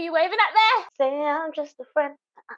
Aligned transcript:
you 0.00 0.12
waving 0.12 0.32
at 0.32 0.54
there? 0.54 1.08
Say 1.08 1.22
I'm 1.22 1.52
just 1.54 1.78
a 1.78 1.84
friend. 1.92 2.14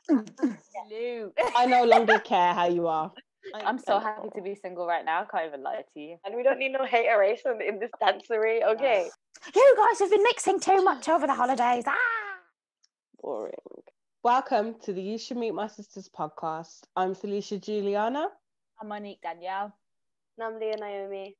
there? 0.08 1.28
I 1.56 1.66
no 1.66 1.84
longer 1.94 2.18
care 2.20 2.54
how 2.54 2.68
you 2.68 2.86
are. 2.86 3.12
I 3.54 3.62
I'm 3.62 3.78
so 3.78 3.98
happy 3.98 4.28
to 4.36 4.42
be 4.42 4.54
single 4.54 4.86
right 4.86 5.04
now. 5.04 5.22
I 5.22 5.24
can't 5.24 5.48
even 5.48 5.62
lie 5.64 5.82
to 5.94 6.00
you. 6.00 6.16
And 6.24 6.36
we 6.36 6.44
don't 6.44 6.58
need 6.58 6.70
no 6.70 6.84
hateration 6.84 7.58
in 7.66 7.80
this 7.80 7.90
dancery, 8.00 8.62
okay? 8.62 9.08
You 9.54 9.74
guys 9.76 9.98
have 9.98 10.10
been 10.10 10.22
mixing 10.22 10.60
too 10.60 10.84
much 10.84 11.08
over 11.08 11.26
the 11.26 11.34
holidays. 11.34 11.82
Ah! 11.86 11.96
Boring. 13.20 13.54
Welcome 14.22 14.76
to 14.84 14.92
the 14.92 15.02
You 15.02 15.18
Should 15.18 15.38
Meet 15.38 15.54
My 15.54 15.66
Sisters 15.66 16.08
podcast. 16.08 16.82
I'm 16.94 17.16
Felicia 17.16 17.58
Juliana. 17.58 18.28
I'm 18.80 18.86
Monique 18.86 19.20
Danielle. 19.20 19.74
And 20.38 20.46
I'm 20.46 20.60
Leah 20.60 20.76
Naomi. 20.76 21.36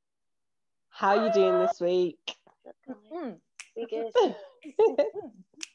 How 0.89 1.17
are 1.17 1.27
you 1.27 1.33
doing 1.33 1.59
this 1.59 1.79
week? 1.79 2.35
Mm. 3.13 3.37
We 3.77 3.87
good. 3.87 4.35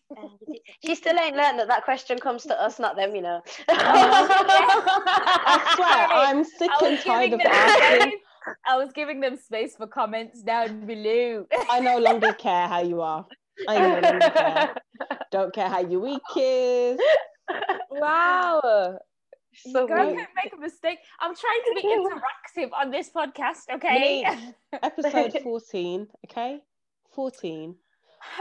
She 0.85 0.95
still 0.95 1.19
ain't 1.19 1.37
learned 1.37 1.59
that 1.59 1.69
that 1.69 1.85
question 1.85 2.19
comes 2.19 2.43
to 2.45 2.59
us, 2.61 2.79
not 2.79 2.97
them, 2.97 3.15
you 3.15 3.23
know. 3.23 3.41
I 3.69 5.73
swear, 5.75 6.07
I'm 6.11 6.45
sick 6.45 6.71
and 6.83 6.99
tired 7.01 7.33
of 7.35 7.41
asking. 7.41 8.19
I 8.67 8.77
was 8.77 8.91
giving 8.93 9.21
them 9.21 9.37
space 9.37 9.77
for 9.77 9.87
comments 9.87 10.43
down 10.43 10.87
below. 10.87 11.45
I 11.71 11.81
no 11.81 11.99
longer 11.99 12.33
care 12.33 12.67
how 12.69 12.81
you 12.81 13.03
are. 13.03 13.27
I 13.69 13.79
no 13.79 14.01
longer 14.01 14.31
care. 14.31 14.75
Don't 15.31 15.53
care 15.55 15.69
how 15.69 15.81
your 15.81 16.01
week 16.01 16.23
is. 16.37 16.99
Wow. 17.91 18.99
so 19.55 19.87
Girl, 19.87 20.07
weird. 20.07 20.19
don't 20.19 20.29
make 20.43 20.53
a 20.55 20.61
mistake. 20.61 20.99
I'm 21.21 21.35
trying 21.35 21.61
to 21.67 21.75
be 21.75 21.83
interactive 21.83 22.71
on 22.73 22.91
this 22.91 23.11
podcast, 23.11 23.69
okay? 23.75 24.25
Episode 24.83 25.39
14, 25.43 26.09
okay? 26.27 26.61
14. 27.15 27.75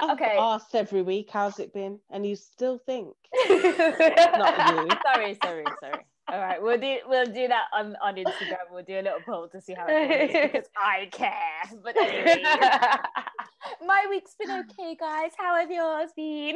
I've 0.02 0.12
Okay. 0.12 0.38
asked 0.38 0.76
every 0.76 1.02
week, 1.02 1.30
how's 1.32 1.60
it 1.60 1.74
been? 1.74 2.00
And 2.10 2.26
you 2.26 2.36
still 2.36 2.78
think. 2.80 3.16
Not 3.50 4.76
you. 4.76 4.88
sorry, 5.06 5.38
sorry, 5.42 5.66
sorry. 5.80 6.06
All 6.30 6.40
right, 6.40 6.62
we'll 6.62 6.78
do 6.78 6.98
we'll 7.08 7.26
do 7.26 7.48
that 7.48 7.66
on, 7.74 7.96
on 8.04 8.16
Instagram. 8.16 8.58
We'll 8.70 8.84
do 8.84 9.00
a 9.00 9.02
little 9.02 9.22
poll 9.26 9.48
to 9.50 9.62
see 9.62 9.74
how 9.74 9.86
it 9.88 10.10
goes 10.10 10.52
because 10.52 10.70
I 10.78 11.06
care. 11.10 11.80
But 11.82 11.96
anyway, 11.96 12.44
my 13.88 14.06
week's 14.10 14.36
been 14.36 14.52
okay, 14.52 14.96
guys. 15.00 15.32
How 15.38 15.56
have 15.56 15.72
yours 15.72 16.10
been? 16.18 16.56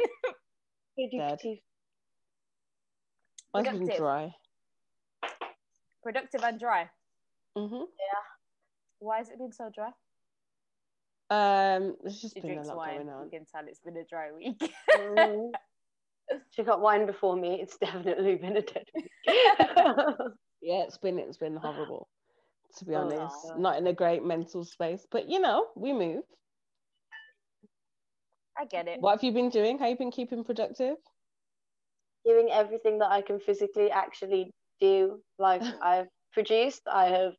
Dead. 1.10 1.38
Mine's 3.54 3.64
been 3.64 3.78
Productive. 3.78 3.96
dry. 3.96 4.34
Productive 6.02 6.42
and 6.42 6.60
dry. 6.60 6.90
hmm 7.56 7.74
Yeah. 7.74 8.22
Why 8.98 9.18
has 9.18 9.30
it 9.30 9.38
been 9.38 9.52
so 9.52 9.70
dry? 9.74 9.90
Um, 11.32 11.96
there's 12.02 12.20
just 12.20 12.34
She 12.34 12.40
been 12.40 12.58
a 12.58 12.62
lot 12.62 12.76
wine. 12.76 13.06
going 13.06 13.24
You 13.24 13.30
can 13.38 13.46
tell 13.46 13.66
it's 13.66 13.80
been 13.80 13.96
a 13.96 14.04
dry 14.04 14.32
week. 14.32 14.60
Mm. 14.96 15.52
She 16.50 16.62
got 16.62 16.80
wine 16.80 17.04
before 17.04 17.36
me. 17.36 17.60
It's 17.60 17.76
definitely 17.76 18.36
been 18.36 18.56
a 18.56 18.62
dead 18.62 18.84
week. 18.94 19.10
Yeah, 20.64 20.84
it's 20.84 20.96
been 20.96 21.18
it's 21.18 21.36
been 21.38 21.56
horrible, 21.56 22.08
to 22.78 22.84
be 22.84 22.94
Oh, 22.94 23.00
honest. 23.00 23.48
no. 23.48 23.56
Not 23.58 23.78
in 23.78 23.86
a 23.88 23.92
great 23.92 24.22
mental 24.24 24.64
space, 24.64 25.04
but 25.10 25.28
you 25.28 25.40
know, 25.40 25.66
we 25.74 25.92
move. 25.92 26.22
I 28.56 28.64
get 28.66 28.86
it. 28.86 29.00
What 29.00 29.12
have 29.12 29.24
you 29.24 29.32
been 29.32 29.50
doing? 29.50 29.78
How 29.78 29.84
have 29.86 29.90
you 29.92 29.96
been 29.98 30.12
keeping 30.12 30.44
productive? 30.44 30.96
Doing 32.24 32.48
everything 32.52 32.98
that 33.00 33.10
I 33.10 33.22
can 33.22 33.40
physically 33.40 33.90
actually 33.90 34.52
do. 34.80 35.20
Like 35.38 35.62
I've 35.82 36.06
produced, 36.32 36.82
I 36.86 37.06
have 37.06 37.32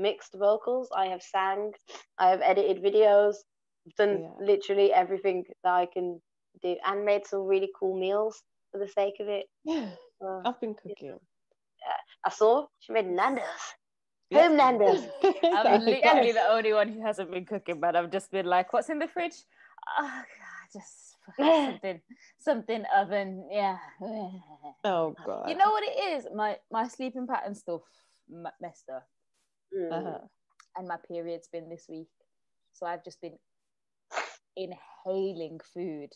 mixed 0.00 0.34
vocals, 0.34 0.88
I 0.96 1.06
have 1.06 1.22
sang, 1.22 1.72
I 2.18 2.30
have 2.30 2.40
edited 2.42 2.82
videos, 2.82 3.34
done 3.96 4.22
Yeah. 4.22 4.30
literally 4.40 4.92
everything 4.92 5.44
that 5.62 5.72
I 5.82 5.86
can 5.86 6.20
do, 6.62 6.76
and 6.86 7.04
made 7.04 7.26
some 7.26 7.42
really 7.46 7.70
cool 7.78 7.96
meals 7.98 8.42
for 8.72 8.78
the 8.78 8.88
sake 8.88 9.20
of 9.20 9.28
it. 9.28 9.46
Yeah, 9.64 9.90
Uh, 10.24 10.40
I've 10.44 10.60
been 10.60 10.74
cooking. 10.74 11.08
Yeah. 11.08 11.96
I 12.24 12.30
saw 12.30 12.66
she 12.80 12.92
made 12.92 13.06
Nando's. 13.06 13.64
Yeah. 14.30 14.42
Home 14.48 14.56
Nando's. 14.56 15.02
I'm 15.44 15.80
literally 15.84 16.28
Yes. 16.28 16.34
the 16.34 16.48
only 16.50 16.72
one 16.72 16.88
who 16.92 17.00
hasn't 17.02 17.30
been 17.30 17.46
cooking, 17.46 17.80
but 17.80 17.96
I've 17.96 18.10
just 18.10 18.30
been 18.30 18.46
like, 18.46 18.72
what's 18.72 18.88
in 18.90 18.98
the 18.98 19.08
fridge? 19.08 19.34
Oh, 19.98 20.22
God, 20.40 20.66
just 20.72 21.16
something, 21.66 22.00
something 22.38 22.84
oven. 22.96 23.48
Yeah. 23.50 23.78
Oh 24.84 25.14
god. 25.26 25.48
You 25.48 25.56
know 25.56 25.70
what 25.70 25.82
it 25.84 25.96
is? 26.14 26.26
My 26.34 26.58
my 26.70 26.86
sleeping 26.88 27.26
pattern 27.26 27.54
stuff 27.54 27.82
m- 28.30 28.46
messed 28.60 28.88
up, 28.88 29.06
Mm. 29.76 29.92
Uh-huh. 29.92 30.18
and 30.76 30.88
my 30.88 30.96
period's 31.08 31.48
been 31.48 31.68
this 31.68 31.86
week, 31.88 32.08
so 32.72 32.86
I've 32.86 33.04
just 33.04 33.20
been 33.20 33.38
inhaling 34.56 35.60
food, 35.72 36.10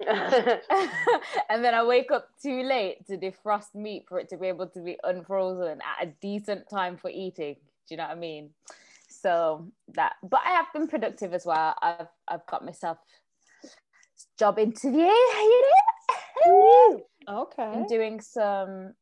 and 0.06 1.64
then 1.64 1.74
I 1.74 1.84
wake 1.84 2.10
up 2.10 2.28
too 2.42 2.62
late 2.62 3.06
to 3.06 3.16
defrost 3.16 3.74
meat 3.74 4.06
for 4.08 4.18
it 4.18 4.28
to 4.30 4.36
be 4.36 4.48
able 4.48 4.66
to 4.68 4.80
be 4.80 4.96
unfrozen 5.04 5.78
at 5.80 6.08
a 6.08 6.12
decent 6.20 6.68
time 6.68 6.96
for 6.96 7.10
eating. 7.10 7.54
Do 7.88 7.94
you 7.94 7.96
know 7.96 8.04
what 8.04 8.16
I 8.16 8.20
mean? 8.20 8.50
So 9.08 9.70
that, 9.94 10.14
but 10.22 10.40
I 10.44 10.50
have 10.50 10.66
been 10.72 10.88
productive 10.88 11.32
as 11.32 11.46
well. 11.46 11.74
I've 11.80 12.08
I've 12.26 12.46
got 12.46 12.64
myself 12.64 12.98
job 14.38 14.58
interview. 14.58 15.10
Okay. 17.28 17.62
I'm 17.62 17.86
doing 17.86 18.20
some 18.20 18.94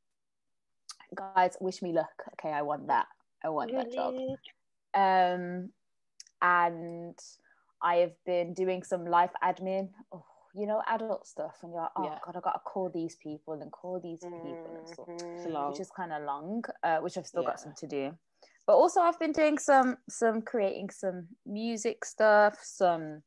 guys 1.15 1.56
wish 1.60 1.83
me 1.83 1.93
luck. 1.93 2.12
Okay, 2.34 2.53
I 2.53 2.62
want 2.62 2.89
that. 2.89 3.06
I 3.44 3.48
want 3.48 3.72
that 3.72 3.92
job. 3.92 4.14
Um 4.94 5.70
and 6.41 7.19
I 7.82 7.97
have 7.97 8.14
been 8.25 8.54
doing 8.54 8.82
some 8.82 9.04
life 9.06 9.32
admin. 9.42 9.88
Oh, 10.12 10.25
you 10.54 10.66
know, 10.66 10.82
adult 10.86 11.26
stuff, 11.26 11.56
and 11.62 11.72
you're 11.72 11.82
like, 11.82 11.91
oh 11.97 12.04
Yeah. 12.04 12.19
god, 12.25 12.36
I 12.36 12.41
gotta 12.41 12.60
call 12.60 12.91
these 12.91 13.16
people 13.16 13.54
and 13.54 13.72
call 13.72 14.00
these 14.00 14.20
people 14.20 14.76
and 14.76 14.86
stuff, 14.88 15.08
It's 15.08 15.47
Mm. 15.47 15.53
long. 15.53 15.70
which 15.70 15.80
is 15.80 15.91
kind 15.91 16.12
of 16.12 16.22
long, 16.25 16.62
uh, 16.82 16.98
which 16.98 17.16
I've 17.16 17.26
still 17.26 17.42
got 17.42 17.58
some 17.60 17.75
to 17.75 17.86
do. 17.86 18.16
But 18.66 18.76
also, 18.76 19.00
I've 19.00 19.19
been 19.19 19.32
doing 19.32 19.59
some 19.59 19.97
some 20.09 20.42
creating 20.42 20.91
some 20.91 21.28
music 21.47 22.04
stuff, 22.04 22.59
some 22.62 23.22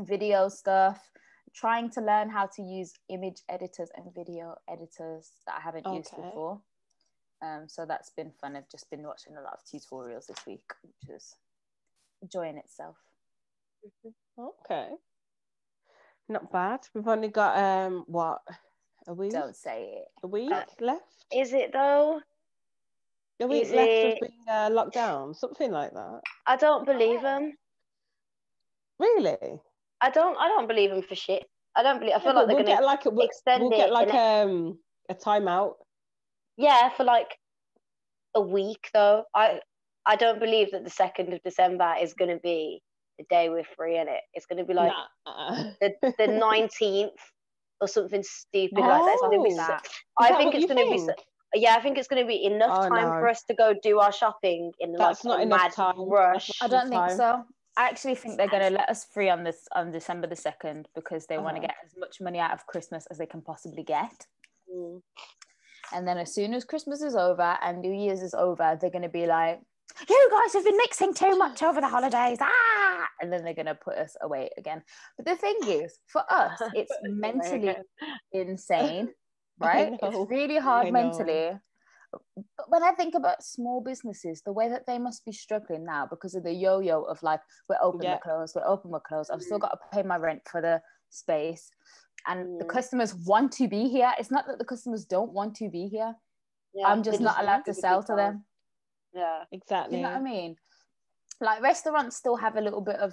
video 0.00 0.48
stuff, 0.48 1.10
trying 1.54 1.90
to 1.90 2.00
learn 2.00 2.28
how 2.30 2.46
to 2.46 2.62
use 2.62 2.92
image 3.08 3.42
editors 3.48 3.90
and 3.96 4.14
video 4.14 4.54
editors 4.68 5.32
that 5.46 5.56
I 5.58 5.60
haven't 5.60 5.86
used 5.86 6.14
before. 6.16 6.60
Um, 7.42 7.64
so 7.68 7.84
that's 7.84 8.10
been 8.10 8.30
fun. 8.40 8.56
I've 8.56 8.68
just 8.70 8.88
been 8.90 9.02
watching 9.02 9.36
a 9.36 9.40
lot 9.42 9.54
of 9.54 9.60
tutorials 9.64 10.26
this 10.26 10.38
week, 10.46 10.62
which 10.82 11.16
is 11.16 11.34
enjoying 12.22 12.56
itself. 12.56 12.96
Okay. 14.38 14.88
Not 16.28 16.52
bad. 16.52 16.80
We've 16.94 17.08
only 17.08 17.28
got 17.28 17.58
um 17.58 18.04
what 18.06 18.40
a 19.08 19.12
week 19.14 19.32
Don't 19.32 19.56
say 19.56 19.94
it. 20.02 20.08
a 20.22 20.28
week 20.28 20.52
Uh, 20.52 20.62
left. 20.80 21.26
Is 21.34 21.52
it 21.52 21.72
though? 21.72 22.20
A 23.40 23.46
week 23.46 23.64
is 23.64 23.72
left 23.72 23.90
it- 23.90 24.12
of 24.14 24.20
being 24.28 24.44
uh, 24.48 24.68
locked 24.70 24.94
down, 24.94 25.34
something 25.34 25.72
like 25.72 25.92
that. 25.92 26.20
I 26.46 26.56
don't 26.56 26.86
believe 26.86 27.22
him. 27.22 27.54
Really? 29.00 29.60
I 30.00 30.10
don't. 30.10 30.36
I 30.38 30.46
don't 30.46 30.68
believe 30.68 30.92
him 30.92 31.02
for 31.02 31.16
shit. 31.16 31.44
I 31.74 31.82
don't 31.82 31.98
believe. 31.98 32.14
I 32.14 32.20
feel 32.20 32.32
Yeah, 32.34 32.38
like 32.38 32.46
they're 32.46 32.56
we'll 32.56 32.64
gonna 32.64 32.76
get 32.76 32.84
like 32.84 33.06
a 33.06 33.10
we'll, 33.10 33.26
extend 33.26 33.62
we'll 33.64 33.72
it 33.72 33.76
get 33.76 33.90
like 33.92 34.14
um 34.14 34.78
a 35.08 35.14
timeout. 35.14 35.74
Yeah, 36.56 36.90
for 36.90 37.04
like 37.04 37.36
a 38.34 38.40
week 38.40 38.88
though. 38.94 39.24
I 39.34 39.60
I 40.06 40.16
don't 40.16 40.40
believe 40.40 40.70
that 40.72 40.84
the 40.84 40.90
second 40.90 41.32
of 41.32 41.42
December 41.42 41.94
is 42.00 42.14
gonna 42.14 42.38
be 42.42 42.82
the 43.18 43.24
day 43.30 43.48
we're 43.48 43.64
free 43.76 43.98
in 43.98 44.08
it. 44.08 44.20
It's 44.34 44.46
gonna 44.46 44.64
be 44.64 44.74
like 44.74 44.92
Nah. 45.26 45.72
the 45.80 46.14
the 46.18 46.26
nineteenth 46.48 47.20
or 47.80 47.88
something 47.88 48.22
stupid 48.22 48.78
like 48.78 49.04
that. 49.04 49.12
It's 49.12 49.22
gonna 49.22 49.42
be. 49.42 49.54
Oh. 49.58 49.66
So, 49.66 49.76
I 50.18 50.36
think 50.36 50.54
it's 50.54 50.66
gonna 50.66 50.90
be. 50.90 50.98
So, 50.98 51.14
yeah, 51.54 51.74
I 51.76 51.80
think 51.82 51.98
it's 51.98 52.08
gonna 52.08 52.26
be 52.26 52.44
enough 52.44 52.78
Oh, 52.84 52.88
time 52.88 53.04
no. 53.08 53.18
for 53.20 53.28
us 53.28 53.42
to 53.44 53.54
go 53.54 53.74
do 53.82 53.98
our 53.98 54.12
shopping 54.12 54.72
in 54.80 54.92
That's 54.92 55.24
like 55.24 55.30
not 55.30 55.40
a 55.40 55.42
enough 55.42 55.60
mad 55.62 55.72
time. 55.72 56.08
rush. 56.08 56.50
I 56.62 56.68
don't 56.68 56.88
think 56.88 57.00
time. 57.08 57.16
so. 57.16 57.44
I 57.76 57.88
actually 57.88 58.16
think 58.16 58.36
they're 58.36 58.48
going 58.48 58.62
to 58.64 58.68
let 58.68 58.90
us 58.90 59.06
free 59.06 59.30
on 59.30 59.44
this 59.44 59.66
on 59.74 59.90
December 59.92 60.26
the 60.26 60.36
second 60.36 60.88
because 60.94 61.24
they 61.26 61.38
want 61.38 61.56
to 61.56 61.62
Uh-huh. 61.62 61.68
get 61.68 61.76
as 61.86 61.96
much 61.96 62.20
money 62.20 62.38
out 62.38 62.52
of 62.52 62.66
Christmas 62.66 63.06
as 63.06 63.16
they 63.16 63.24
can 63.24 63.40
possibly 63.40 63.82
get. 63.82 64.26
Mm. 64.70 65.00
And 65.92 66.06
then 66.06 66.18
as 66.18 66.34
soon 66.34 66.54
as 66.54 66.64
Christmas 66.64 67.02
is 67.02 67.14
over 67.14 67.58
and 67.62 67.80
New 67.80 67.92
Year's 67.92 68.22
is 68.22 68.34
over, 68.34 68.76
they're 68.80 68.90
going 68.90 69.02
to 69.02 69.08
be 69.08 69.26
like, 69.26 69.60
"You 70.08 70.28
guys 70.30 70.54
have 70.54 70.64
been 70.64 70.76
mixing 70.76 71.14
too 71.14 71.36
much 71.36 71.62
over 71.62 71.80
the 71.80 71.88
holidays." 71.88 72.38
Ah, 72.40 73.06
and 73.20 73.32
then 73.32 73.44
they're 73.44 73.54
going 73.54 73.66
to 73.66 73.74
put 73.74 73.96
us 73.98 74.16
away 74.22 74.50
again. 74.56 74.82
But 75.16 75.26
the 75.26 75.36
thing 75.36 75.58
is, 75.66 75.98
for 76.06 76.22
us, 76.30 76.60
it's 76.74 76.92
mentally 77.02 77.76
insane, 78.32 79.10
right? 79.58 79.92
It's 80.02 80.30
really 80.30 80.58
hard 80.58 80.92
mentally. 80.92 81.58
But 82.36 82.68
when 82.68 82.82
I 82.82 82.92
think 82.92 83.14
about 83.14 83.42
small 83.42 83.80
businesses, 83.80 84.42
the 84.44 84.52
way 84.52 84.68
that 84.68 84.86
they 84.86 84.98
must 84.98 85.24
be 85.24 85.32
struggling 85.32 85.84
now 85.84 86.06
because 86.06 86.34
of 86.34 86.42
the 86.42 86.52
yo-yo 86.52 87.02
of 87.04 87.22
like 87.22 87.40
we're 87.70 87.76
open, 87.82 88.02
Yeah. 88.02 88.14
we're 88.14 88.20
closed, 88.20 88.54
we're 88.54 88.66
open, 88.66 88.90
we're 88.90 89.00
closed. 89.00 89.30
I've 89.30 89.42
still 89.42 89.58
Mm. 89.58 89.62
got 89.62 89.70
to 89.70 89.78
pay 89.96 90.02
my 90.02 90.16
rent 90.16 90.42
for 90.46 90.60
the 90.60 90.82
space, 91.08 91.70
and 92.26 92.60
the 92.60 92.64
Mm. 92.64 92.68
customers 92.68 93.14
want 93.14 93.52
to 93.52 93.68
be 93.68 93.88
here. 93.88 94.12
It's 94.18 94.30
not 94.30 94.46
that 94.46 94.58
the 94.58 94.64
customers 94.64 95.04
don't 95.04 95.32
want 95.32 95.54
to 95.56 95.68
be 95.68 95.88
here. 95.88 96.14
Yeah, 96.74 96.86
I'm 96.86 97.02
just 97.02 97.20
not 97.20 97.40
allowed 97.40 97.64
to 97.64 97.70
need 97.72 97.76
be 97.76 97.80
sell 97.80 98.02
to 98.04 98.14
them. 98.14 98.44
Yeah. 99.12 99.44
Exactly. 99.52 99.96
you 99.96 100.02
know 100.02 100.10
what 100.10 100.18
I 100.18 100.22
mean? 100.22 100.56
Like 101.40 101.60
restaurants 101.62 102.16
still 102.16 102.36
have 102.36 102.56
a 102.56 102.60
little 102.60 102.80
bit 102.80 102.96
of, 102.96 103.12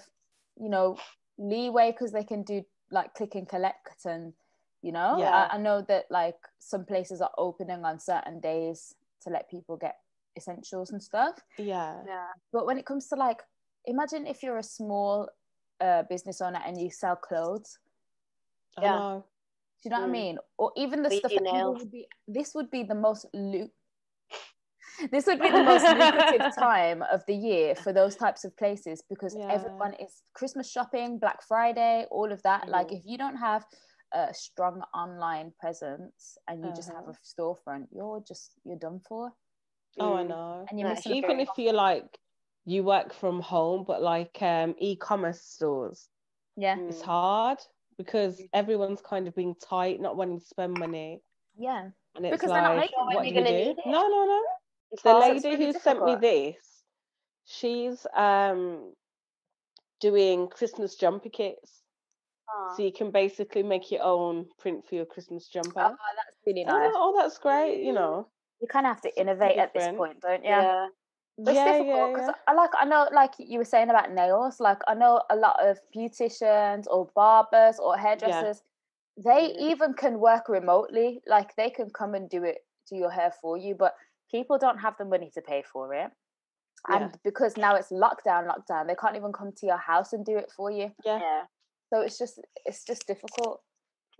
you 0.55 0.69
know, 0.69 0.97
leeway 1.37 1.91
because 1.91 2.11
they 2.11 2.23
can 2.23 2.43
do 2.43 2.63
like 2.91 3.13
click 3.13 3.35
and 3.35 3.47
collect 3.47 4.05
and 4.05 4.33
you 4.81 4.91
know 4.91 5.17
Yeah. 5.19 5.47
I, 5.51 5.55
I 5.55 5.57
know 5.57 5.81
that 5.83 6.05
like 6.09 6.37
some 6.59 6.85
places 6.85 7.21
are 7.21 7.31
opening 7.37 7.85
on 7.85 7.99
certain 7.99 8.39
days 8.39 8.95
to 9.21 9.29
let 9.29 9.49
people 9.49 9.77
get 9.77 9.95
essentials 10.37 10.91
and 10.91 11.01
stuff 11.01 11.35
Yeah. 11.57 12.01
Yeah. 12.05 12.27
but 12.51 12.65
when 12.65 12.77
it 12.77 12.85
comes 12.85 13.07
to 13.09 13.15
like 13.15 13.41
imagine 13.85 14.25
if 14.27 14.41
you're 14.43 14.57
a 14.57 14.63
small 14.63 15.29
uh, 15.81 16.03
business 16.09 16.41
owner 16.41 16.61
and 16.65 16.79
you 16.81 16.89
sell 16.89 17.15
clothes 17.15 17.77
I 17.77 17.88
Yeah. 18.81 18.95
know. 18.99 19.23
do 19.83 19.89
you 19.89 19.91
know 19.91 20.01
what 20.01 20.05
I 20.05 20.09
Mm. 20.09 20.11
mean? 20.11 20.39
Or 20.57 20.71
even 20.75 21.03
the 21.03 21.09
Weed 21.09 21.19
stuff 21.19 21.31
that 21.31 21.67
would 21.67 21.91
be. 21.91 22.07
This 22.27 22.53
would 22.55 22.69
be 22.69 22.83
the 22.83 22.95
most 22.95 23.25
lu- 23.33 23.71
This 25.11 25.25
would 25.27 25.39
be 25.39 25.49
the 25.51 25.63
most 25.63 25.85
lucrative 25.87 26.53
time 26.59 27.03
of 27.03 27.23
the 27.25 27.35
year 27.35 27.75
for 27.75 27.93
those 27.93 28.15
types 28.15 28.43
of 28.43 28.55
places 28.57 29.01
because 29.09 29.35
Yeah. 29.35 29.51
everyone 29.51 29.93
is 29.93 30.23
Christmas 30.33 30.69
shopping, 30.69 31.19
Black 31.19 31.41
Friday, 31.47 32.05
all 32.11 32.31
of 32.31 32.41
that. 32.43 32.67
Like, 32.67 32.87
Mhm. 32.91 32.97
if 32.99 33.05
you 33.05 33.17
don't 33.17 33.37
have 33.37 33.65
a 34.13 34.33
strong 34.33 34.81
online 34.93 35.53
presence 35.59 36.37
and 36.47 36.65
you 36.65 36.71
just 36.73 36.89
have 36.89 37.07
Uh-huh. 37.07 37.13
a 37.13 37.41
storefront, 37.41 37.87
you're 37.91 38.21
just 38.27 38.53
you're 38.65 38.77
done 38.79 38.99
for, 39.07 39.31
Oh, 39.99 40.13
I 40.13 40.23
Mm. 40.23 40.27
know. 40.27 40.65
and 40.69 40.79
you're 40.79 40.89
No, 40.89 40.95
missing. 40.95 41.11
a 41.13 41.15
Even 41.15 41.39
if 41.39 41.49
you're 41.57 41.73
like 41.73 42.19
you 42.65 42.83
work 42.83 43.13
from 43.13 43.41
home, 43.41 43.83
but 43.85 44.01
like 44.01 44.41
um 44.41 44.75
e-commerce 44.79 45.41
stores, 45.41 46.09
yeah, 46.57 46.77
it's 46.89 47.01
Mm. 47.01 47.05
hard 47.05 47.59
because 47.99 48.41
everyone's 48.53 49.01
kind 49.01 49.27
of 49.27 49.35
being 49.35 49.53
tight, 49.61 49.99
not 49.99 50.15
wanting 50.15 50.39
to 50.39 50.45
spend 50.45 50.73
money. 50.79 51.21
yeah, 51.57 51.89
And 52.15 52.25
it's 52.25 52.41
Because 52.41 52.51
they're 52.51 52.61
not 52.63 52.77
like, 52.77 52.89
making 52.91 53.05
what 53.05 53.23
do 53.23 53.29
you're 53.29 53.43
we 53.43 53.43
gonna 53.43 53.65
do? 53.65 53.69
need 53.69 53.77
it. 53.77 53.85
No, 53.85 54.07
no, 54.07 54.25
no. 54.25 54.43
It's 54.91 55.03
The 55.03 55.13
lady 55.13 55.49
really 55.49 55.65
who 55.65 55.73
sent 55.79 56.03
me 56.05 56.15
this, 56.15 56.83
she's 57.45 58.07
um 58.15 58.93
doing 59.99 60.47
Christmas 60.47 60.95
jumper 60.95 61.29
kits. 61.29 61.83
Aw. 62.49 62.75
So 62.77 62.83
you 62.83 62.93
can 62.93 63.11
basically 63.11 63.63
make 63.63 63.91
your 63.91 64.01
own 64.03 64.47
print 64.59 64.87
for 64.87 64.95
your 64.95 65.05
Christmas 65.05 65.47
jumper. 65.49 65.81
oh, 65.81 65.89
that's 66.15 66.37
really 66.47 66.65
Oh, 66.65 66.71
nice. 66.79 66.91
oh, 66.95 67.13
that's 67.21 67.37
great, 67.37 67.83
you 67.83 67.91
know. 67.93 68.27
You 68.61 68.67
kind 68.67 68.85
of 68.85 68.93
have 68.93 69.01
to 69.01 69.19
innovate 69.19 69.57
at 69.57 69.73
this 69.73 69.87
point, 69.89 70.21
don't 70.21 70.43
you? 70.43 70.49
yeah. 70.49 70.87
It's 71.47 71.55
yeah, 71.55 71.71
difficult 71.71 72.13
because 72.13 72.27
yeah. 72.27 72.33
I 72.47 72.53
like 72.53 72.71
I 72.77 72.85
know 72.85 73.07
like 73.13 73.33
you 73.37 73.59
were 73.59 73.65
saying 73.65 73.89
about 73.89 74.11
nails. 74.11 74.59
Like 74.59 74.79
I 74.87 74.93
know 74.93 75.21
a 75.29 75.35
lot 75.35 75.57
of 75.65 75.79
beauticians 75.95 76.85
or 76.87 77.09
barbers 77.15 77.79
or 77.79 77.97
hairdressers. 77.97 78.61
They 79.17 79.55
even 79.59 79.93
can 79.93 80.19
work 80.19 80.49
remotely. 80.49 81.21
Like 81.27 81.55
they 81.55 81.69
can 81.69 81.89
come 81.91 82.13
and 82.13 82.29
do 82.29 82.43
it, 82.43 82.57
do 82.89 82.97
your 82.97 83.11
hair 83.11 83.31
for 83.41 83.57
you. 83.57 83.75
But 83.75 83.95
people 84.29 84.57
don't 84.57 84.79
have 84.79 84.95
the 84.97 85.05
money 85.05 85.31
to 85.33 85.41
pay 85.41 85.63
for 85.71 85.93
it. 85.93 86.11
And 86.87 87.05
Yeah. 87.05 87.11
because 87.23 87.57
now 87.57 87.75
it's 87.75 87.91
lockdown, 87.91 88.47
lockdown, 88.47 88.87
they 88.87 88.95
can't 88.95 89.15
even 89.15 89.33
come 89.33 89.51
to 89.53 89.65
your 89.65 89.77
house 89.77 90.13
and 90.13 90.25
do 90.25 90.37
it 90.37 90.51
for 90.51 90.71
you. 90.71 90.91
Yeah. 91.05 91.19
Yeah. 91.19 91.43
So 91.91 92.01
it's 92.01 92.17
just 92.17 92.39
it's 92.65 92.83
just 92.83 93.07
difficult. 93.07 93.61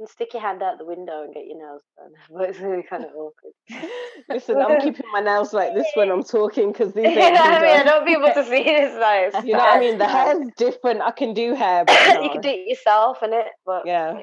Stick 0.08 0.34
your 0.34 0.42
hand 0.42 0.64
out 0.64 0.78
the 0.78 0.86
window 0.86 1.24
and 1.24 1.34
get 1.34 1.46
your 1.46 1.58
nails 1.58 1.82
done. 1.98 2.12
But 2.38 2.50
it's 2.50 2.60
really 2.60 2.84
kind 2.84 3.04
of 3.04 3.12
awkward. 3.12 3.54
Listen, 4.30 4.58
I'm 4.58 4.80
keeping 4.82 5.06
my 5.12 5.20
nails 5.20 5.54
like 5.54 5.74
this 5.74 5.88
when 5.96 6.10
I'm 6.10 6.24
talking 6.24 6.72
because 6.72 6.94
these 6.94 7.04
yeah, 7.04 7.38
I 7.42 7.62
mean, 7.62 7.72
I 7.72 7.84
don't 7.84 8.06
want 8.06 8.08
people 8.08 8.44
to 8.44 8.50
see 8.50 8.64
this 8.64 8.94
though. 8.94 9.42
You 9.46 9.54
know 9.54 9.60
what 9.60 9.78
I 9.78 9.80
mean? 9.80 9.98
The 9.98 10.08
hair's 10.08 10.48
different. 10.58 11.02
I 11.02 11.12
can 11.12 11.34
do 11.34 11.54
hair, 11.54 11.84
but 11.86 12.24
you 12.24 12.30
can 12.30 12.42
do 12.42 12.50
it 12.50 12.68
yourself, 12.68 13.22
and 13.22 13.34
it. 13.34 13.48
But 13.66 13.86
Yeah. 13.86 14.22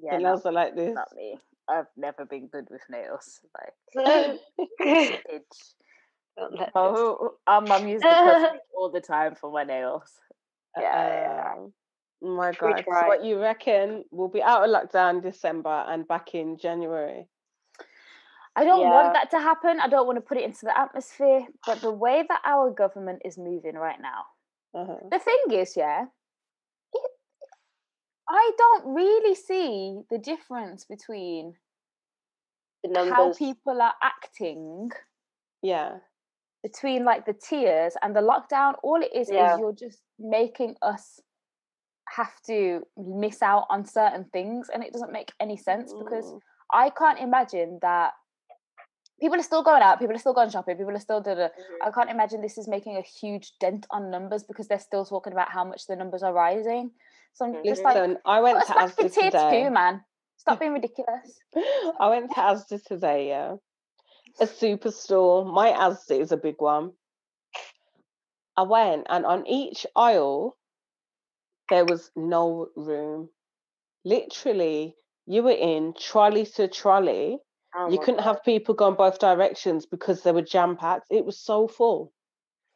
Yeah, 0.00 0.16
the 0.16 0.22
not, 0.22 0.28
nails 0.28 0.46
are 0.46 0.52
like 0.52 0.76
this. 0.76 0.94
not 0.94 1.08
me. 1.16 1.38
I've 1.68 1.86
never 1.96 2.24
been 2.24 2.46
good 2.46 2.68
with 2.70 2.82
nails. 2.88 3.40
Like 3.54 3.74
don't 4.06 4.40
itch. 4.80 5.44
let 6.38 6.58
this. 6.58 6.70
Oh, 6.74 7.34
our 7.46 7.60
mum 7.60 7.88
used 7.88 8.04
to 8.04 8.08
cuss 8.08 8.58
all 8.76 8.90
the 8.90 9.00
time 9.00 9.34
for 9.34 9.50
my 9.50 9.64
nails. 9.64 10.12
Yeah, 10.76 10.82
yeah. 10.82 11.52
Um, 11.56 11.72
oh 12.22 12.36
my 12.36 12.52
God. 12.52 12.84
So 12.84 13.06
what 13.06 13.24
you 13.24 13.40
reckon? 13.40 14.04
We'll 14.10 14.28
be 14.28 14.42
out 14.42 14.64
of 14.64 14.70
lockdown 14.70 15.22
December 15.22 15.84
and 15.88 16.06
back 16.06 16.34
in 16.34 16.58
January. 16.58 17.28
I 18.56 18.64
don't 18.64 18.80
Yeah. 18.80 18.90
want 18.90 19.12
that 19.12 19.30
to 19.30 19.38
happen. 19.38 19.78
I 19.78 19.88
don't 19.88 20.06
want 20.06 20.16
to 20.16 20.20
put 20.20 20.36
it 20.36 20.44
into 20.44 20.64
the 20.64 20.76
atmosphere. 20.76 21.46
But 21.64 21.80
the 21.80 21.92
way 21.92 22.24
that 22.28 22.40
our 22.44 22.70
government 22.70 23.22
is 23.24 23.38
moving 23.38 23.76
right 23.76 24.00
now, 24.00 24.26
Uh-huh. 24.74 24.98
the 25.10 25.18
thing 25.20 25.58
is, 25.60 25.76
yeah, 25.76 26.06
it, 26.92 27.10
I 28.28 28.50
don't 28.58 28.94
really 28.94 29.34
see 29.34 30.02
the 30.10 30.18
difference 30.18 30.84
between 30.84 31.54
The 32.82 33.10
how 33.10 33.32
people 33.32 33.80
are 33.80 33.94
acting 34.02 34.90
Yeah. 35.62 35.98
between 36.62 37.04
like 37.04 37.26
the 37.26 37.34
tiers 37.34 37.96
and 38.02 38.14
the 38.14 38.20
lockdown. 38.20 38.74
All 38.82 39.00
it 39.02 39.12
is 39.14 39.30
Yeah. 39.30 39.54
is 39.54 39.60
you're 39.60 39.72
just 39.72 40.02
making 40.18 40.76
us 40.82 41.20
have 42.16 42.40
to 42.46 42.82
miss 42.96 43.42
out 43.42 43.66
on 43.70 43.84
certain 43.84 44.24
things, 44.32 44.68
and 44.72 44.82
it 44.82 44.92
doesn't 44.92 45.12
make 45.12 45.32
any 45.40 45.56
sense 45.56 45.92
because 45.92 46.32
Mm. 46.32 46.40
I 46.72 46.90
can't 46.90 47.18
imagine 47.18 47.78
that 47.82 48.12
people 49.20 49.38
are 49.38 49.42
still 49.42 49.62
going 49.62 49.82
out, 49.82 49.98
people 49.98 50.14
are 50.14 50.18
still 50.18 50.34
going 50.34 50.50
shopping, 50.50 50.76
people 50.76 50.94
are 50.94 51.00
still 51.00 51.20
doing 51.20 51.38
it. 51.38 51.52
Mhm. 51.56 51.86
I 51.86 51.90
can't 51.90 52.10
imagine 52.10 52.40
this 52.40 52.58
is 52.58 52.68
making 52.68 52.96
a 52.96 53.00
huge 53.02 53.58
dent 53.58 53.86
on 53.90 54.10
numbers 54.10 54.44
because 54.44 54.68
they're 54.68 54.78
still 54.78 55.04
talking 55.04 55.32
about 55.32 55.50
how 55.50 55.64
much 55.64 55.86
the 55.86 55.96
numbers 55.96 56.22
are 56.22 56.32
rising. 56.32 56.92
So 57.32 57.46
I'm 57.46 57.64
just 57.64 57.82
like, 57.82 58.20
I 58.24 58.40
went 58.40 58.58
to 58.58 58.62
us 58.62 58.68
back 58.68 58.96
to 58.96 59.04
Asda 59.04 59.14
tier 59.14 59.30
today. 59.30 59.64
two, 59.64 59.70
man. 59.70 60.04
Stop 60.36 60.60
being 60.60 60.72
ridiculous. 60.72 61.40
I 62.00 62.08
went 62.08 62.30
to 62.30 62.40
Asda 62.40 62.84
today, 62.84 63.28
yeah. 63.28 63.56
A 64.40 64.44
superstore. 64.46 65.46
My 65.52 65.70
Asda 65.72 66.20
is 66.20 66.32
a 66.32 66.36
big 66.36 66.60
one. 66.60 66.92
I 68.56 68.62
went 68.62 69.06
and 69.08 69.24
on 69.24 69.46
each 69.46 69.86
aisle 69.96 70.57
there 71.68 71.84
was 71.84 72.10
no 72.16 72.68
room. 72.76 73.28
Literally, 74.04 74.94
you 75.26 75.42
were 75.42 75.50
in 75.50 75.94
trolley 75.98 76.46
to 76.56 76.68
trolley. 76.68 77.38
Oh 77.76 77.90
you 77.90 77.98
couldn't 77.98 78.16
God. 78.16 78.24
have 78.24 78.44
people 78.44 78.74
going 78.74 78.96
both 78.96 79.18
directions 79.18 79.84
because 79.84 80.22
they 80.22 80.32
were 80.32 80.42
jam 80.42 80.76
packed. 80.76 81.06
It 81.10 81.24
was 81.24 81.38
so 81.38 81.68
full. 81.68 82.12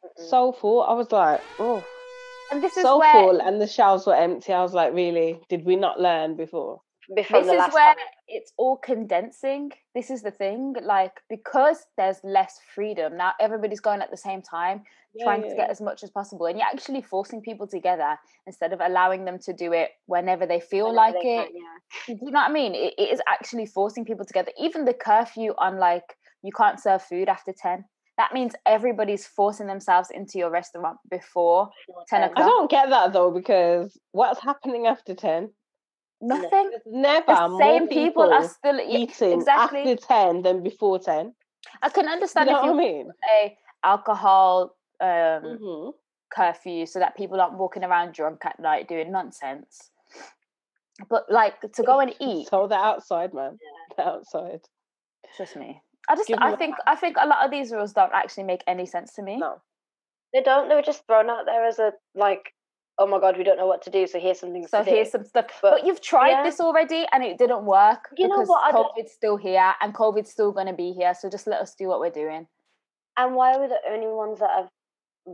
Mm-mm. 0.05 0.29
So 0.29 0.51
full. 0.51 0.83
I 0.83 0.93
was 0.93 1.11
like, 1.11 1.41
oh, 1.59 1.83
And 2.51 2.63
this 2.63 2.77
is 2.77 2.83
so 2.83 2.99
where 2.99 3.11
full. 3.13 3.41
And 3.41 3.59
the 3.59 3.67
shelves 3.67 4.05
were 4.05 4.15
empty. 4.15 4.53
I 4.53 4.61
was 4.61 4.73
like, 4.73 4.93
really? 4.93 5.39
Did 5.49 5.65
we 5.65 5.75
not 5.75 5.99
learn 5.99 6.35
before? 6.35 6.81
Before 7.15 7.41
this 7.41 7.51
is 7.51 7.73
where 7.73 7.95
time. 7.95 8.05
it's 8.27 8.53
all 8.57 8.77
condensing. 8.77 9.71
This 9.93 10.09
is 10.09 10.21
the 10.21 10.31
thing, 10.31 10.75
like 10.81 11.19
because 11.29 11.85
there's 11.97 12.17
less 12.23 12.59
freedom 12.73 13.17
now, 13.17 13.33
everybody's 13.39 13.81
going 13.81 14.01
at 14.01 14.09
the 14.09 14.17
same 14.17 14.41
time, 14.41 14.83
Yeah, 15.15 15.25
trying 15.25 15.41
to 15.43 15.49
get 15.49 15.57
yeah. 15.57 15.67
as 15.69 15.79
much 15.81 16.03
as 16.03 16.09
possible, 16.09 16.45
and 16.47 16.57
you're 16.57 16.67
actually 16.67 17.01
forcing 17.01 17.41
people 17.41 17.67
together 17.67 18.17
instead 18.47 18.73
of 18.73 18.81
allowing 18.81 19.25
them 19.25 19.37
to 19.45 19.53
do 19.53 19.71
it 19.71 19.89
whenever 20.07 20.45
they 20.45 20.59
feel 20.59 20.87
Whenever 20.87 20.95
like 20.95 21.13
they 21.21 21.37
it. 21.37 21.47
can, 21.47 21.55
yeah. 21.55 22.15
Do 22.15 22.25
you 22.25 22.31
know 22.31 22.39
what 22.39 22.49
I 22.49 22.53
mean? 22.53 22.73
It, 22.73 22.93
it 22.97 23.11
is 23.11 23.21
actually 23.29 23.67
forcing 23.67 24.05
people 24.05 24.25
together. 24.25 24.51
Even 24.59 24.85
the 24.85 24.93
curfew 24.93 25.53
on 25.57 25.77
like 25.77 26.03
you 26.41 26.51
can't 26.51 26.79
serve 26.79 27.01
food 27.03 27.29
after 27.29 27.53
ten. 27.55 27.85
That 28.17 28.33
means 28.33 28.53
everybody's 28.65 29.25
forcing 29.25 29.67
themselves 29.67 30.09
into 30.11 30.37
your 30.37 30.51
restaurant 30.51 30.97
before 31.09 31.69
Before 31.87 32.03
10 32.09 32.31
I 32.35 32.41
don't 32.41 32.69
get 32.69 32.89
that 32.91 33.11
though 33.11 33.31
because 33.31 33.99
what's 34.11 34.39
happening 34.39 34.85
after 34.87 35.15
10? 35.15 35.49
nothing. 36.21 36.71
Never 36.85 37.25
The 37.27 37.57
same 37.57 37.87
people, 37.87 38.23
people 38.23 38.33
are 38.33 38.47
still 38.47 38.79
eating 38.79 39.33
exactly. 39.33 39.79
after 39.81 39.95
10 39.95 40.41
than 40.43 40.63
before 40.63 40.99
10. 40.99 41.33
I 41.81 41.89
can 41.89 42.07
understand 42.07 42.47
You 42.49 42.53
know 42.53 42.59
if 42.59 42.65
what 42.75 42.75
you 42.75 42.81
I 42.81 42.93
mean? 42.93 43.09
say 43.27 43.57
alcohol 43.83 44.75
um, 45.03 45.57
hmm 45.61 45.89
curfew 46.35 46.83
so 46.87 46.97
that 46.97 47.15
people 47.15 47.39
aren't 47.39 47.59
walking 47.59 47.83
around 47.83 48.11
drunk 48.11 48.41
at 48.43 48.59
night 48.59 48.87
doing 48.87 49.11
nonsense. 49.11 49.91
But 51.07 51.25
like 51.29 51.61
to 51.61 51.83
go 51.83 51.99
and 51.99 52.11
eat, 52.19 52.47
So 52.47 52.65
they're 52.67 52.79
outside, 52.79 53.35
man. 53.35 53.59
They're 53.95 54.07
outside. 54.07 54.61
trust 55.37 55.55
me. 55.55 55.79
I 56.09 56.15
just 56.15 56.27
Give 56.27 56.39
I 56.41 56.55
think 56.55 56.75
I 56.87 56.95
think 56.95 57.17
a 57.19 57.27
lot 57.27 57.45
of 57.45 57.51
these 57.51 57.71
rules 57.71 57.93
don't 57.93 58.11
actually 58.13 58.43
make 58.45 58.63
any 58.67 58.87
sense 58.87 59.13
to 59.13 59.21
me. 59.21 59.37
No. 59.37 59.61
They 60.33 60.41
don't. 60.41 60.69
They 60.69 60.75
were 60.75 60.81
just 60.81 61.05
thrown 61.05 61.29
out 61.29 61.45
there 61.45 61.63
as 61.65 61.77
a 61.77 61.93
like, 62.15 62.51
oh 62.97 63.05
my 63.05 63.19
god, 63.19 63.37
we 63.37 63.43
don't 63.43 63.57
know 63.57 63.67
what 63.67 63.83
to 63.83 63.91
do, 63.91 64.07
so 64.07 64.19
here's 64.19 64.39
something 64.39 64.65
So 64.67 64.79
to 64.79 64.85
do. 64.85 64.89
here's 64.95 65.11
some 65.11 65.25
stuff. 65.25 65.45
But, 65.61 65.71
But- 65.71 65.85
you've 65.85 66.01
tried 66.01 66.31
yeah. 66.31 66.43
this 66.43 66.59
already 66.59 67.05
and 67.11 67.23
it 67.23 67.37
didn't 67.37 67.65
work 67.65 68.09
You 68.17 68.27
know 68.27 68.41
what, 68.43 68.63
I 68.63 68.71
COVID's 68.75 69.11
still 69.11 69.37
here 69.37 69.73
and 69.81 69.93
COVID's 69.93 70.31
still 70.31 70.51
going 70.51 70.67
to 70.67 70.73
be 70.73 70.93
here. 70.93 71.13
So 71.13 71.29
just 71.29 71.45
let 71.45 71.61
us 71.61 71.75
do 71.75 71.87
what 71.87 71.99
we're 71.99 72.09
doing. 72.09 72.47
And 73.17 73.35
why 73.35 73.53
are 73.53 73.61
we 73.61 73.67
the 73.67 73.79
only 73.87 74.07
ones 74.07 74.39
that 74.39 74.49
have 74.57 74.69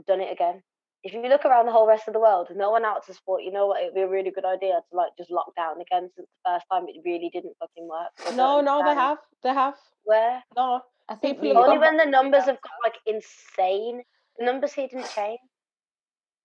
done 0.08 0.22
it 0.22 0.31
again? 0.31 0.62
If 1.03 1.13
you 1.13 1.22
look 1.29 1.46
around 1.46 1.65
the 1.65 1.72
whole 1.72 1.88
rest 1.88 2.08
of 2.08 2.13
the 2.13 2.19
world, 2.19 2.50
no 2.53 2.72
one 2.72 2.84
out 2.84 3.05
to 3.05 3.13
sport. 3.13 3.43
You 3.43 3.51
know 3.53 3.67
what? 3.67 3.81
It'd 3.81 3.96
be 3.96 4.01
a 4.01 4.08
really 4.08 4.31
good 4.31 4.43
idea 4.46 4.74
to 4.89 4.96
like 4.98 5.12
just 5.17 5.31
lock 5.31 5.55
down 5.55 5.79
again. 5.79 6.10
Since 6.15 6.27
the 6.43 6.50
first 6.51 6.65
time, 6.72 6.86
it 6.89 7.01
really 7.05 7.29
didn't 7.31 7.55
fucking 7.60 7.88
work. 7.88 8.10
So 8.17 8.31
I 8.34 8.36
No, 8.36 8.60
no, 8.62 8.84
they 8.84 8.93
have. 8.96 9.17
They 9.43 9.53
have. 9.53 9.75
Where 10.03 10.43
No. 10.58 10.81
I 11.08 11.15
think 11.15 11.39
People 11.39 11.53
the- 11.53 11.60
have 11.62 11.69
only 11.69 11.79
when 11.79 11.98
the 11.98 12.05
numbers 12.05 12.43
have 12.46 12.60
got 12.62 12.72
like 12.84 12.98
insane. 13.08 14.03
The 14.38 14.46
numbers 14.46 14.74
here 14.74 14.88
didn't 14.88 15.10
change. 15.10 15.39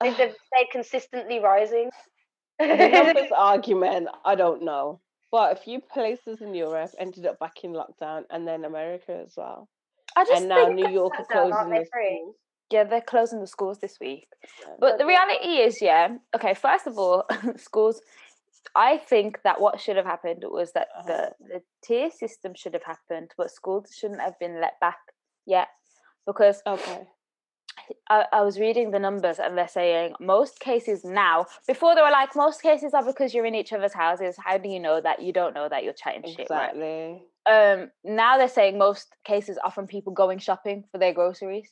They've, 0.01 0.17
they've 0.17 0.35
stayed 0.55 0.71
consistently 0.73 1.41
rising. 1.41 1.91
The 2.61 2.67
numbers 2.89 3.33
argument, 3.37 4.09
I 4.25 4.37
don't 4.37 4.63
know. 4.63 5.01
But 5.33 5.51
a 5.53 5.57
few 5.61 5.81
places 5.81 6.41
in 6.41 6.55
Europe 6.55 6.93
ended 7.01 7.27
up 7.27 7.41
back 7.41 7.65
in 7.65 7.73
lockdown 7.73 8.23
and 8.31 8.47
then 8.47 8.65
America 8.65 9.21
as 9.27 9.35
well. 9.37 9.69
I 10.15 10.23
just 10.25 10.41
And 10.43 10.49
now 10.49 10.67
think 10.67 10.77
New 10.77 10.89
York 10.89 11.15
are 11.19 11.25
lockdown, 11.25 11.53
aren't 11.53 11.53
closing 11.53 11.71
they 11.71 11.87
free? 11.93 12.21
schools. 12.21 12.37
Yeah, 12.71 12.85
they're 12.85 13.01
closing 13.01 13.41
the 13.41 13.47
schools 13.47 13.79
this 13.79 13.99
week. 14.01 14.29
Yeah. 14.61 14.75
But 14.81 14.99
the 14.99 15.07
reality 15.07 15.49
is, 15.67 15.81
yeah, 15.83 16.17
okay, 16.35 16.55
first 16.55 16.87
of 16.87 16.99
all, 16.99 17.25
schools, 17.57 18.01
I 18.75 18.99
think 18.99 19.41
that 19.45 19.61
what 19.61 19.81
should 19.81 19.97
have 19.97 20.07
happened 20.07 20.45
was 20.49 20.73
that 20.73 20.89
the, 21.07 21.13
Uh-huh. 21.15 21.31
the 21.41 21.63
tier 21.85 22.11
system 22.11 22.55
should 22.55 22.73
have 22.75 22.83
happened, 22.85 23.33
but 23.37 23.51
schools 23.51 23.91
shouldn't 23.97 24.21
have 24.21 24.39
been 24.39 24.61
let 24.61 24.81
back 24.81 24.99
yet 25.47 25.69
because 26.27 26.63
Okay. 26.67 27.07
I, 28.09 28.25
I 28.33 28.41
was 28.43 28.59
reading 28.59 28.93
the 28.93 28.99
numbers 28.99 29.39
and 29.39 29.59
they're 29.59 29.69
saying 29.69 30.15
most 30.19 30.59
cases 30.59 31.05
now 31.05 31.45
before 31.67 31.95
they 31.95 32.01
were 32.01 32.11
like 32.11 32.35
most 32.35 32.63
cases 32.63 32.95
are 32.95 33.05
because 33.05 33.35
you're 33.35 33.45
in 33.45 33.55
each 33.55 33.73
other's 33.75 33.93
houses 33.93 34.37
how 34.43 34.57
do 34.57 34.69
you 34.71 34.81
know 34.81 35.01
that 35.03 35.21
you 35.23 35.33
don't 35.35 35.55
know 35.55 35.69
that 35.69 35.85
you're 35.85 35.93
chatting 35.93 36.23
shit 36.25 36.47
right 36.49 36.71
Exactly. 36.75 37.23
um 37.47 37.91
now 38.05 38.39
they're 38.39 38.49
saying 38.49 38.79
most 38.79 39.15
cases 39.25 39.59
are 39.63 39.71
from 39.71 39.87
people 39.87 40.13
going 40.15 40.39
shopping 40.39 40.85
for 40.91 40.99
their 40.99 41.13
groceries 41.13 41.71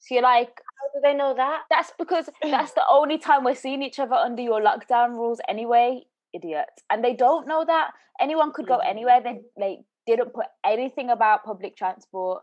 so 0.00 0.14
you're 0.14 0.22
like 0.22 0.48
How 0.78 0.86
do 0.94 1.00
they 1.02 1.14
know 1.14 1.34
that? 1.34 1.62
that's 1.70 1.92
because 1.98 2.28
that's 2.42 2.72
the 2.72 2.84
only 2.90 3.18
time 3.18 3.44
we're 3.44 3.54
seeing 3.54 3.82
each 3.82 3.98
other 3.98 4.14
under 4.14 4.42
your 4.42 4.60
lockdown 4.60 5.10
rules 5.10 5.40
anyway 5.48 6.02
idiots 6.32 6.82
and 6.90 7.04
they 7.04 7.14
don't 7.14 7.46
know 7.48 7.64
that 7.64 7.90
anyone 8.20 8.52
could 8.52 8.66
go 8.66 8.78
Mhm. 8.78 8.90
anywhere 8.90 9.20
they 9.22 9.40
like 9.56 9.78
didn't 10.06 10.32
put 10.32 10.46
anything 10.64 11.10
about 11.10 11.44
public 11.44 11.76
transport 11.76 12.42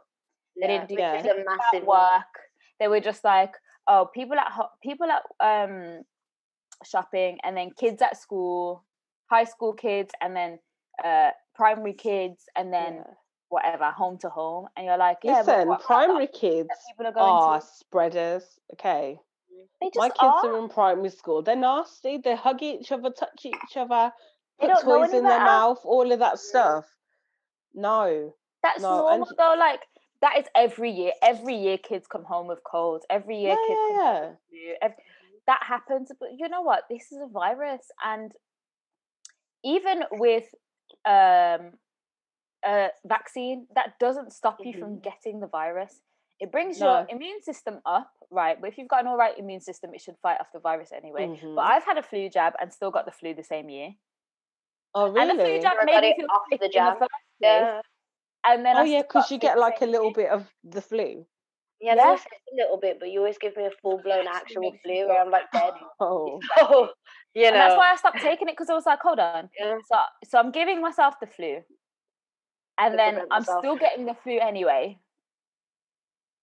they 0.60 0.68
didn't 0.68 0.88
do 0.90 0.96
Yeah. 0.98 1.14
Anything 1.14 1.32
a 1.32 1.42
about 1.42 1.58
massive 1.74 1.88
work 1.88 2.32
they 2.80 2.88
were 2.88 3.00
just 3.00 3.24
like 3.24 3.54
oh 3.88 4.10
people 4.14 4.38
at 4.38 4.52
ho- 4.52 4.74
people 4.84 5.08
at 5.18 5.24
um 5.40 6.04
shopping 6.86 7.38
and 7.44 7.56
then 7.58 7.72
kids 7.80 8.02
at 8.02 8.18
school 8.18 8.84
high 9.30 9.44
school 9.46 9.74
kids 9.74 10.12
and 10.22 10.36
then 10.36 10.60
uh 11.04 11.32
primary 11.56 11.94
kids 11.94 12.44
and 12.56 12.72
then 12.74 12.94
Yeah. 12.96 13.14
Whatever 13.50 13.86
home 13.92 14.18
to 14.18 14.30
home 14.30 14.68
and 14.76 14.86
you're 14.86 14.98
like 14.98 15.18
yeah 15.24 15.42
but 15.46 15.56
Listen, 15.56 15.68
what 15.70 15.84
primary 15.84 16.28
kids 16.28 16.70
people 16.88 17.08
are 17.08 17.14
going 17.14 17.26
are 17.26 17.60
to 17.62 17.66
spreaders. 17.66 18.44
Okay. 18.74 19.18
Mm-hmm. 19.20 19.64
they 19.82 19.88
just 19.88 19.98
My 19.98 20.10
kids 20.10 20.20
are. 20.20 20.54
are 20.54 20.58
in 20.64 20.70
primary 20.70 21.10
school. 21.10 21.42
They're 21.42 21.56
nasty. 21.56 22.18
They 22.18 22.36
hug 22.36 22.62
each 22.62 22.92
other, 22.92 23.10
touch 23.10 23.46
each 23.46 23.78
other, 23.78 24.12
They 24.60 24.68
put 24.68 24.82
toys 24.84 25.14
in 25.14 25.24
their 25.24 25.40
better. 25.40 25.46
mouth, 25.46 25.80
all 25.86 26.12
of 26.12 26.20
that 26.20 26.34
mm-hmm. 26.34 26.38
stuff. 26.38 26.86
No. 27.74 28.34
That's 28.64 28.82
No, 28.82 29.08
and 29.08 29.20
normal 29.20 29.36
though. 29.38 29.56
Like 29.58 29.82
that 30.22 30.38
is 30.40 30.46
every 30.56 30.92
year. 30.92 31.12
Every 31.22 31.56
year, 31.56 31.78
kids 31.78 32.08
come 32.08 32.24
home 32.26 32.48
with 32.48 32.60
colds. 32.64 33.06
Every 33.10 33.38
year, 33.38 33.56
Yeah, 33.56 33.68
kids 33.68 33.80
yeah, 33.92 33.96
come 33.96 33.98
home 33.98 34.14
yeah. 34.14 34.28
with 34.30 34.38
flu. 34.50 34.74
Ev- 34.82 34.92
mm-hmm. 34.92 35.38
that 35.48 35.60
happens. 35.64 36.12
But 36.20 36.30
you 36.38 36.50
know 36.50 36.62
what? 36.64 36.84
This 36.90 37.12
is 37.12 37.20
a 37.24 37.28
virus, 37.28 37.86
and 38.04 38.32
even 39.64 40.04
with 40.14 40.46
um 41.06 41.74
a 42.66 42.90
vaccine, 43.06 43.68
that 43.76 44.00
doesn't 44.00 44.32
stop 44.34 44.60
you 44.64 44.74
from 44.74 45.00
getting 45.00 45.40
the 45.40 45.48
virus. 45.48 46.02
It 46.40 46.52
brings 46.52 46.80
your 46.80 47.06
immune 47.10 47.42
system 47.42 47.82
up, 47.86 48.12
right? 48.30 48.60
But 48.62 48.68
if 48.70 48.78
you've 48.78 48.88
got 48.88 49.02
an 49.02 49.08
all 49.08 49.18
right 49.18 49.38
immune 49.38 49.62
system, 49.62 49.94
it 49.94 50.02
should 50.02 50.18
fight 50.22 50.40
off 50.40 50.52
the 50.54 50.60
virus 50.60 50.92
anyway. 50.92 51.28
Mhm. 51.28 51.56
But 51.56 51.66
I've 51.66 51.84
had 51.84 51.98
a 51.98 52.04
flu 52.04 52.30
jab 52.30 52.54
and 52.60 52.72
still 52.72 52.92
got 52.92 53.06
the 53.06 53.12
flu 53.12 53.34
the 53.34 53.44
same 53.44 53.70
year. 53.70 53.96
Oh, 54.94 55.06
And 55.16 55.30
the 55.32 55.36
flu 55.36 55.44
really? 55.46 55.60
jab 55.62 55.78
I 55.80 55.86
made 55.86 56.02
me 56.02 56.16
feel 56.16 56.28
off 56.30 56.44
the 56.60 56.70
jab. 56.70 57.00
first 57.00 57.10
place, 57.10 57.20
Yeah. 57.40 57.82
And 58.46 58.66
then 58.66 58.78
Oh, 58.78 58.82
I 58.82 58.86
yeah, 58.86 59.02
because 59.02 59.32
you 59.32 59.38
get 59.40 59.58
like 59.58 59.82
a 59.82 59.86
little 59.86 60.08
year. 60.08 60.14
bit 60.16 60.30
of 60.30 60.54
the 60.64 60.82
flu. 60.82 61.28
Yeah, 61.80 61.96
Yeah. 61.96 61.96
they 61.96 62.02
always 62.02 62.22
say 62.22 62.30
it's 62.32 62.54
a 62.54 62.56
little 62.56 62.78
bit, 62.78 63.00
but 63.00 63.10
you 63.10 63.20
always 63.20 63.38
give 63.38 63.56
me 63.58 63.66
a 63.66 63.72
full 63.72 63.98
blown 64.02 64.28
actual 64.28 64.72
flu 64.84 65.02
go, 65.04 65.08
where 65.08 65.22
I'm 65.22 65.30
like 65.32 65.50
dead. 65.52 65.74
Oh. 66.00 66.40
Oh, 66.58 66.94
you 67.34 67.44
know. 67.44 67.48
and 67.50 67.56
that's 67.56 67.76
why 67.78 67.92
I 67.92 67.96
stopped 67.98 68.22
taking 68.22 68.48
it 68.48 68.54
because 68.54 68.70
I 68.70 68.74
was 68.74 68.86
like, 68.86 69.00
hold 69.02 69.20
on. 69.20 69.50
Yeah. 69.60 69.78
So 69.92 69.98
so 70.26 70.40
I'm 70.40 70.52
giving 70.52 70.82
myself 70.82 71.20
the 71.20 71.28
flu. 71.28 71.64
And 72.80 72.98
then 72.98 73.20
I'm 73.32 73.40
myself. 73.42 73.60
still 73.62 73.76
getting 73.86 74.06
the 74.06 74.14
flu 74.14 74.40
anyway. 74.40 75.00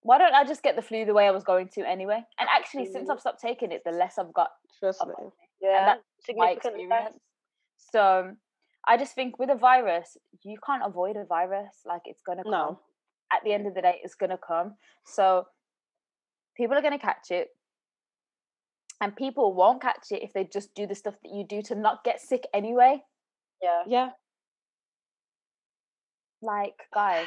Why 0.02 0.18
don't 0.18 0.34
I 0.34 0.44
just 0.44 0.62
get 0.62 0.76
the 0.76 0.82
flu 0.82 1.04
the 1.06 1.14
way 1.14 1.26
I 1.26 1.30
was 1.30 1.44
going 1.44 1.68
to 1.74 1.88
anyway? 1.88 2.22
And 2.38 2.48
actually, 2.54 2.86
since 2.86 3.08
Mhm. 3.08 3.12
I've 3.14 3.20
stopped 3.20 3.40
taking 3.40 3.72
it, 3.72 3.82
the 3.84 3.92
less 3.92 4.18
I've 4.18 4.32
got 4.34 4.50
Trust 4.78 5.06
me. 5.06 5.14
yeah, 5.60 5.84
that's 5.86 6.36
my 6.36 6.50
experience. 6.50 7.18
So 7.78 8.36
I 8.86 8.96
just 8.98 9.14
think 9.14 9.38
with 9.38 9.48
a 9.50 9.54
virus, 9.54 10.16
you 10.42 10.58
can't 10.66 10.82
avoid 10.84 11.16
a 11.16 11.24
virus. 11.24 11.80
Like 11.86 12.02
it's 12.04 12.22
gonna 12.22 12.42
come. 12.42 12.50
No. 12.52 12.80
At 13.32 13.42
the 13.44 13.52
end 13.54 13.66
of 13.66 13.74
the 13.74 13.80
day, 13.80 14.00
it's 14.04 14.14
gonna 14.14 14.36
come. 14.38 14.76
So 15.06 15.46
people 16.54 16.76
are 16.76 16.82
gonna 16.82 16.98
catch 16.98 17.30
it. 17.30 17.48
And 19.00 19.16
people 19.16 19.54
won't 19.54 19.80
catch 19.82 20.12
it 20.12 20.22
if 20.22 20.32
they 20.34 20.44
just 20.44 20.74
do 20.74 20.86
the 20.86 20.94
stuff 20.94 21.14
that 21.22 21.32
you 21.32 21.44
do 21.46 21.62
to 21.62 21.74
not 21.74 22.04
get 22.04 22.20
sick 22.20 22.46
anyway. 22.52 23.02
Yeah. 23.62 23.82
Yeah. 23.86 24.10
Like, 26.44 26.74
guys, 26.92 27.26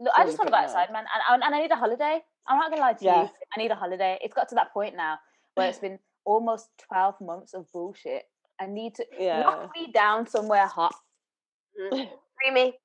look, 0.00 0.12
I 0.16 0.24
just 0.24 0.38
want 0.38 0.46
to 0.48 0.52
good 0.52 0.56
go 0.56 0.56
man. 0.56 0.64
outside, 0.64 0.92
man, 0.92 1.04
and, 1.30 1.42
and 1.42 1.54
I 1.54 1.60
need 1.60 1.70
a 1.72 1.76
holiday. 1.76 2.20
I'm 2.46 2.58
not 2.58 2.70
gonna 2.70 2.80
lie 2.82 2.92
to 2.94 3.04
Yeah. 3.04 3.22
you. 3.22 3.28
I 3.56 3.60
need 3.60 3.70
a 3.70 3.74
holiday. 3.74 4.18
It's 4.22 4.34
got 4.34 4.48
to 4.50 4.54
that 4.54 4.72
point 4.72 4.94
now 4.96 5.18
where 5.54 5.68
it's 5.68 5.78
been 5.78 5.98
almost 6.24 6.68
12 6.88 7.20
months 7.20 7.52
of 7.54 7.66
bullshit. 7.72 8.22
I 8.60 8.66
need 8.66 8.94
to 8.96 9.06
Yeah. 9.18 9.40
lock 9.40 9.70
me 9.76 9.90
down 9.92 10.26
somewhere 10.26 10.66
hot. 10.66 10.94
Mhm. 11.80 12.08
Free 12.38 12.50
me. 12.52 12.78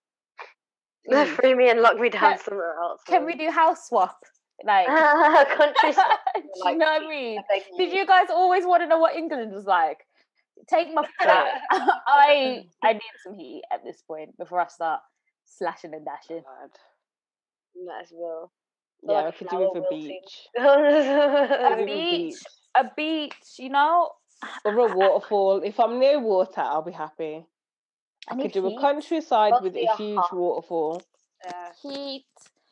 Please. 1.08 1.30
Free 1.36 1.54
me 1.54 1.70
and 1.70 1.82
lock 1.82 1.98
me 2.00 2.10
down 2.10 2.22
Can- 2.22 2.40
somewhere 2.40 2.76
else. 2.80 3.02
Can 3.06 3.26
we 3.26 3.36
do 3.36 3.50
house 3.52 3.88
swap? 3.90 4.18
Like, 4.66 4.88
countryside? 5.58 6.06
do 6.36 6.42
you 6.70 6.78
know 6.78 6.86
what 6.86 7.04
I 7.04 7.08
mean? 7.08 7.40
I 7.52 7.62
Did 7.78 7.92
you 7.94 8.06
guys 8.08 8.28
always 8.30 8.66
want 8.66 8.82
to 8.84 8.88
know 8.88 8.98
what 9.00 9.16
England 9.16 9.52
was 9.54 9.66
like? 9.66 10.06
Take 10.70 10.94
my 10.94 11.06
flat. 11.22 11.62
I 11.72 12.66
I 12.82 12.94
need 12.94 13.16
some 13.24 13.34
heat 13.36 13.64
at 13.72 13.84
this 13.84 14.02
point 14.04 14.38
before 14.38 14.62
I 14.62 14.68
start 14.68 15.02
slashing 15.58 15.94
and 15.94 16.06
dashing. 16.06 16.44
Might 17.86 18.02
as 18.02 18.12
well. 18.14 18.52
Yeah, 19.02 19.14
like 19.14 19.26
I 19.26 19.30
a 19.30 19.32
could 19.38 19.50
do 19.50 19.72
with 19.74 19.84
a 19.84 19.88
beach. 19.90 20.48
A 20.58 21.82
a 21.82 21.86
beach, 21.86 22.36
a 22.76 22.86
beach, 22.96 23.60
you 23.60 23.70
know. 23.70 24.12
Or 24.66 24.78
a 24.78 24.96
waterfall. 24.96 25.62
If 25.64 25.80
I'm 25.80 26.00
near 26.00 26.20
water, 26.20 26.62
I'll 26.62 26.82
be 26.82 26.92
happy. 26.92 27.46
I 28.28 28.34
I 28.34 28.42
could 28.42 28.52
do 28.52 28.66
a 28.66 28.70
heat. 28.72 28.80
countryside 28.80 29.54
with 29.62 29.76
a 29.76 29.86
a 29.86 29.96
huge 29.96 30.32
waterfall. 30.32 31.02
Yeah. 31.46 31.70
heat. 31.82 32.26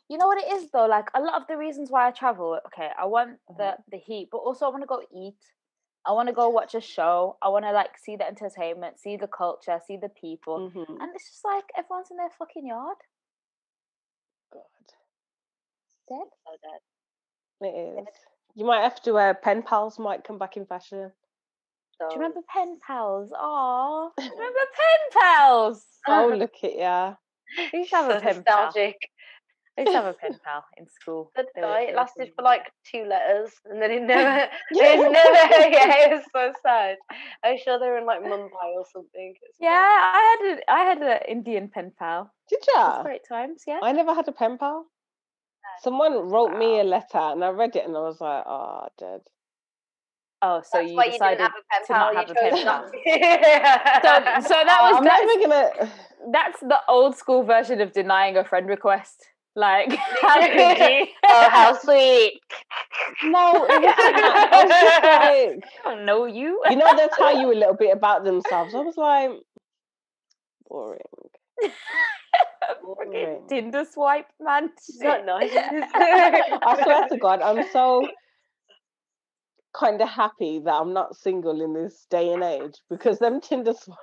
You 0.09 0.17
know 0.17 0.27
what 0.27 0.43
it 0.43 0.51
is 0.53 0.69
though? 0.71 0.87
Like 0.87 1.09
a 1.13 1.21
lot 1.21 1.41
of 1.41 1.47
the 1.47 1.57
reasons 1.57 1.89
why 1.89 2.07
I 2.07 2.11
travel, 2.11 2.59
okay, 2.67 2.89
I 2.97 3.05
want 3.05 3.31
mm-hmm. 3.31 3.57
the 3.57 3.77
the 3.91 3.97
heat, 3.97 4.27
but 4.31 4.39
also 4.39 4.65
I 4.65 4.69
want 4.69 4.83
to 4.83 4.87
go 4.87 5.01
eat. 5.13 5.39
I 6.05 6.13
want 6.13 6.29
to 6.29 6.33
go 6.33 6.49
watch 6.49 6.73
a 6.73 6.81
show. 6.81 7.37
I 7.41 7.49
want 7.49 7.65
to 7.65 7.71
like 7.71 7.97
see 7.97 8.15
the 8.15 8.27
entertainment, 8.27 8.99
see 8.99 9.17
the 9.17 9.27
culture, 9.27 9.79
see 9.85 9.97
the 9.97 10.09
people. 10.09 10.69
hmm 10.73 11.01
And 11.01 11.11
it's 11.15 11.29
just 11.29 11.45
like 11.45 11.65
everyone's 11.77 12.09
in 12.09 12.17
their 12.17 12.29
fucking 12.37 12.65
yard. 12.65 12.97
God, 14.51 14.61
Dead. 16.09 16.27
So 16.45 16.57
dead. 16.63 17.69
it 17.69 17.99
is. 17.99 18.07
You 18.55 18.65
might 18.65 18.81
have 18.81 19.01
to. 19.03 19.13
Uh, 19.15 19.33
pen 19.33 19.61
pals 19.61 19.99
might 19.99 20.23
come 20.23 20.37
back 20.37 20.57
in 20.57 20.65
fashion. 20.65 21.11
So. 21.97 22.07
Do 22.09 22.15
you 22.15 22.21
remember 22.21 22.41
pen 22.51 22.79
pals? 22.85 23.31
Aw. 23.31 24.09
Remember 24.17 24.59
pen 24.79 25.21
pals? 25.21 25.85
Oh, 26.07 26.33
look 26.37 26.53
at 26.63 26.75
ya. 26.75 27.13
Used 27.73 27.91
to 27.91 27.95
have 27.95 28.09
a 28.09 28.19
pen 28.21 28.43
pal. 28.43 28.65
nostalgic. 28.65 28.95
I 29.81 29.89
used 29.89 29.91
to 29.93 30.01
have 30.01 30.05
a 30.05 30.13
pen 30.13 30.39
pal 30.43 30.63
in 30.77 30.87
school. 30.89 31.31
Good 31.35 31.47
They 31.55 31.61
guy. 31.61 31.85
they 31.85 31.91
It 31.91 31.95
lasted 31.95 32.31
for 32.35 32.41
like 32.43 32.71
two 32.89 33.05
letters, 33.05 33.51
and 33.65 33.81
then 33.81 33.91
it 33.91 34.03
never, 34.03 34.49
it 34.71 35.11
never. 35.11 35.69
Yeah, 35.69 36.05
it 36.07 36.11
was 36.11 36.23
so 36.33 36.53
sad. 36.61 36.97
I'm 37.43 37.57
sure 37.57 37.79
they 37.79 37.87
were 37.87 37.97
in 37.97 38.05
like 38.05 38.21
Mumbai 38.21 38.69
or 38.77 38.85
something. 38.93 39.33
Yeah, 39.59 39.69
I 39.71 40.37
had 40.39 40.57
a, 40.57 40.71
I 40.71 40.79
had 40.83 41.01
an 41.01 41.19
Indian 41.27 41.69
pen 41.69 41.91
pal. 41.97 42.31
Did 42.49 42.59
ya? 42.75 43.03
great 43.03 43.21
times. 43.27 43.63
Yeah. 43.67 43.79
I 43.81 43.91
never 43.91 44.13
had 44.13 44.27
a 44.27 44.31
pen 44.31 44.57
pal. 44.57 44.85
Someone 45.83 46.29
wrote 46.29 46.57
me 46.57 46.79
a 46.79 46.83
letter 46.83 47.17
and 47.17 47.43
I 47.43 47.49
read 47.49 47.75
it 47.75 47.85
and 47.85 47.95
I 47.95 47.99
was 48.01 48.19
like, 48.19 48.43
oh, 48.45 48.87
dead. 48.97 49.21
Oh, 50.43 50.61
so 50.63 50.79
That's 50.79 50.91
you 50.91 50.97
you 50.97 51.11
decided 51.11 51.37
didn't 51.37 51.51
have 51.51 51.51
a 51.51 51.63
pen 51.71 51.81
to 51.87 51.93
pal. 51.93 52.13
not 52.13 52.15
have 52.15 52.29
a 52.29 52.33
pen 52.33 52.65
pal. 52.65 54.41
So, 54.41 54.47
so 54.49 54.55
that 54.65 54.79
was 54.81 54.95
I'm 54.97 55.03
that's, 55.03 55.21
not 55.25 55.37
even 55.37 55.49
gonna. 55.49 55.91
that's 56.31 56.59
the 56.61 56.79
old 56.89 57.15
school 57.15 57.43
version 57.43 57.79
of 57.79 57.93
denying 57.93 58.37
a 58.37 58.43
friend 58.43 58.67
request. 58.67 59.27
Like, 59.55 59.93
how 60.21 60.39
could 60.39 60.77
you? 60.77 61.07
oh, 61.27 61.49
how 61.49 61.77
sweet! 61.77 62.39
No, 63.23 63.65
it 63.65 63.81
was 63.81 63.83
like, 63.83 65.03
I 65.03 65.61
don't 65.83 66.05
know 66.05 66.25
you. 66.25 66.61
you 66.69 66.75
know, 66.75 66.95
they'll 66.95 67.09
tell 67.09 67.37
you 67.37 67.51
a 67.51 67.57
little 67.57 67.75
bit 67.75 67.95
about 67.95 68.23
themselves. 68.23 68.73
I 68.73 68.79
was 68.79 68.97
like, 68.97 69.31
boring. 70.69 71.01
Boring. 72.83 73.41
Tinder 73.49 73.85
swipe, 73.91 74.27
man. 74.39 74.69
It's 74.77 75.01
not 75.01 75.25
nice. 75.25 75.51
I 75.53 76.79
swear 76.81 77.07
to 77.09 77.17
God, 77.17 77.41
I'm 77.41 77.65
so 77.71 78.07
kind 79.73 80.01
of 80.01 80.09
happy 80.09 80.59
that 80.59 80.73
I'm 80.73 80.93
not 80.93 81.15
single 81.15 81.61
in 81.61 81.73
this 81.73 82.05
day 82.09 82.31
and 82.33 82.43
age 82.43 82.75
because 82.89 83.19
them 83.19 83.41
Tinder 83.41 83.73
swipes. 83.73 83.99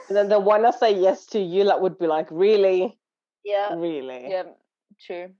And 0.08 0.16
then 0.16 0.28
the 0.28 0.40
one 0.52 0.66
I 0.66 0.70
say 0.72 0.98
yes 0.98 1.26
to, 1.26 1.38
you 1.40 1.64
like 1.64 1.80
would 1.80 1.98
be 1.98 2.06
like, 2.06 2.26
really, 2.30 2.98
yeah. 3.44 3.74
really. 3.74 4.26
yeah, 4.28 4.42
true. 5.00 5.30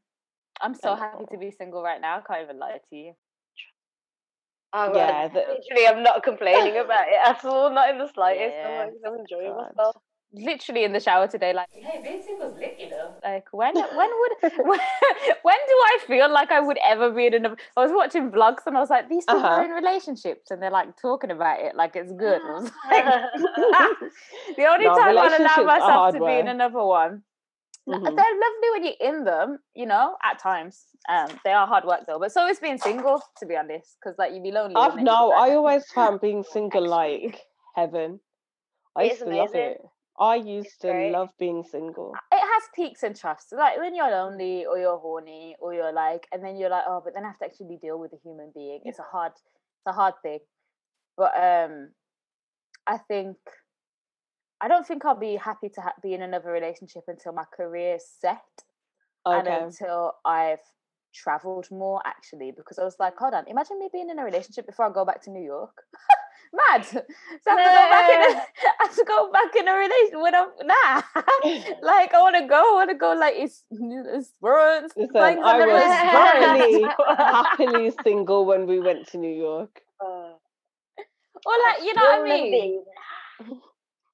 I'm 0.61 0.75
so 0.75 0.95
happy 0.95 1.25
to 1.33 1.39
be 1.39 1.51
single 1.51 1.83
right 1.83 2.01
now. 2.01 2.19
I 2.19 2.21
can't 2.21 2.43
even 2.45 2.59
lie 2.59 2.79
to 2.91 2.97
you. 2.97 3.13
Oh, 4.73 4.95
Yeah, 4.95 5.29
the- 5.29 5.41
literally, 5.41 5.87
I'm 5.89 6.03
not 6.03 6.23
complaining 6.23 6.77
about 6.85 7.09
it 7.09 7.19
at 7.27 7.45
all, 7.45 7.71
not 7.71 7.91
in 7.91 7.99
the 7.99 8.07
slightest. 8.13 8.55
Yeah. 8.57 8.69
I'm, 8.69 8.87
like, 8.89 8.97
I'm 9.07 9.15
enjoying 9.19 9.53
God. 9.53 9.73
myself. 9.77 9.97
literally 10.33 10.85
in 10.85 10.93
the 10.93 11.01
shower 11.01 11.27
today, 11.27 11.53
like, 11.53 11.67
hey, 11.73 12.01
being 12.05 12.23
lit, 12.41 12.77
Like, 13.23 13.47
when 13.53 13.75
when 13.75 14.11
would 14.21 14.33
when, 14.67 14.79
when 15.43 15.59
do 15.69 15.75
I 15.93 15.99
feel 16.07 16.31
like 16.33 16.51
I 16.51 16.61
would 16.61 16.79
ever 16.87 17.11
be 17.11 17.27
in 17.27 17.47
a? 17.47 17.57
I 17.77 17.81
was 17.83 17.93
watching 17.93 18.31
vlogs 18.31 18.67
and 18.67 18.77
I 18.77 18.81
was 18.81 18.91
like, 18.91 19.09
these 19.09 19.25
people 19.25 19.39
Uh-huh. 19.39 19.49
are 19.49 19.65
in 19.65 19.71
relationships 19.73 20.51
and 20.51 20.63
they're 20.63 20.71
like 20.71 20.97
talking 21.01 21.31
about 21.31 21.61
it 21.61 21.75
like 21.77 21.97
it's 21.97 22.13
good. 22.13 22.41
I 22.43 22.51
was 22.51 22.71
like, 22.91 23.05
the 24.57 24.67
only 24.67 24.85
No, 24.87 24.95
time 24.97 25.19
I 25.19 25.37
allow 25.37 25.65
myself 25.65 26.15
to 26.15 26.21
be 26.25 26.39
in 26.39 26.49
another 26.49 26.83
one. 26.85 27.23
Mhm. 27.89 28.05
They're 28.17 28.39
lovely 28.45 28.71
when 28.73 28.85
you're 28.85 29.01
in 29.01 29.25
them, 29.25 29.59
you 29.75 29.87
know, 29.87 30.17
at 30.25 30.39
times. 30.39 30.85
Um, 31.09 31.29
they 31.45 31.53
are 31.53 31.67
hard 31.67 31.85
work 31.85 32.01
though, 32.07 32.19
but 32.19 32.31
so 32.31 32.47
is 32.47 32.61
being 32.61 32.79
single, 32.79 33.23
to 33.39 33.47
be 33.47 33.57
honest, 33.57 33.97
because 34.01 34.17
like 34.19 34.33
you'd 34.33 34.43
be 34.45 34.53
lonely. 34.53 34.77
I've 34.77 34.97
no. 35.01 35.33
I 35.33 35.55
always 35.55 35.87
found 35.91 36.21
being 36.21 36.45
single 36.45 36.87
like 36.87 37.41
heaven. 37.75 38.21
I 38.97 39.05
used 39.05 39.19
to 39.21 39.31
love 39.31 39.55
it. 39.55 39.81
I 40.21 40.35
used 40.35 40.83
to 40.83 40.93
love 41.11 41.31
being 41.39 41.65
single. 41.65 42.13
it 42.31 42.41
has 42.41 42.63
peaks 42.75 43.03
and 43.03 43.17
troughs. 43.17 43.47
Like 43.53 43.79
when 43.79 43.95
you're 43.95 44.11
lonely 44.11 44.67
or 44.67 44.79
you're 44.79 44.99
horny 44.99 45.57
or 45.59 45.73
you're 45.73 45.95
like, 45.95 46.29
and 46.31 46.45
then 46.45 46.57
you're 46.57 46.69
like, 46.69 46.85
oh, 46.87 47.01
but 47.03 47.15
then 47.15 47.25
I 47.25 47.29
have 47.29 47.39
to 47.39 47.47
actually 47.47 47.79
deal 47.81 47.99
with 47.99 48.13
a 48.13 48.19
human 48.23 48.53
being. 48.55 48.83
It's 48.85 48.99
a 48.99 49.05
hard, 49.11 49.33
it's 49.33 49.87
a 49.87 49.93
hard 49.93 50.15
thing. 50.23 50.41
But 51.17 51.33
um, 51.37 51.89
I 52.87 52.99
think 52.99 53.37
I 54.61 54.69
don't 54.69 54.87
think 54.87 55.05
I'll 55.07 55.19
be 55.19 55.37
happy 55.37 55.71
to 55.71 55.81
ha- 55.81 55.95
be 56.03 56.13
in 56.13 56.21
another 56.21 56.53
relationship 56.53 57.05
until 57.09 57.33
my 57.33 57.45
career's 57.57 58.05
set 58.21 58.45
and 59.25 59.49
until 59.49 60.13
I've 60.25 60.59
traveled 61.15 61.71
more. 61.71 62.03
Actually, 62.05 62.53
because 62.55 62.79
I 62.79 62.85
was 62.85 62.97
like, 63.01 63.17
hold 63.17 63.33
on, 63.33 63.49
imagine 63.49 63.79
me 63.79 63.89
being 63.91 64.11
in 64.11 64.19
a 64.19 64.25
relationship 64.25 64.67
before 64.67 64.87
I 64.87 64.93
go 64.93 65.07
back 65.07 65.23
to 65.23 65.31
New 65.31 65.43
York. 65.43 65.83
Mad. 66.53 66.85
So 66.85 67.01
I 67.47 67.61
have 67.61 67.65
to 67.65 67.71
go 67.71 67.91
back 67.91 68.11
in. 68.11 68.21
A, 68.21 68.41
I 68.81 68.87
have 68.87 68.97
to 68.97 69.05
go 69.05 69.33
back 69.33 69.55
in 69.57 69.69
a 69.69 69.75
relation 69.75 70.21
when 70.21 70.35
I'm 70.35 70.49
nah. 70.65 71.03
like 71.83 72.13
I 72.13 72.21
want 72.21 72.37
to 72.37 72.47
go. 72.47 72.57
I 72.57 72.75
want 72.75 72.91
to 72.91 72.97
go. 72.97 73.13
Like 73.13 73.35
it's 73.37 73.65
it's 73.71 74.33
burns. 74.41 74.93
Listen, 74.97 75.17
I 75.17 75.67
was 75.67 75.83
happily, 75.83 76.87
happily 77.17 77.93
single 78.03 78.47
when 78.47 78.67
we 78.67 78.81
went 78.81 79.07
to 79.09 79.19
New 79.19 79.33
York. 79.33 79.81
Oh, 80.03 80.39
or 81.47 81.53
like 81.67 81.83
you 81.83 81.95
know 81.95 82.03
what 82.03 82.21
I 82.21 82.25
mean. 82.25 82.85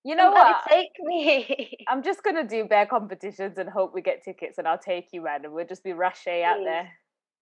You 0.05 0.15
know 0.15 0.33
Somebody 0.33 0.53
what? 0.53 0.69
Take 0.69 0.93
me. 1.01 1.79
I'm 1.89 2.03
just 2.03 2.23
gonna 2.23 2.47
do 2.47 2.65
bear 2.67 2.87
competitions 2.87 3.57
and 3.57 3.69
hope 3.69 3.95
we 3.95 4.03
get 4.03 4.23
tickets, 4.23 4.59
and 4.59 4.69
I'll 4.69 4.79
take 4.79 5.09
you, 5.13 5.23
man, 5.23 5.45
and 5.45 5.55
we'll 5.55 5.67
just 5.67 5.83
be 5.83 5.93
rushe 5.93 6.29
out 6.29 6.59
there. 6.63 6.91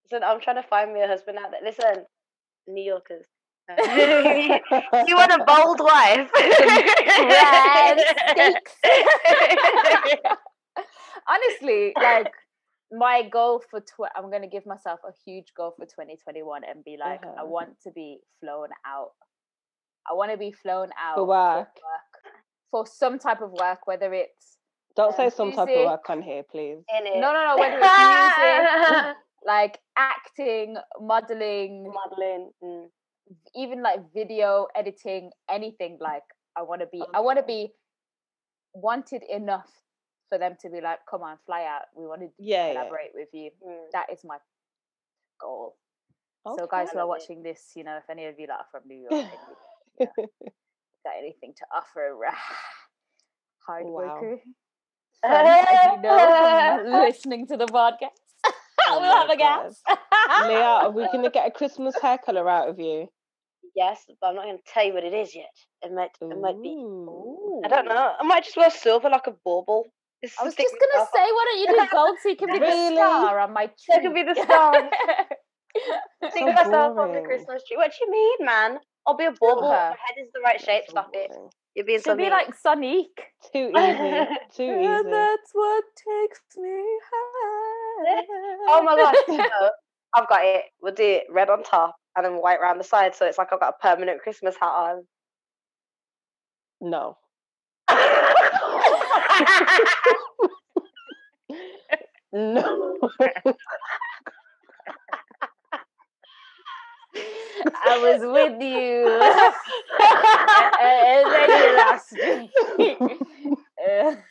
Listen, 0.04 0.22
I'm 0.24 0.40
trying 0.40 0.62
to 0.62 0.68
find 0.68 0.94
me 0.94 1.02
a 1.02 1.06
husband 1.08 1.38
out 1.38 1.50
there. 1.50 1.60
Listen, 1.64 2.04
New 2.68 2.82
Yorkers. 2.82 3.26
You 3.68 5.16
want 5.16 5.32
a 5.32 5.44
bold 5.46 5.80
wife? 5.80 6.30
Grand 7.16 8.00
steaks. 8.30 8.72
Honestly, 11.28 11.92
like 11.96 12.30
my 12.92 13.22
goal 13.28 13.62
for 13.70 13.80
tw- 13.80 14.10
I'm 14.14 14.30
gonna 14.30 14.48
give 14.48 14.66
myself 14.66 15.00
a 15.08 15.12
huge 15.24 15.52
goal 15.56 15.72
for 15.76 15.86
2021 15.86 16.62
and 16.64 16.84
be 16.84 16.96
like, 17.00 17.24
I 17.24 17.28
Uh-huh. 17.28 17.46
want 17.46 17.80
to 17.84 17.90
be 17.90 18.20
flown 18.40 18.68
out. 18.86 19.12
I 20.10 20.12
want 20.14 20.30
to 20.32 20.36
be 20.36 20.52
flown 20.52 20.90
out 21.02 21.14
For 21.16 21.24
work. 21.24 21.68
work, 21.68 22.34
for 22.70 22.86
some 22.86 23.18
type 23.18 23.40
of 23.40 23.52
work, 23.52 23.86
whether 23.86 24.12
it's 24.12 24.58
Don't 24.96 25.16
say 25.16 25.24
Um, 25.24 25.30
some 25.30 25.52
type 25.52 25.68
of 25.70 25.86
work 25.86 26.10
on 26.10 26.20
here, 26.22 26.42
please. 26.44 26.84
No, 26.92 27.32
no, 27.32 27.44
no, 27.44 27.56
whether 27.58 27.78
it's 27.82 27.98
music, 27.98 29.16
like 29.46 29.78
acting, 29.96 30.76
modeling, 31.00 31.90
Modeling. 31.92 32.50
Mm. 32.62 32.90
Even 33.54 33.82
like 33.82 34.12
video 34.14 34.66
editing, 34.74 35.30
anything. 35.50 35.98
Like 36.00 36.24
I 36.56 36.62
want 36.62 36.80
to 36.80 36.86
be, 36.86 37.02
I 37.14 37.20
want 37.20 37.38
to 37.38 37.44
be 37.44 37.72
wanted 38.74 39.22
enough 39.30 39.70
for 40.28 40.38
them 40.38 40.56
to 40.62 40.70
be 40.70 40.80
like, 40.80 41.00
come 41.08 41.22
on, 41.22 41.38
fly 41.46 41.64
out. 41.64 41.86
We 41.96 42.06
want 42.06 42.22
to 42.22 42.28
Yeah, 42.38 42.66
yeah. 42.66 42.72
collaborate 42.74 43.10
with 43.14 43.28
you. 43.32 43.50
Mm. 43.66 43.90
That 43.92 44.06
is 44.12 44.20
my 44.24 44.38
goal. 45.40 45.76
So 46.56 46.66
guys 46.66 46.90
who 46.92 46.98
are 46.98 47.06
watching 47.06 47.42
this, 47.42 47.72
you 47.74 47.84
know, 47.84 47.96
if 47.96 48.10
any 48.10 48.26
of 48.26 48.38
you 48.38 48.46
lot 48.46 48.60
are 48.60 48.66
from 48.70 48.82
New 48.86 49.08
York, 49.08 49.24
got 49.98 51.14
anything 51.18 51.54
to 51.56 51.64
offer, 51.74 52.14
hard 53.66 53.86
Wow. 53.86 53.90
worker. 53.90 54.40
As 55.24 55.84
you 55.86 56.02
know, 56.02 56.82
listening 57.06 57.46
to 57.46 57.56
the 57.56 57.66
podcast. 57.66 58.23
Oh 58.96 59.00
we'll 59.00 59.16
have 59.16 59.30
a 59.30 59.36
gas. 59.36 59.82
Leah, 60.48 60.62
are 60.84 60.90
we 60.90 61.04
going 61.06 61.22
to 61.24 61.30
get 61.30 61.46
a 61.46 61.50
Christmas 61.50 61.94
hair 62.00 62.18
colour 62.24 62.48
out 62.48 62.68
of 62.68 62.78
you? 62.78 63.08
Yes, 63.74 64.04
but 64.20 64.28
I'm 64.28 64.34
not 64.36 64.44
going 64.44 64.56
to 64.58 64.62
tell 64.72 64.84
you 64.86 64.94
what 64.94 65.04
it 65.04 65.14
is 65.14 65.34
yet. 65.34 65.50
It 65.82 65.92
might. 65.92 66.10
It 66.20 66.40
might 66.40 66.60
be. 66.62 66.68
Ooh. 66.70 67.60
I 67.64 67.68
don't 67.68 67.86
know. 67.86 68.12
I 68.18 68.22
might 68.22 68.44
just 68.44 68.56
wear 68.56 68.70
silver 68.70 69.08
like 69.10 69.26
a 69.26 69.34
bauble. 69.44 69.86
I 70.40 70.44
was 70.44 70.54
just 70.54 70.72
gonna 70.80 70.92
myself- 70.94 71.08
say, 71.14 71.20
why 71.20 71.44
don't 71.50 71.60
you 71.60 71.66
do 71.84 71.88
gold 71.92 72.16
so 72.22 72.28
you 72.30 72.36
can 72.36 72.48
be 72.50 72.58
Really? 72.58 72.94
the 72.94 72.96
star 72.96 73.40
on 73.40 73.52
my 73.52 73.66
tree? 73.66 73.74
That 73.90 74.02
could 74.02 74.14
be 74.14 74.22
the 74.22 74.34
star. 74.34 74.72
Think 76.32 76.48
So 76.56 76.64
myself 76.64 76.98
on 76.98 77.12
the. 77.12 77.20
Christmas 77.20 77.62
tree. 77.68 77.76
What 77.76 77.90
do 77.92 78.06
you 78.06 78.10
mean, 78.10 78.46
man? 78.46 78.78
I'll 79.06 79.16
be 79.18 79.26
a 79.26 79.32
bauble. 79.32 79.68
her. 79.68 79.68
My 79.68 79.96
head 80.06 80.16
is 80.22 80.30
the 80.32 80.40
right 80.40 80.58
shape. 80.58 80.84
So 80.86 80.92
Stop 80.92 81.10
it. 81.12 81.28
boring. 81.30 81.50
You're 81.74 81.84
being 81.84 81.98
so 81.98 82.12
Should 82.12 82.18
be 82.18 82.30
like 82.30 82.54
Sonic. 82.54 83.08
Too 83.52 83.68
easy. 83.76 84.26
Too 84.56 84.62
And 84.62 84.80
easy. 85.04 85.10
that's 85.10 85.50
what 85.52 85.84
takes 85.96 86.40
me 86.56 86.70
high. 87.12 87.63
Oh 88.68 88.82
my 88.84 88.96
gosh. 88.96 89.16
no, 89.28 89.70
I've 90.14 90.28
got 90.28 90.44
it. 90.44 90.64
We'll 90.80 90.94
do 90.94 91.02
it 91.02 91.24
red 91.30 91.50
on 91.50 91.62
top 91.62 91.96
and 92.16 92.24
then 92.24 92.34
white 92.34 92.58
around 92.60 92.78
the 92.78 92.84
side. 92.84 93.14
So 93.14 93.26
it's 93.26 93.38
like 93.38 93.52
I've 93.52 93.60
got 93.60 93.74
a 93.78 93.82
permanent 93.82 94.20
Christmas 94.22 94.56
hat 94.60 94.68
on. 94.68 95.04
No. 96.80 97.16
No. 102.36 102.98
I 107.86 107.98
was 107.98 108.20
with 108.22 108.60
you. 108.60 109.06
and 110.82 111.32
then 111.32 111.48
you 111.62 111.76
lost 111.76 112.12
me. 114.18 114.24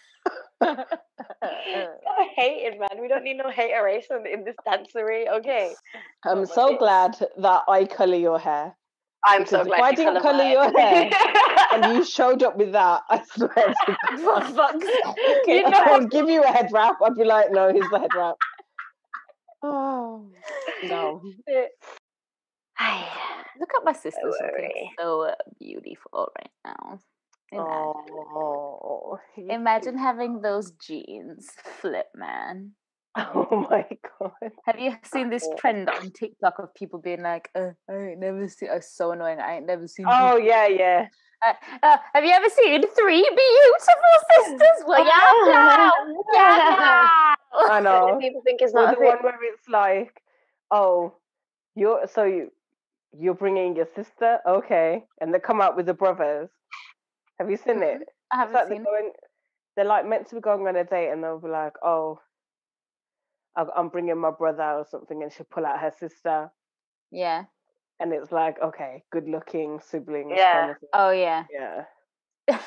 Stop 1.43 2.27
hating, 2.35 2.79
man. 2.79 3.01
We 3.01 3.07
don't 3.07 3.23
need 3.23 3.37
no 3.37 3.49
hateration 3.49 4.25
in 4.31 4.43
this 4.43 4.55
dancery. 4.67 5.27
Okay. 5.29 5.73
I'm 6.25 6.45
so 6.45 6.77
glad 6.77 7.15
that 7.37 7.63
I 7.67 7.85
colour 7.85 8.15
your 8.15 8.39
hair. 8.39 8.75
I'm 9.25 9.45
so 9.45 9.63
Because 9.63 9.67
if 9.67 9.77
glad 9.77 9.83
I 9.83 9.91
didn't 9.95 10.21
colour 10.21 10.43
your 10.43 10.69
hair 10.77 11.09
And 11.71 11.95
you 11.95 12.03
showed 12.17 12.43
up 12.43 12.57
with 12.57 12.73
that, 12.73 13.03
I 13.09 13.23
swear 13.23 13.47
to 13.49 13.73
fuck's 14.53 14.85
sake. 14.85 15.47
You 15.47 15.63
I 15.65 15.69
know- 15.69 15.99
would 15.99 16.11
give 16.11 16.27
you 16.29 16.43
a 16.43 16.47
head 16.47 16.69
wrap. 16.73 16.95
I'd 17.03 17.15
be 17.15 17.23
like, 17.23 17.51
no, 17.51 17.71
here's 17.71 17.89
the 17.89 17.99
head 17.99 18.13
wrap. 18.15 18.35
Oh, 19.61 20.27
no. 20.83 21.21
Look 23.59 23.69
at 23.77 23.85
my 23.85 23.93
sister. 23.93 24.19
She's 24.25 24.89
so 24.99 25.21
uh, 25.27 25.35
beautiful 25.59 26.31
right 26.37 26.51
now. 26.65 26.99
Imagine. 27.53 28.25
Oh, 28.35 29.19
Imagine 29.49 29.97
having 29.97 30.41
those 30.41 30.71
jeans 30.71 31.49
flip, 31.79 32.07
man. 32.15 32.71
Oh 33.15 33.67
my 33.69 33.85
god. 34.19 34.51
Have 34.65 34.79
you 34.79 34.95
seen 35.03 35.29
this 35.29 35.47
trend 35.59 35.87
on 35.87 36.11
TikTok 36.11 36.57
of 36.57 36.73
people 36.73 36.99
being 36.99 37.21
like, 37.21 37.47
uh, 37.53 37.69
I 37.87 37.93
ain't 37.93 38.19
never 38.19 38.47
seen, 38.47 38.69
oh, 38.71 38.79
so 38.81 39.11
annoying, 39.11 39.39
I 39.39 39.57
ain't 39.57 39.67
never 39.67 39.87
seen. 39.87 40.07
Oh 40.09 40.35
you- 40.37 40.47
yeah, 40.47 40.67
yeah. 40.67 41.07
Uh, 41.45 41.53
uh, 41.83 41.97
have 42.13 42.23
you 42.23 42.31
ever 42.31 42.49
seen 42.49 42.81
three 42.95 43.21
beautiful 43.21 43.93
sisters? 44.35 44.83
Well, 44.87 45.05
yeah, 45.05 45.91
yeah, 46.33 46.57
yeah. 46.57 47.35
I 47.69 47.79
know. 47.81 48.17
People 48.19 48.41
think 48.43 48.61
it's 48.61 48.73
not 48.73 48.95
the 48.95 48.97
a 48.97 49.05
one 49.05 49.17
where 49.21 49.37
it's 49.53 49.67
like, 49.67 50.21
oh, 50.71 51.13
you're 51.75 52.07
so 52.07 52.23
you 52.23 52.51
you're 53.19 53.35
bringing 53.35 53.75
your 53.75 53.87
sister, 53.95 54.39
okay, 54.47 55.03
and 55.21 55.33
they 55.33 55.39
come 55.39 55.61
out 55.61 55.75
with 55.75 55.85
the 55.85 55.93
brothers. 55.93 56.49
Have 57.43 57.51
you 57.51 57.57
seen 57.57 57.83
it? 57.83 57.95
Mm-hmm. 58.01 58.03
I 58.31 58.37
haven't 58.37 58.53
like 58.53 58.67
they're 58.69 58.77
seen. 58.77 58.83
going, 58.85 59.11
they're 59.75 59.85
like 59.85 60.07
meant 60.07 60.27
to 60.29 60.35
be 60.35 60.41
going 60.41 60.65
on 60.67 60.75
a 60.77 60.83
date, 60.85 61.09
and 61.09 61.21
they'll 61.23 61.39
be 61.39 61.49
like, 61.49 61.73
oh, 61.83 62.19
I'm 63.55 63.89
bringing 63.89 64.17
my 64.17 64.31
brother 64.31 64.63
or 64.63 64.85
something, 64.89 65.21
and 65.21 65.31
she'll 65.31 65.45
pull 65.51 65.65
out 65.65 65.79
her 65.79 65.91
sister, 65.99 66.49
Yeah. 67.11 67.43
and 67.99 68.13
it's 68.13 68.31
like, 68.31 68.61
okay, 68.63 69.03
good 69.11 69.27
looking 69.27 69.79
siblings. 69.81 70.31
Yeah. 70.35 70.53
Kind 70.53 70.71
of. 70.71 70.77
Oh 70.93 71.11
yeah. 71.11 71.43
yeah. 71.51 72.59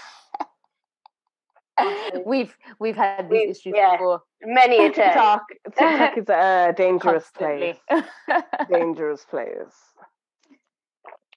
we've 2.25 2.57
we've 2.79 2.97
had 2.97 3.29
these 3.31 3.59
issues 3.59 3.75
yeah. 3.77 3.93
before. 3.97 4.23
Many 4.43 4.77
a 4.87 4.91
time. 4.93 4.93
TikTok, 4.93 5.43
TikTok 5.77 6.19
is 6.19 6.29
a 6.29 6.73
dangerous 6.77 7.31
Constantly. 7.31 7.81
place. 7.89 8.43
dangerous 8.71 9.25
place. 9.29 9.57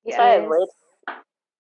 Yes, 0.06 0.18
Yeah. 0.18 0.48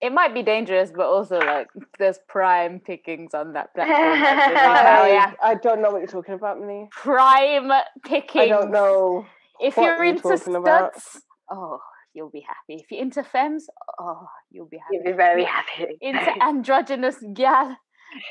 I 0.01 0.07
avoid. 0.07 0.11
it 0.11 0.13
might 0.13 0.33
be 0.33 0.43
dangerous, 0.43 0.91
but 0.95 1.05
also 1.07 1.39
like 1.39 1.67
there's 1.99 2.19
prime 2.27 2.79
pickings 2.79 3.33
on 3.33 3.53
that 3.53 3.73
platform. 3.75 4.19
that's 4.21 4.47
really 4.49 4.59
Oh, 4.59 4.73
hell, 4.75 5.03
I, 5.03 5.09
yeah. 5.09 5.33
I 5.43 5.55
don't 5.55 5.81
know 5.81 5.91
what 5.91 5.99
you're 5.99 6.07
talking 6.07 6.35
about, 6.35 6.59
Minnie. 6.59 6.87
Prime 6.91 7.71
pickings. 8.05 8.43
I 8.43 8.47
don't 8.47 8.71
know. 8.71 9.25
If 9.59 9.77
what 9.77 9.83
you're 9.85 9.95
you're 9.95 10.05
into 10.05 10.23
talking 10.23 10.55
about. 10.55 10.99
studs, 10.99 11.23
oh, 11.51 11.79
you'll 12.13 12.29
be 12.29 12.41
happy. 12.47 12.81
If 12.81 12.91
you're 12.91 13.01
into 13.01 13.23
femmes, 13.23 13.67
oh, 13.99 14.27
you'll 14.51 14.67
be 14.69 14.77
happy. 14.77 14.97
You'd 14.97 15.05
be 15.05 15.11
very 15.17 15.43
happy. 15.45 15.97
into 16.01 16.43
androgynous 16.43 17.17
gal, 17.33 17.77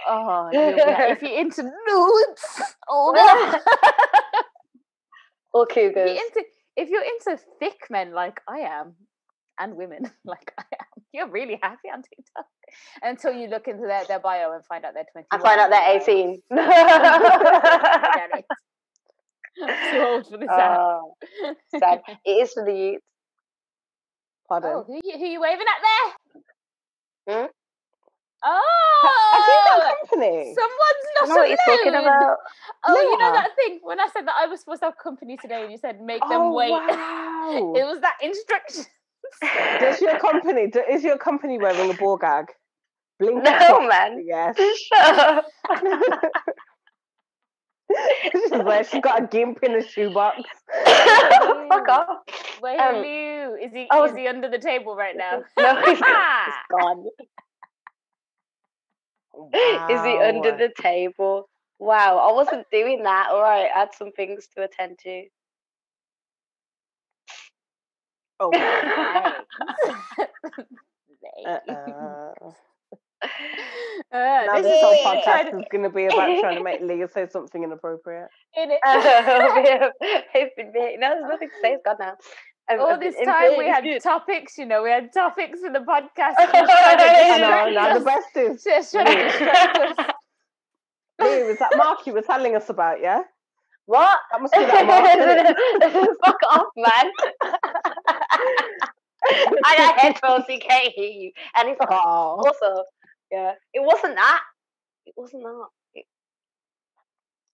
Oh, 0.09 0.49
you'll 0.53 0.75
be 0.75 0.81
like, 0.81 1.11
if 1.13 1.23
you're 1.23 1.39
into 1.39 1.63
nudes, 1.63 2.63
oh 2.89 3.13
no. 3.15 3.61
Or 5.55 5.67
if 5.71 5.77
you're 5.77 6.07
into 6.07 6.45
if 6.77 6.89
you're 6.91 7.03
into 7.03 7.43
thick 7.59 7.89
men 7.91 8.13
like 8.13 8.41
I 8.49 8.61
am, 8.61 8.95
and 9.59 9.75
women 9.77 10.03
like 10.25 10.53
I 10.59 10.65
am, 10.81 10.87
you're 11.13 11.29
really 11.29 11.59
happy 11.63 11.89
on 11.93 12.03
TikTok 12.03 12.47
until 13.03 13.33
you 13.33 13.49
look 13.49 13.69
into 13.69 13.87
their, 13.87 14.05
their 14.07 14.21
bio 14.21 14.53
and 14.53 14.65
find 14.65 14.85
out 14.85 14.95
they're 14.95 15.07
20. 15.13 15.27
I 15.31 15.39
find 15.39 15.61
out 15.61 15.71
they're 15.71 16.01
18. 16.01 16.43
like, 16.51 16.67
"Forget 18.05 18.31
it. 18.35 18.45
I'm 19.61 19.93
too 19.93 20.05
old 20.07 20.27
for 20.29 20.39
this 20.39 20.49
app. 20.49 20.79
Oh, 20.79 21.15
sad. 21.79 22.01
It 22.25 22.31
is 22.31 22.53
for 22.53 22.65
the 22.65 22.73
youth. 22.73 23.03
Pardon. 24.49 24.71
Oh, 24.73 24.85
who 24.87 25.01
you, 25.03 25.19
who 25.19 25.25
you 25.27 25.41
waving 25.41 25.67
at 25.67 25.83
there? 27.27 27.41
Hmm? 27.41 27.47
Oh, 28.45 29.33
Have 29.33 29.81
you 29.81 29.83
got 29.83 29.97
company? 29.99 30.55
someone's 30.55 31.07
I 31.21 31.27
not 31.27 31.49
you're 31.49 31.59
talking 31.67 31.93
alone. 31.93 32.07
about. 32.07 32.37
Oh, 32.87 33.01
you 33.01 33.19
know 33.19 33.33
that 33.33 33.51
thing 33.57 33.81
when 33.83 33.99
I 33.99 34.07
said 34.13 34.29
that 34.29 34.37
I 34.39 34.47
was 34.47 34.61
supposed 34.61 34.81
to 34.83 34.87
have 34.87 34.99
company 34.99 35.37
today, 35.37 35.63
and 35.63 35.73
you 35.73 35.79
said 35.79 36.01
make 36.01 36.21
them 36.21 36.41
oh, 36.43 36.55
wait. 36.55 36.71
wow. 36.71 37.75
it 37.77 37.85
was 37.85 38.01
that 38.01 38.17
instruction. 38.23 38.85
Does 39.81 40.01
your 40.01 40.19
company 40.21 40.67
do, 40.69 40.83
is 40.91 41.03
your 41.05 41.19
company 41.19 41.59
wearing 41.59 41.91
a 41.91 41.95
ball 41.95 42.17
gag? 42.17 42.47
Blink 43.19 43.43
No, 43.43 43.87
man. 43.89 44.23
Yes. 44.25 44.57
Shut 44.95 45.19
up. 45.19 45.45
this 47.89 48.45
is 48.53 48.63
where 48.63 48.85
she's 48.85 49.01
got 49.03 49.23
a 49.25 49.27
gimp 49.27 49.59
in 49.63 49.75
a 49.75 49.83
shoebox. 49.87 50.43
Fuck 50.85 51.89
off. 51.89 52.07
Wait, 52.63 52.79
Um, 52.79 52.97
Lou, 52.97 53.57
is 53.57 53.73
he 53.73 53.87
I 53.91 54.01
was- 54.01 54.13
is 54.13 54.17
he 54.17 54.29
under 54.29 54.49
the 54.49 54.59
table 54.59 54.95
right 54.95 55.17
now? 55.17 55.43
No, 55.59 55.81
he's 55.85 56.01
gone. 56.01 57.07
He's. 59.53 59.99
Is 59.99 60.05
he 60.05 60.19
under 60.19 60.57
the 60.57 60.71
table? 60.81 61.49
Wow, 61.79 62.19
I 62.19 62.33
wasn't 62.33 62.67
doing 62.73 63.05
that. 63.05 63.29
All 63.31 63.41
right, 63.41 63.69
I 63.75 63.79
had 63.81 63.95
some 63.95 64.11
things 64.13 64.49
to 64.57 64.65
attend 64.65 64.99
to. 65.05 65.25
Oh. 68.41 68.51
Lame. 71.23 71.47
uh-uh. 71.47 72.51
Uh, 73.21 74.43
Now 74.47 74.55
this 74.55 74.63
this 74.63 74.81
whole 74.81 74.95
podcast 75.05 75.49
is 75.61 75.67
going 75.73 75.83
to 75.83 75.91
be 75.91 76.05
about 76.07 76.41
trying 76.41 76.57
to 76.59 76.63
make 76.63 76.81
Leah 76.81 77.09
say 77.09 77.27
something 77.29 77.65
inappropriate. 77.65 78.29
in 78.57 78.71
it. 78.73 78.79
It's 80.35 80.55
been 80.57 80.73
big. 80.73 81.01
No, 81.01 81.09
there's 81.11 81.29
nothing 81.29 81.49
to 81.49 81.55
say. 81.61 81.73
It's 81.73 81.83
gone 81.85 81.97
now. 81.99 82.15
I've- 82.71 82.81
All 82.81 82.91
I've 82.93 83.01
this 83.01 83.17
time 83.17 83.59
we 83.59 83.67
had 83.67 83.85
topics, 84.03 84.57
you 84.57 84.67
know, 84.67 84.85
we 84.85 84.91
had 84.91 85.13
topics 85.13 85.59
for 85.61 85.71
the 85.71 85.81
podcast. 85.81 86.35
I 86.39 86.47
just 86.47 86.53
trying 86.53 86.99
to 86.99 87.05
I 87.05 87.39
distract 87.39 87.41
know. 87.41 87.71
Now 87.73 87.99
the 87.99 88.05
best 88.05 88.37
is 88.37 88.63
Just 88.63 88.93
trying 88.93 89.07
to 89.07 89.25
distract 89.25 89.79
us. 89.79 90.07
Leah, 91.21 91.45
was 91.47 91.59
that 91.59 91.73
Mark 91.77 92.07
you 92.07 92.13
were 92.13 92.23
telling 92.23 92.55
us 92.55 92.69
about? 92.69 93.01
Yeah, 93.03 93.23
What? 93.87 94.19
that 94.31 94.41
must 94.41 94.55
be 94.55 94.61
that 94.65 94.87
Mark. 94.87 96.15
Fuck 96.25 96.41
off, 96.53 96.67
man. 96.77 97.11
I 99.65 99.77
got 99.77 99.99
headphones, 99.99 100.45
he 100.49 100.59
can't 100.59 100.93
hear 100.95 101.11
you. 101.11 101.33
And 101.57 101.69
it's 101.69 101.79
Oh, 101.91 102.43
also, 102.47 102.85
yeah, 103.33 103.53
it 103.75 103.81
wasn't 103.83 104.15
that. 104.17 104.41
It 105.07 105.15
wasn't 105.17 105.43
that. 105.43 105.67
It- 105.95 106.07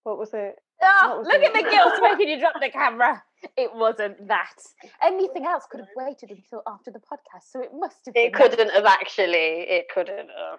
what 0.03 0.19
was 0.19 0.35
it? 0.35 0.57
Oh, 0.83 1.17
was 1.19 1.27
look 1.27 1.41
it? 1.43 1.45
at 1.45 1.55
the 1.55 1.71
guilt 1.71 1.95
making 2.03 2.29
you 2.29 2.39
drop 2.41 2.55
the 2.61 2.69
camera. 2.71 3.23
It 3.57 3.71
wasn't 3.75 4.29
that. 4.29 4.57
Anything 5.03 5.47
else 5.47 5.65
could 5.71 5.81
have 5.81 5.89
waited 5.97 6.31
until 6.31 6.63
after 6.69 6.91
the 6.91 6.99
podcast, 6.99 7.45
so 7.51 7.61
it 7.63 7.71
must 7.75 7.97
have 8.07 8.15
been 8.15 8.27
It 8.27 8.35
couldn't 8.35 8.71
have 8.71 8.85
actually. 8.85 9.63
It 9.63 9.87
couldn't 9.95 10.29
have. 10.29 10.59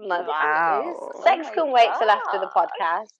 Never. 0.00 0.26
Wow. 0.26 1.10
Sex 1.22 1.46
Oh 1.46 1.48
my 1.48 1.54
can 1.54 1.72
wait 1.72 1.88
till 1.98 2.10
after 2.10 2.38
the 2.40 2.50
podcast. 2.56 3.12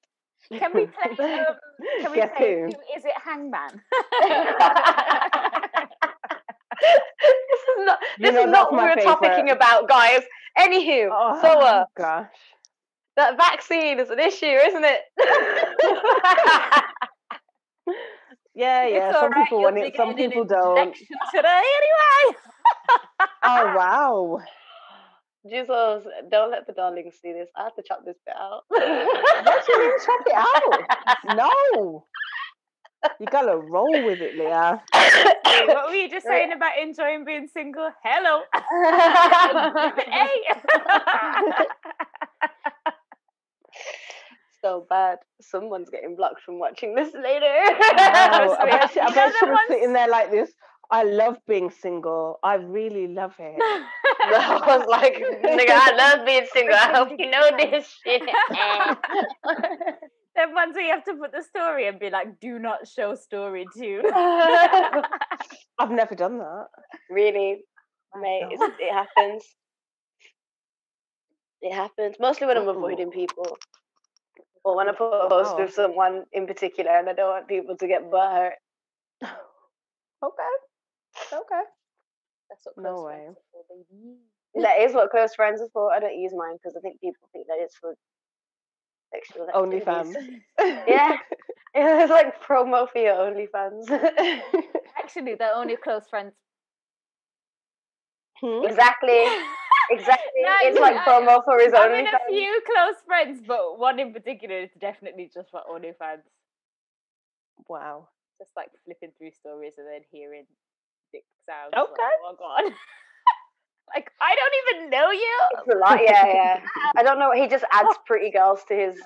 Can 0.59 0.73
we 0.75 0.87
play? 0.87 1.17
Um, 1.47 1.57
can 2.03 2.11
we 2.13 2.17
Guess 2.19 2.31
play? 2.37 2.55
who? 2.55 2.65
Who 2.67 2.97
is 2.97 3.05
it? 3.05 3.13
Hangman. 3.25 3.81
This 6.81 7.61
is 7.61 7.87
not. 7.87 7.99
You 8.19 8.27
This 8.27 8.35
know 8.35 8.45
is 8.45 8.51
not 8.51 8.73
what 8.73 8.83
we're 8.83 9.03
topicing 9.05 9.21
favourite. 9.47 9.51
about, 9.53 9.89
guys. 9.89 10.23
Anywho, 10.59 11.09
Oh, 11.13 11.39
so 11.43 11.49
uh, 11.61 11.85
gosh. 11.97 12.29
that 13.17 13.37
vaccine 13.37 13.99
is 13.99 14.11
an 14.11 14.19
issue, 14.21 14.47
isn't 14.47 14.85
it? 14.85 15.01
Yeah, 18.55 18.87
yeah. 18.87 19.09
It's 19.09 19.15
Some 19.17 19.25
alright, 19.25 19.45
people 19.45 19.61
you'll 19.61 19.73
want 19.73 19.79
it, 19.87 19.97
some 19.97 20.15
people 20.15 20.45
don't. 20.45 20.95
Today, 20.95 21.63
anyway. 21.79 22.39
Oh 23.47 23.75
wow. 23.77 24.39
Jesus, 25.49 26.07
don't 26.31 26.51
let 26.51 26.67
the 26.67 26.73
darlings 26.73 27.15
see 27.21 27.33
this. 27.35 27.49
I 27.55 27.65
have 27.65 27.75
to 27.77 27.83
chop 27.87 28.01
this 28.07 28.17
bit 28.25 28.35
out. 28.35 28.63
Do 28.71 28.81
you 28.81 29.79
mean 29.79 29.93
chop 30.07 30.21
it 30.27 30.35
out? 30.35 31.37
No. 31.37 32.07
You 33.21 33.27
gotta 33.27 33.57
roll 33.57 33.91
with 34.05 34.21
it, 34.21 34.37
Leah. 34.37 34.83
What 34.93 35.89
were 35.89 35.95
you 35.95 36.09
just 36.11 36.27
saying 36.27 36.53
about 36.53 36.73
enjoying 36.81 37.25
being 37.25 37.49
single? 37.53 37.91
Hello. 38.03 38.43
hey. 39.99 40.41
so 44.63 44.87
bad. 44.89 45.19
Someone's 45.41 45.91
getting 45.91 46.17
blocked 46.17 46.41
from 46.41 46.59
watching 46.59 46.95
this 46.95 47.13
later. 47.15 47.47
Wow. 47.47 48.57
I 48.59 48.65
me. 48.65 48.71
bet 48.71 48.91
she, 48.93 49.01
I 49.01 49.11
bet 49.15 49.35
she 49.39 49.45
was 49.47 49.53
ones- 49.53 49.69
sitting 49.69 49.93
there 49.93 50.09
like 50.09 50.31
this. 50.31 50.51
I 50.91 51.03
love 51.03 51.39
being 51.49 51.71
single. 51.71 52.39
I 52.43 52.55
really 52.55 53.09
love 53.09 53.35
it. 53.39 53.57
I 54.23 54.77
was 54.79 54.87
like, 54.87 55.15
nigga, 55.15 55.71
I 55.71 55.95
love 55.97 56.27
being 56.27 56.47
single. 56.53 56.75
I 56.75 56.93
hope 56.93 57.09
you 57.19 57.31
know 57.31 57.51
this 57.57 57.99
shit. 58.05 58.23
Them 60.37 60.53
ones 60.55 60.75
where 60.75 60.85
you 60.85 60.91
have 60.93 61.05
to 61.05 61.15
put 61.15 61.33
the 61.33 61.43
story 61.43 61.87
and 61.87 61.99
be 61.99 62.11
like, 62.11 62.41
do 62.41 62.59
not 62.59 62.89
show 62.89 63.15
story 63.15 63.69
too. 63.73 64.03
I've 65.79 65.91
never 65.91 66.15
done 66.15 66.39
that. 66.39 66.67
really, 67.09 67.65
mate, 68.21 68.49
it 68.81 68.93
happens. 68.93 69.45
It 71.63 71.73
happens 71.73 72.17
mostly 72.21 72.47
when 72.47 72.57
I'm 72.59 72.69
avoiding 72.69 73.11
people, 73.11 73.57
or 74.65 74.77
when 74.77 74.89
I 74.89 74.93
put 74.93 75.13
a 75.13 75.29
post 75.29 75.57
Wow. 75.57 75.65
with 75.65 75.73
someone 75.75 76.25
in 76.33 76.47
particular, 76.47 76.91
and 76.99 77.09
I 77.09 77.13
don't 77.15 77.31
want 77.31 77.49
people 77.49 77.77
to 77.77 77.87
get 77.87 78.11
butthurt. 78.11 78.53
Okay. 80.25 80.55
Okay. 81.35 81.63
That's 82.49 82.65
what 82.65 82.77
No 82.79 82.95
close 82.95 83.05
way. 83.05 83.13
friends 83.25 83.37
are 83.37 83.45
for, 83.53 83.65
baby. 83.69 84.65
That 84.65 84.81
is 84.81 84.95
what 84.95 85.11
close 85.11 85.35
friends 85.35 85.61
are 85.61 85.69
for. 85.73 85.93
I 85.93 86.01
don't 86.01 86.17
use 86.19 86.33
mine 86.35 86.57
because 86.57 86.75
I 86.77 86.81
think 86.81 86.99
people 87.01 87.29
think 87.33 87.47
that 87.49 87.59
it's 87.61 87.77
for 87.77 87.95
sexual 89.15 89.47
OnlyFans. 89.55 90.15
activities. 90.17 90.43
Yeah. 90.89 91.17
It's 91.77 92.11
like 92.11 92.41
promo 92.41 92.89
for 92.89 92.99
your 93.03 93.15
OnlyFans. 93.15 93.91
Actually, 94.97 95.35
they're 95.35 95.55
only 95.57 95.75
close 95.85 96.07
friends. 96.09 96.33
Hmm? 98.41 98.65
exactly. 98.65 99.27
Exactly. 99.91 100.43
No, 100.47 100.55
it's 100.63 100.79
like 100.79 100.97
I- 100.97 101.05
promo 101.05 101.43
for 101.45 101.59
his 101.59 101.73
I'm 101.75 101.93
in 101.93 102.07
a 102.07 102.19
few 102.29 102.63
close 102.65 102.95
friends, 103.05 103.43
but 103.47 103.79
one 103.79 103.99
in 103.99 104.13
particular 104.13 104.61
is 104.61 104.71
definitely 104.81 105.31
just 105.35 105.51
for 105.51 105.61
OnlyFans. 105.71 106.23
Wow. 107.69 108.09
Just 108.39 108.51
like 108.57 108.71
flipping 108.85 109.11
through 109.19 109.33
stories 109.33 109.75
and 109.79 109.87
then 109.87 110.03
hearing 110.13 110.47
dick 111.13 111.25
sounds. 111.49 111.73
like, 111.73 111.83
Okay. 111.91 112.13
oh 112.23 112.33
my 112.33 112.35
god. 112.39 112.73
Like 113.95 114.11
I 114.21 114.35
don't 114.35 114.55
even 114.79 114.91
know 114.91 115.11
you. 115.11 115.39
It's 115.59 115.75
a 115.75 115.79
lot, 115.79 116.01
yeah, 116.03 116.27
yeah. 116.27 116.61
I 116.97 117.03
don't 117.03 117.19
know. 117.19 117.33
He 117.33 117.49
just 117.49 117.65
adds 117.73 117.97
pretty 118.07 118.31
girls 118.31 118.61
to 118.69 118.75
his 118.75 119.01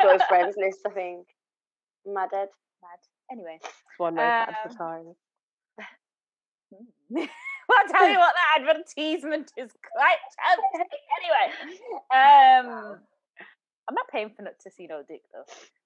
close 0.00 0.20
friends 0.28 0.56
list. 0.58 0.80
I 0.86 0.90
think. 0.90 1.26
Mad 2.06 2.28
dead. 2.30 2.48
Mad. 2.82 2.98
Anyway. 3.32 3.58
One 3.98 4.14
way 4.16 4.22
to 4.22 4.28
Um, 4.28 4.54
advertise. 4.64 5.16
I'll 7.70 7.88
tell 7.88 8.08
you 8.08 8.18
what, 8.18 8.34
that 8.34 8.60
advertisement 8.60 9.52
is 9.56 9.70
quite 9.94 10.22
tempting. 10.38 10.98
Anyway, 11.18 11.46
um, 12.10 12.98
I'm 13.88 13.94
not 13.94 14.08
paying 14.10 14.30
for 14.34 14.42
not 14.42 14.54
to 14.62 14.70
see 14.70 14.86
no 14.86 15.02
dick 15.06 15.22
though. 15.32 15.44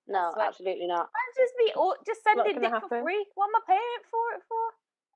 No, 0.09 0.29
That's 0.33 0.37
like- 0.37 0.49
absolutely 0.49 0.87
not. 0.87 1.09
Man, 1.13 1.29
just 1.37 1.53
be 1.59 1.73
or 1.77 1.97
just 2.07 2.23
send 2.25 2.39
Not 2.39 2.47
it 2.49 2.61
dick 2.61 2.73
for 2.89 3.01
free. 3.03 3.25
What 3.35 3.49
am 3.49 3.57
I 3.57 3.61
paying 3.69 4.03
for 4.11 4.25
it 4.37 4.43
for? 4.49 4.65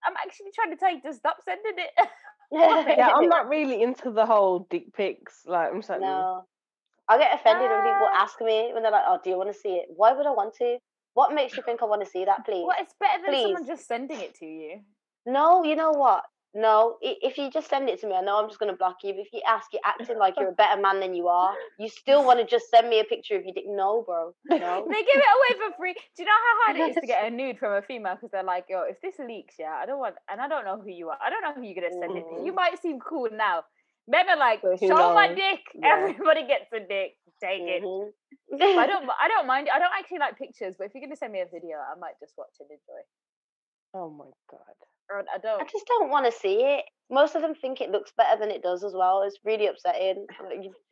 I'm 0.05 0.15
actually 0.25 0.51
trying 0.55 0.71
to 0.71 0.77
tell 0.77 0.95
you 0.95 1.01
to 1.03 1.13
stop 1.15 1.39
sending 1.45 1.75
it. 1.77 2.09
Yeah, 2.51 3.13
I'm 3.15 3.29
not 3.37 3.51
really 3.51 3.83
into 3.83 4.11
the 4.11 4.25
whole 4.25 4.67
dick 4.71 4.95
pics. 4.95 5.43
Like, 5.45 5.69
I'm 5.71 5.81
just 5.81 5.91
like, 5.91 5.99
mm. 5.99 6.05
No. 6.05 6.47
I 7.07 7.19
get 7.19 7.35
offended 7.35 7.71
when 7.71 7.81
people 7.81 8.09
ask 8.15 8.41
me 8.41 8.71
when 8.73 8.83
they're 8.83 8.93
like, 8.93 9.05
"Oh, 9.07 9.19
do 9.23 9.31
you 9.31 9.37
want 9.37 9.53
to 9.53 9.59
see 9.59 9.77
it?" 9.77 9.87
Why 9.95 10.13
would 10.13 10.27
I 10.27 10.31
want 10.31 10.55
to? 10.57 10.79
What 11.15 11.35
makes 11.35 11.57
you 11.57 11.63
think 11.63 11.83
I 11.83 11.87
want 11.87 12.05
to 12.05 12.11
see 12.11 12.25
that, 12.25 12.45
please? 12.45 12.65
well, 12.67 12.77
it's 12.79 12.95
better 13.01 13.23
than 13.25 13.43
someone 13.43 13.67
just 13.67 13.87
sending 13.87 14.21
it 14.21 14.35
to 14.37 14.47
you. 14.47 14.81
No, 15.27 15.65
you 15.65 15.75
know 15.75 15.91
what? 15.91 16.25
No, 16.55 16.97
if 17.03 17.37
you 17.37 17.51
just 17.51 17.69
send 17.69 17.89
it 17.91 18.01
to 18.01 18.07
me, 18.07 18.15
I 18.15 18.23
know 18.23 18.39
I'm 18.41 18.49
just 18.49 18.59
gonna 18.59 18.77
block 18.77 18.97
you. 19.05 19.13
But 19.13 19.21
if 19.21 19.33
you 19.33 19.43
ask, 19.47 19.67
you're 19.73 19.83
acting 19.85 20.19
like 20.19 20.35
you're 20.39 20.49
a 20.49 20.53
better 20.63 20.81
man 20.81 20.99
than 20.99 21.15
you 21.15 21.29
are. 21.29 21.55
You 21.79 21.89
still 21.89 22.25
want 22.25 22.41
to 22.41 22.47
just 22.47 22.71
send 22.71 22.89
me 22.89 23.01
a 23.01 23.05
picture 23.05 23.37
of 23.37 23.45
your 23.45 23.53
dick? 23.55 23.65
No, 23.67 24.03
bro. 24.03 24.33
No. 24.49 24.57
They 24.89 25.03
give 25.03 25.21
it 25.21 25.35
away 25.39 25.53
for 25.69 25.77
free. 25.77 25.93
Do 26.17 26.23
you 26.23 26.25
know 26.25 26.33
how 26.33 26.55
hard 26.65 26.77
it 26.79 26.91
is 26.91 26.95
to 27.03 27.07
get 27.07 27.27
a 27.27 27.31
nude 27.39 27.59
from 27.59 27.75
a 27.75 27.83
female? 27.83 28.15
Because 28.15 28.31
they're 28.31 28.43
like, 28.43 28.65
yo, 28.69 28.83
if 28.89 29.01
this 29.03 29.19
leaks, 29.19 29.57
yeah, 29.59 29.77
I 29.81 29.85
don't 29.87 29.99
want, 29.99 30.15
and 30.31 30.41
I 30.41 30.49
don't 30.49 30.65
know 30.65 30.81
who 30.81 30.91
you 30.91 31.11
are. 31.11 31.19
I 31.23 31.29
don't 31.29 31.43
know 31.43 31.53
who 31.55 31.63
you're 31.63 31.75
gonna 31.81 31.93
send 31.93 32.17
it 32.17 32.25
to. 32.31 32.43
You 32.45 32.53
Mm. 32.53 32.57
might 32.57 32.81
seem 32.81 32.99
cool 32.99 33.29
now. 33.31 33.65
Men 34.09 34.29
are 34.31 34.39
like, 34.39 34.61
show 34.81 35.13
my 35.15 35.29
dick. 35.37 35.61
Yeah. 35.75 36.09
Everybody 36.09 36.47
gets 36.47 36.73
a 36.73 36.81
dick. 36.81 37.13
Take 37.45 37.61
it. 37.61 37.83
Mhm. 37.85 38.79
I 38.79 38.87
don't. 38.87 39.05
I 39.21 39.29
don't 39.29 39.47
mind. 39.47 39.69
I 39.73 39.79
don't 39.79 39.93
actually 39.97 40.19
like 40.19 40.39
pictures, 40.39 40.75
but 40.79 40.87
if 40.87 40.95
you're 40.95 41.03
gonna 41.05 41.15
send 41.17 41.33
me 41.33 41.41
a 41.41 41.47
video, 41.47 41.77
I 41.77 41.95
might 42.01 42.19
just 42.19 42.33
watch 42.39 42.57
and 42.59 42.71
enjoy. 42.71 43.03
Oh 43.93 44.09
my 44.11 44.31
god. 44.51 44.77
Or 45.11 45.21
I 45.21 45.39
I 45.61 45.65
just 45.71 45.87
don't 45.87 46.11
want 46.11 46.27
to 46.27 46.33
see 46.33 46.57
it. 46.63 46.85
Most 47.11 47.35
of 47.35 47.43
them 47.43 47.55
think 47.55 47.81
it 47.81 47.91
looks 47.91 48.13
better 48.17 48.39
than 48.39 48.51
it 48.51 48.63
does 48.63 48.85
as 48.85 48.93
well. 48.95 49.23
It's 49.23 49.39
really 49.45 49.67
upsetting. 49.67 50.27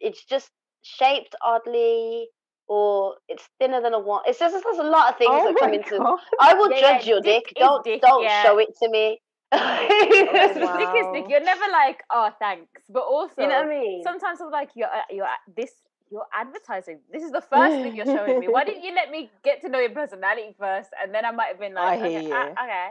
It's 0.00 0.24
just 0.24 0.50
shaped 0.82 1.34
oddly, 1.44 2.28
or 2.68 3.16
it's 3.28 3.48
thinner 3.58 3.82
than 3.82 3.92
a 3.92 3.98
one. 3.98 4.22
It's 4.26 4.38
just 4.38 4.52
there's 4.52 4.78
a 4.78 4.82
lot 4.82 5.12
of 5.12 5.18
things 5.18 5.30
oh 5.32 5.44
that 5.52 5.58
come 5.58 5.74
into. 5.74 5.98
god. 5.98 6.18
I 6.40 6.54
will 6.54 6.70
Yeah, 6.70 6.76
yeah, 6.76 6.98
judge 6.98 7.06
your 7.06 7.20
dick 7.20 7.44
dick. 7.48 7.56
Don't 7.58 7.84
dick, 7.84 8.00
don't 8.00 8.22
yeah. 8.22 8.42
show 8.42 8.58
it 8.58 8.68
to 8.82 8.88
me. 8.88 9.20
you 9.54 9.60
Dick 9.60 10.94
is 10.96 11.06
dick. 11.12 11.26
You're 11.28 11.44
never 11.44 11.64
like, 11.70 12.02
oh, 12.10 12.30
thanks. 12.38 12.82
But 12.88 13.04
also, 13.04 13.42
you 13.42 13.48
know 13.48 13.62
what 13.62 13.66
I 13.66 13.78
mean? 13.78 14.02
sometimes 14.02 14.40
I'm 14.40 14.50
like, 14.50 14.70
you're, 14.74 14.88
uh, 14.88 15.02
you're 15.10 15.24
uh, 15.24 15.42
this. 15.56 15.72
You're 16.10 16.26
advertising. 16.32 17.00
This 17.12 17.24
is 17.24 17.32
the 17.32 17.40
first 17.40 17.74
thing 17.82 17.96
you're 17.96 18.06
showing 18.06 18.38
me. 18.38 18.48
Why 18.48 18.62
didn't 18.64 18.84
you 18.84 18.94
let 18.94 19.10
me 19.10 19.28
get 19.42 19.60
to 19.62 19.68
know 19.68 19.80
your 19.80 19.90
personality 19.90 20.54
first, 20.58 20.90
and 21.02 21.12
then 21.12 21.24
I 21.24 21.32
might 21.32 21.46
have 21.46 21.58
been 21.58 21.76
I 21.76 21.96
like, 21.96 22.10
hear 22.10 22.18
okay, 22.20 22.28
you. 22.28 22.34
uh, 22.34 22.50
okay. 22.62 22.88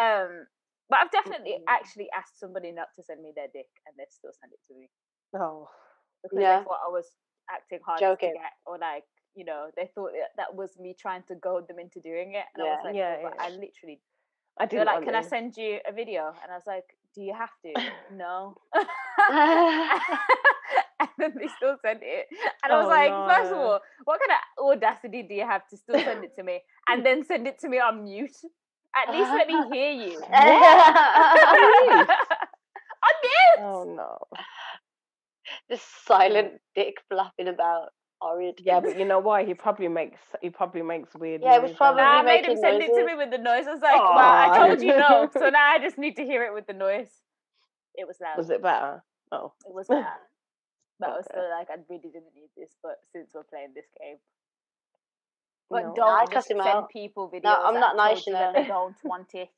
Um, 0.00 0.46
but 0.88 1.00
I've 1.00 1.10
definitely 1.10 1.56
Mm. 1.56 1.64
actually 1.68 2.08
asked 2.16 2.38
somebody 2.38 2.72
not 2.72 2.88
to 2.96 3.02
send 3.02 3.22
me 3.22 3.32
their 3.34 3.48
dick, 3.52 3.68
and 3.86 3.94
they've 3.98 4.10
still 4.10 4.32
sent 4.40 4.52
it 4.52 4.60
to 4.68 4.78
me 4.78 4.88
Oh. 5.34 5.68
because 6.22 6.42
Yeah. 6.42 6.48
they 6.48 6.58
thought 6.64 6.80
I 6.86 6.90
was 6.90 7.06
acting 7.50 7.80
hard 7.84 8.04
Joking. 8.04 8.18
to 8.22 8.38
get, 8.38 8.52
or 8.66 8.78
like, 8.78 9.04
you 9.34 9.44
know, 9.44 9.70
they 9.76 9.90
thought 9.94 10.12
that, 10.12 10.30
that 10.36 10.54
was 10.54 10.78
me 10.78 10.94
trying 10.98 11.22
to 11.24 11.34
goad 11.34 11.68
them 11.68 11.78
into 11.78 12.00
doing 12.00 12.34
it, 12.34 12.46
and 12.54 12.62
I 12.62 12.66
was 12.66 12.78
Yeah. 12.78 12.84
like, 12.84 12.96
Yeah, 12.96 13.16
"No, 13.22 13.22
but 13.22 13.32
yeah. 13.34 13.38
I 13.38 13.50
literally 13.50 14.00
I 14.58 14.66
they're 14.74 14.84
like, 14.86 15.02
"Can 15.02 15.14
I 15.14 15.22
send 15.22 15.56
you 15.56 15.80
a 15.88 15.92
video?" 15.92 16.36
And 16.42 16.52
I 16.52 16.56
was 16.56 16.66
like, 16.66 16.84
"Do 17.14 17.22
you 17.22 17.34
have 17.34 17.52
to?" 17.64 17.80
no. 18.10 18.56
and 21.00 21.08
then 21.18 21.34
they 21.38 21.48
still 21.48 21.76
sent 21.82 22.00
it, 22.02 22.26
and 22.64 22.72
I 22.72 22.76
was 22.78 22.88
Oh, 22.88 22.88
like, 22.88 23.16
first 23.26 23.52
of 23.52 23.58
all, 23.58 23.80
what 24.04 24.20
kind 24.20 24.32
of 24.32 24.64
audacity 24.66 25.22
do 25.22 25.34
you 25.34 25.46
have 25.46 25.68
to 25.68 25.76
still 25.76 26.00
send 26.00 26.24
it 26.24 26.34
to 26.36 26.42
me 26.42 26.62
and 26.88 27.04
then 27.04 27.24
send 27.24 27.46
it 27.46 27.58
to 27.60 27.68
me 27.68 27.78
on 27.80 28.04
mute? 28.04 28.36
At 28.96 29.10
least 29.14 29.30
let 29.30 29.46
me 29.46 29.54
hear 29.72 29.90
you. 29.92 30.18
on 33.04 33.14
mute. 33.22 33.58
Oh 33.60 33.84
no. 33.96 34.18
Just 35.70 35.86
silent 36.06 36.60
dick 36.74 36.96
flapping 37.10 37.48
about. 37.48 37.90
Horrid. 38.20 38.58
Yeah, 38.64 38.80
but 38.80 38.98
you 38.98 39.04
know 39.04 39.20
why? 39.20 39.44
He 39.44 39.54
probably 39.54 39.86
makes 39.86 40.18
he 40.42 40.50
probably 40.50 40.82
makes 40.82 41.14
weird. 41.14 41.40
Yeah, 41.40 41.54
it 41.54 41.62
was 41.62 41.70
noises, 41.70 41.76
probably- 41.78 42.02
Nah, 42.02 42.18
I 42.18 42.22
made 42.22 42.44
him 42.44 42.54
making 42.54 42.56
send 42.56 42.82
it 42.82 42.88
to 42.92 43.06
me 43.06 43.14
with 43.14 43.30
the 43.30 43.38
noise. 43.38 43.68
I 43.68 43.70
was 43.70 43.80
like, 43.80 43.94
well, 43.94 44.18
I 44.18 44.58
told 44.58 44.82
you 44.82 44.88
no, 44.96 45.30
so 45.32 45.48
now 45.54 45.70
I 45.70 45.78
just 45.78 45.98
need 45.98 46.16
to 46.16 46.24
hear 46.24 46.42
it 46.42 46.52
with 46.52 46.66
the 46.66 46.72
noise. 46.72 47.12
It 47.94 48.08
was 48.08 48.16
loud. 48.20 48.36
Was 48.36 48.50
it 48.50 48.60
better? 48.60 49.04
Oh. 49.30 49.52
It 49.64 49.72
was 49.72 49.86
bad. 49.86 50.06
But 50.98 51.10
I 51.10 51.12
was 51.14 51.26
still 51.30 51.48
like, 51.48 51.68
I 51.70 51.76
really 51.88 52.10
didn't 52.10 52.34
need 52.34 52.50
this. 52.56 52.74
But 52.82 52.96
since 53.12 53.30
we're 53.32 53.44
playing 53.44 53.70
this 53.76 53.86
game, 54.00 54.16
but 55.70 55.82
No. 55.82 55.94
don't 55.94 56.20
I 56.20 56.26
just 56.32 56.48
send 56.48 56.60
out. 56.60 56.88
people 56.92 57.30
videos. 57.30 57.42
I'm 57.64 57.80
not 57.80 57.96
nice, 57.96 58.26
you 58.26 58.32
know. 58.32 58.52
Don't 58.66 58.96
want 59.04 59.34
it. 59.34 59.50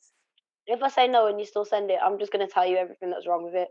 If 0.66 0.82
I 0.82 0.88
say 0.88 1.08
no 1.08 1.26
and 1.26 1.38
you 1.40 1.46
still 1.46 1.64
send 1.64 1.90
it, 1.90 1.98
I'm 2.02 2.18
just 2.18 2.32
gonna 2.32 2.48
tell 2.48 2.66
you 2.66 2.76
everything 2.76 3.10
that's 3.10 3.26
wrong 3.26 3.44
with 3.44 3.54
it. 3.54 3.68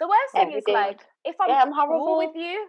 The 0.00 0.08
worst 0.08 0.34
thing 0.34 0.48
Everything. 0.48 0.74
is 0.74 0.74
like, 0.74 1.00
if 1.24 1.36
I'm, 1.40 1.50
Yeah, 1.50 1.62
I'm 1.64 1.72
cool 1.88 2.18
with 2.18 2.36
you, 2.36 2.68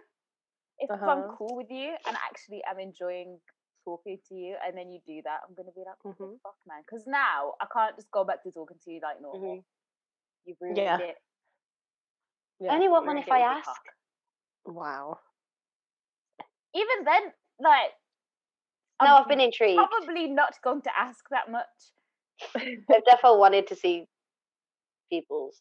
if 0.78 0.90
I'm 1.06 1.24
Uh-huh. 1.24 1.36
cool 1.38 1.56
with 1.56 1.70
you, 1.70 1.96
and 2.06 2.16
actually 2.16 2.62
I'm 2.68 2.78
enjoying 2.78 3.40
talking 3.84 4.18
to 4.28 4.34
you, 4.34 4.56
and 4.64 4.76
then 4.76 4.90
you 4.92 5.00
do 5.06 5.20
that, 5.24 5.40
I'm 5.46 5.54
gonna 5.54 5.72
be 5.72 5.82
like, 5.86 5.98
Mhm. 6.04 6.38
fuck, 6.42 6.56
man? 6.66 6.82
Because 6.82 7.06
now 7.06 7.54
I 7.60 7.66
can't 7.72 7.96
just 7.96 8.10
go 8.10 8.24
back 8.24 8.42
to 8.44 8.50
talking 8.52 8.78
to 8.84 8.90
you 8.92 9.00
like 9.02 9.20
normal. 9.20 9.56
Mhm. 9.56 9.64
You've 10.44 10.60
ruined 10.60 10.76
Yeah. 10.76 10.98
it. 11.00 11.16
Yeah. 12.60 12.74
Only 12.74 12.88
want 12.88 13.06
one 13.06 13.18
if 13.18 13.30
I 13.30 13.40
ask. 13.40 13.80
Wow. 14.66 15.20
Even 16.74 17.04
then, 17.04 17.32
like, 17.60 17.92
No, 19.04 19.16
I'm 19.16 19.22
I've 19.22 19.28
been 19.28 19.40
intrigued. 19.40 19.76
probably 19.76 20.28
not 20.28 20.54
going 20.62 20.82
to 20.82 20.90
ask 20.96 21.24
that 21.30 21.50
much. 21.50 21.64
I've 22.56 23.04
definitely 23.04 23.38
wanted 23.38 23.66
to 23.68 23.76
see 23.76 24.06
people's. 25.10 25.60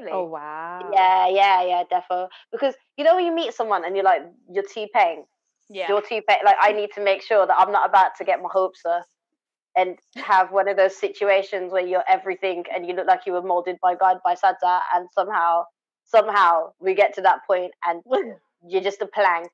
Really? 0.00 0.12
Oh 0.12 0.24
wow. 0.24 0.90
Yeah, 0.92 1.28
yeah, 1.28 1.62
yeah, 1.64 1.82
defo. 1.90 2.28
Because 2.50 2.74
you 2.96 3.04
know 3.04 3.16
when 3.16 3.26
you 3.26 3.34
meet 3.34 3.52
someone 3.54 3.84
and 3.84 3.94
you're 3.94 4.04
like, 4.04 4.22
you're 4.50 4.64
T 4.64 4.88
Pain, 4.94 5.24
yeah. 5.68 5.86
you're 5.88 6.00
T 6.00 6.22
Pain. 6.26 6.38
Like 6.44 6.56
I 6.60 6.72
need 6.72 6.90
to 6.94 7.04
make 7.04 7.22
sure 7.22 7.46
that 7.46 7.56
I'm 7.58 7.72
not 7.72 7.88
about 7.88 8.16
to 8.18 8.24
get 8.24 8.40
my 8.40 8.48
hopes 8.50 8.80
up 8.86 9.04
and 9.76 9.98
have 10.16 10.52
one 10.52 10.68
of 10.68 10.76
those 10.76 10.96
situations 10.96 11.72
where 11.72 11.86
you're 11.86 12.04
everything 12.08 12.64
and 12.74 12.86
you 12.86 12.94
look 12.94 13.06
like 13.06 13.20
you 13.26 13.32
were 13.32 13.42
molded 13.42 13.76
by 13.82 13.94
God 13.94 14.18
by 14.24 14.34
Sadza, 14.34 14.80
and 14.94 15.08
somehow, 15.12 15.64
somehow 16.04 16.72
we 16.80 16.94
get 16.94 17.14
to 17.14 17.22
that 17.22 17.40
point 17.46 17.72
and 17.86 18.02
you're 18.66 18.82
just 18.82 19.02
a 19.02 19.06
plank. 19.06 19.50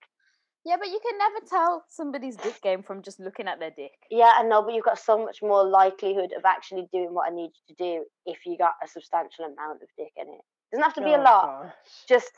Yeah, 0.65 0.77
but 0.79 0.89
you 0.89 1.01
can 1.07 1.17
never 1.19 1.37
tell 1.49 1.85
somebody's 1.89 2.37
dick 2.37 2.61
game 2.63 2.83
from 2.83 3.03
just 3.03 3.19
looking 3.19 3.49
at 3.49 3.59
their 3.61 3.71
dick. 3.71 3.93
Yeah, 4.11 4.33
I 4.37 4.43
know, 4.43 4.63
but 4.63 4.75
you've 4.75 4.85
got 4.85 4.99
so 4.99 5.17
much 5.25 5.39
more 5.43 5.65
likelihood 5.67 6.33
of 6.37 6.45
actually 6.45 6.87
doing 6.93 7.15
what 7.15 7.31
I 7.31 7.35
need 7.35 7.51
you 7.69 7.75
to 7.75 7.83
do 7.83 8.05
if 8.27 8.45
you 8.45 8.59
got 8.59 8.75
a 8.85 8.87
substantial 8.89 9.47
amount 9.47 9.83
of 9.83 9.89
dick 9.97 10.13
in 10.17 10.29
it. 10.29 10.41
Doesn't 10.73 10.85
have 10.85 10.95
to 10.95 11.01
be 11.03 11.15
a 11.15 11.19
Oh, 11.19 11.23
lot. 11.23 11.63
gosh. 11.65 11.75
Just, 12.09 12.31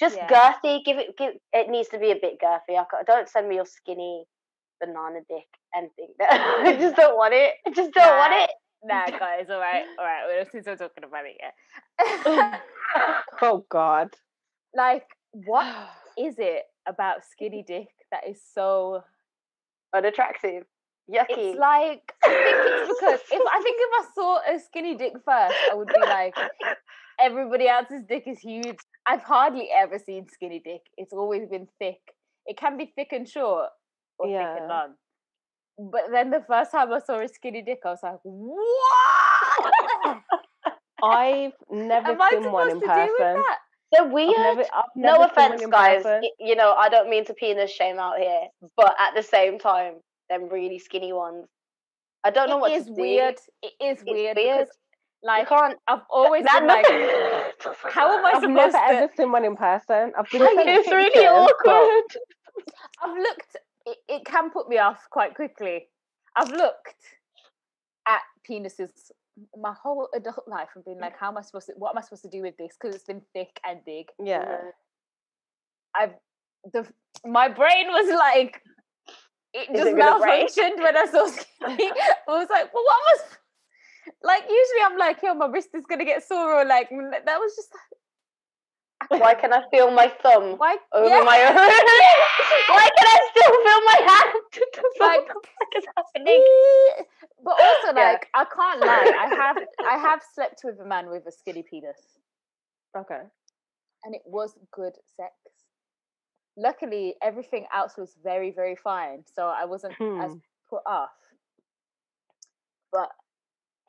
just 0.00 0.16
Yeah. 0.16 0.26
girthy. 0.28 0.82
Give 0.84 0.96
it. 0.98 1.16
Give. 1.18 1.34
It 1.52 1.68
needs 1.68 1.88
to 1.90 1.98
be 1.98 2.10
a 2.10 2.16
bit 2.16 2.40
girthy. 2.42 2.78
I 2.78 2.84
ca- 2.90 3.02
don't 3.06 3.28
send 3.28 3.48
me 3.48 3.56
your 3.56 3.66
skinny 3.66 4.24
banana 4.80 5.20
dick 5.28 5.46
and 5.74 5.90
think 5.96 6.16
that 6.18 6.30
I 6.66 6.76
just 6.78 6.96
don't 6.96 7.16
want 7.16 7.34
it. 7.34 7.52
I 7.66 7.70
just 7.70 7.92
don't 7.92 8.16
want 8.16 8.32
it. 8.34 8.50
Nah, 8.82 9.06
guys, 9.10 9.50
all 9.50 9.60
right, 9.60 9.84
all 9.98 10.04
right. 10.06 10.22
Well, 10.26 10.46
since 10.50 10.66
we're 10.66 10.76
talking 10.76 11.04
about 11.04 11.26
it, 11.26 11.36
yeah. 11.38 12.58
Oh 13.42 13.66
god. 13.68 14.08
like, 14.74 15.04
what 15.32 15.66
is 16.18 16.36
it 16.38 16.62
about 16.90 17.24
skinny 17.24 17.62
dick 17.66 17.88
that 18.12 18.28
is 18.28 18.40
so? 18.54 19.02
Unattractive. 19.94 20.64
Yucky. 21.10 21.24
It's 21.30 21.58
like 21.58 22.12
I 22.22 22.28
think 22.28 22.56
it's 22.60 23.00
because 23.00 23.20
if 23.32 23.42
I 23.52 23.60
think 23.62 23.80
if 23.80 23.90
I 23.98 24.04
saw 24.14 24.38
a 24.54 24.60
skinny 24.60 24.96
dick 24.96 25.14
first, 25.24 25.56
I 25.70 25.74
would 25.74 25.88
be 25.88 26.00
like, 26.00 26.36
everybody 27.20 27.66
else's 27.66 28.04
dick 28.08 28.24
is 28.26 28.38
huge. 28.38 28.78
I've 29.06 29.22
hardly 29.22 29.68
ever 29.76 29.98
seen 29.98 30.28
skinny 30.28 30.62
dick. 30.64 30.82
It's 30.96 31.12
always 31.12 31.48
been 31.48 31.66
thick. 31.80 31.98
It 32.46 32.56
can 32.56 32.76
be 32.76 32.92
thick 32.94 33.08
and 33.12 33.28
short 33.28 33.70
or 34.18 34.26
thick 34.28 34.60
and 34.60 34.68
long. 34.68 34.94
But 35.78 36.02
then 36.12 36.30
the 36.30 36.44
first 36.46 36.72
time 36.72 36.92
I 36.92 37.00
saw 37.00 37.20
a 37.20 37.28
skinny 37.28 37.62
dick, 37.62 37.80
I 37.84 37.90
was 37.90 38.00
like, 38.02 38.18
what? 38.22 40.18
I've 41.02 41.52
never 41.70 42.10
Am 42.10 42.20
seen 42.30 42.52
one 42.52 42.70
in 42.70 42.80
supposed 42.80 42.98
to 42.98 43.06
do 43.06 43.16
with 43.18 43.18
person. 43.18 43.44
They're 43.92 44.04
I've 44.04 44.12
weird. 44.12 44.36
never, 44.38 44.60
I've 44.62 44.84
no 44.94 45.02
never 45.12 45.18
one 45.20 45.30
offense, 45.30 45.66
guys. 45.66 46.02
y- 46.04 46.30
You 46.38 46.54
know, 46.56 46.72
I 46.74 46.88
don't 46.88 47.10
mean 47.10 47.24
to 47.26 47.34
penis 47.34 47.70
shame 47.70 47.98
out 47.98 48.18
here, 48.18 48.42
but 48.76 48.94
at 49.00 49.14
the 49.14 49.22
same 49.22 49.58
time, 49.58 49.94
them 50.28 50.48
really 50.48 50.78
skinny 50.78 51.12
ones. 51.12 51.46
I 52.22 52.30
don't 52.30 52.48
know 52.48 52.58
what 52.58 52.72
is 52.72 52.84
to 52.86 52.94
do. 52.94 53.00
weird. 53.00 53.34
It 53.62 53.72
is 53.80 53.98
It's 54.00 54.04
weird, 54.04 54.36
weird. 54.36 54.36
because 54.36 54.68
You 55.22 55.26
like 55.28 55.48
can't. 55.48 55.78
I've 55.88 56.02
always 56.10 56.44
that 56.44 56.60
been 56.60 56.68
like, 56.68 56.86
how 57.94 58.16
am 58.18 58.24
I 58.24 58.30
I've 58.32 58.42
supposed 58.42 58.48
never 58.48 58.70
to? 58.72 58.78
ever 58.78 59.12
seen 59.16 59.32
one 59.32 59.44
in 59.44 59.56
person. 59.56 60.12
I've 60.18 60.30
been 60.30 60.42
it's 60.44 60.88
really 60.90 61.26
awkward. 61.26 62.22
I've 63.02 63.16
looked. 63.16 63.56
It, 63.86 63.96
it 64.08 64.24
can 64.26 64.50
put 64.50 64.68
me 64.68 64.78
off 64.78 65.00
quite 65.10 65.34
quickly. 65.34 65.88
I've 66.36 66.50
looked 66.50 66.94
at 68.06 68.20
penises 68.48 68.90
my 69.58 69.74
whole 69.82 70.08
adult 70.14 70.46
life 70.48 70.68
and 70.74 70.84
been 70.84 70.98
like, 70.98 71.18
how 71.18 71.28
am 71.28 71.38
I 71.38 71.42
supposed 71.42 71.66
to? 71.66 71.74
What 71.76 71.90
am 71.90 71.98
I 71.98 72.02
supposed 72.02 72.22
to 72.22 72.30
do 72.30 72.42
with 72.42 72.56
this? 72.56 72.76
Because 72.80 72.94
it's 72.94 73.04
been 73.04 73.22
thick 73.34 73.60
and 73.68 73.80
big. 73.84 74.06
Yeah. 74.22 74.58
I've 75.94 76.14
the 76.72 76.86
my 77.24 77.48
brain 77.48 77.88
was 77.88 78.10
like, 78.18 78.62
it 79.54 79.68
Is 79.74 79.84
just 79.84 79.92
it 79.92 79.96
gonna 79.96 80.18
break? 80.18 80.54
malfunctioned 80.56 80.78
when 80.78 80.96
I 80.96 81.06
saw 81.06 81.26
skinny. 81.28 81.90
I 82.28 82.30
was 82.32 82.48
like, 82.50 82.72
well, 82.74 82.84
what 82.84 83.00
was? 83.08 83.38
Like 84.22 84.42
usually 84.42 84.82
I'm 84.84 84.98
like, 84.98 85.22
yo, 85.22 85.34
my 85.34 85.46
wrist 85.46 85.70
is 85.74 85.86
gonna 85.88 86.04
get 86.04 86.22
sore, 86.26 86.62
or 86.62 86.64
like 86.64 86.90
mm, 86.90 87.10
that 87.10 87.38
was 87.38 87.54
just 87.56 87.70
Why 89.10 89.34
can 89.34 89.52
I 89.52 89.62
feel 89.70 89.90
my 89.90 90.06
thumb 90.22 90.56
why 90.56 90.76
over 90.92 91.06
yeah. 91.08 91.22
my 91.24 91.38
own? 91.48 91.54
Why 91.56 92.88
can 92.96 93.06
I 93.06 93.20
still 93.30 93.54
feel 93.66 93.80
my 93.90 93.98
hand? 94.10 94.34
Like, 95.00 95.26
what 95.34 95.42
the 95.42 95.48
fuck 95.58 95.72
is 95.76 95.84
happening? 95.96 96.44
but 97.44 97.50
also 97.60 97.88
Yeah. 97.96 98.12
like 98.12 98.28
I 98.34 98.44
can't 98.44 98.80
lie. 98.80 99.12
I 99.18 99.26
have 99.34 99.56
I 99.88 99.96
have 99.98 100.20
slept 100.34 100.60
with 100.64 100.78
a 100.80 100.84
man 100.84 101.10
with 101.10 101.26
a 101.26 101.32
skinny 101.32 101.64
penis, 101.68 102.00
Okay. 102.96 103.22
and 104.04 104.14
it 104.14 104.22
was 104.24 104.56
good 104.72 104.94
sex. 105.16 105.32
Luckily, 106.56 107.14
everything 107.22 107.66
else 107.74 107.96
was 107.98 108.14
very 108.22 108.50
very 108.52 108.76
fine, 108.76 109.24
so 109.26 109.46
I 109.46 109.64
wasn't 109.64 109.94
as 109.94 110.30
Hmm. 110.32 110.38
put 110.68 110.82
off. 110.86 111.10
But 112.92 113.10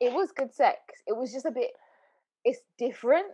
it 0.00 0.12
was 0.12 0.32
good 0.32 0.52
sex. 0.52 0.78
It 1.06 1.16
was 1.16 1.32
just 1.32 1.46
a 1.46 1.50
bit. 1.52 1.70
It's 2.44 2.60
different, 2.76 3.32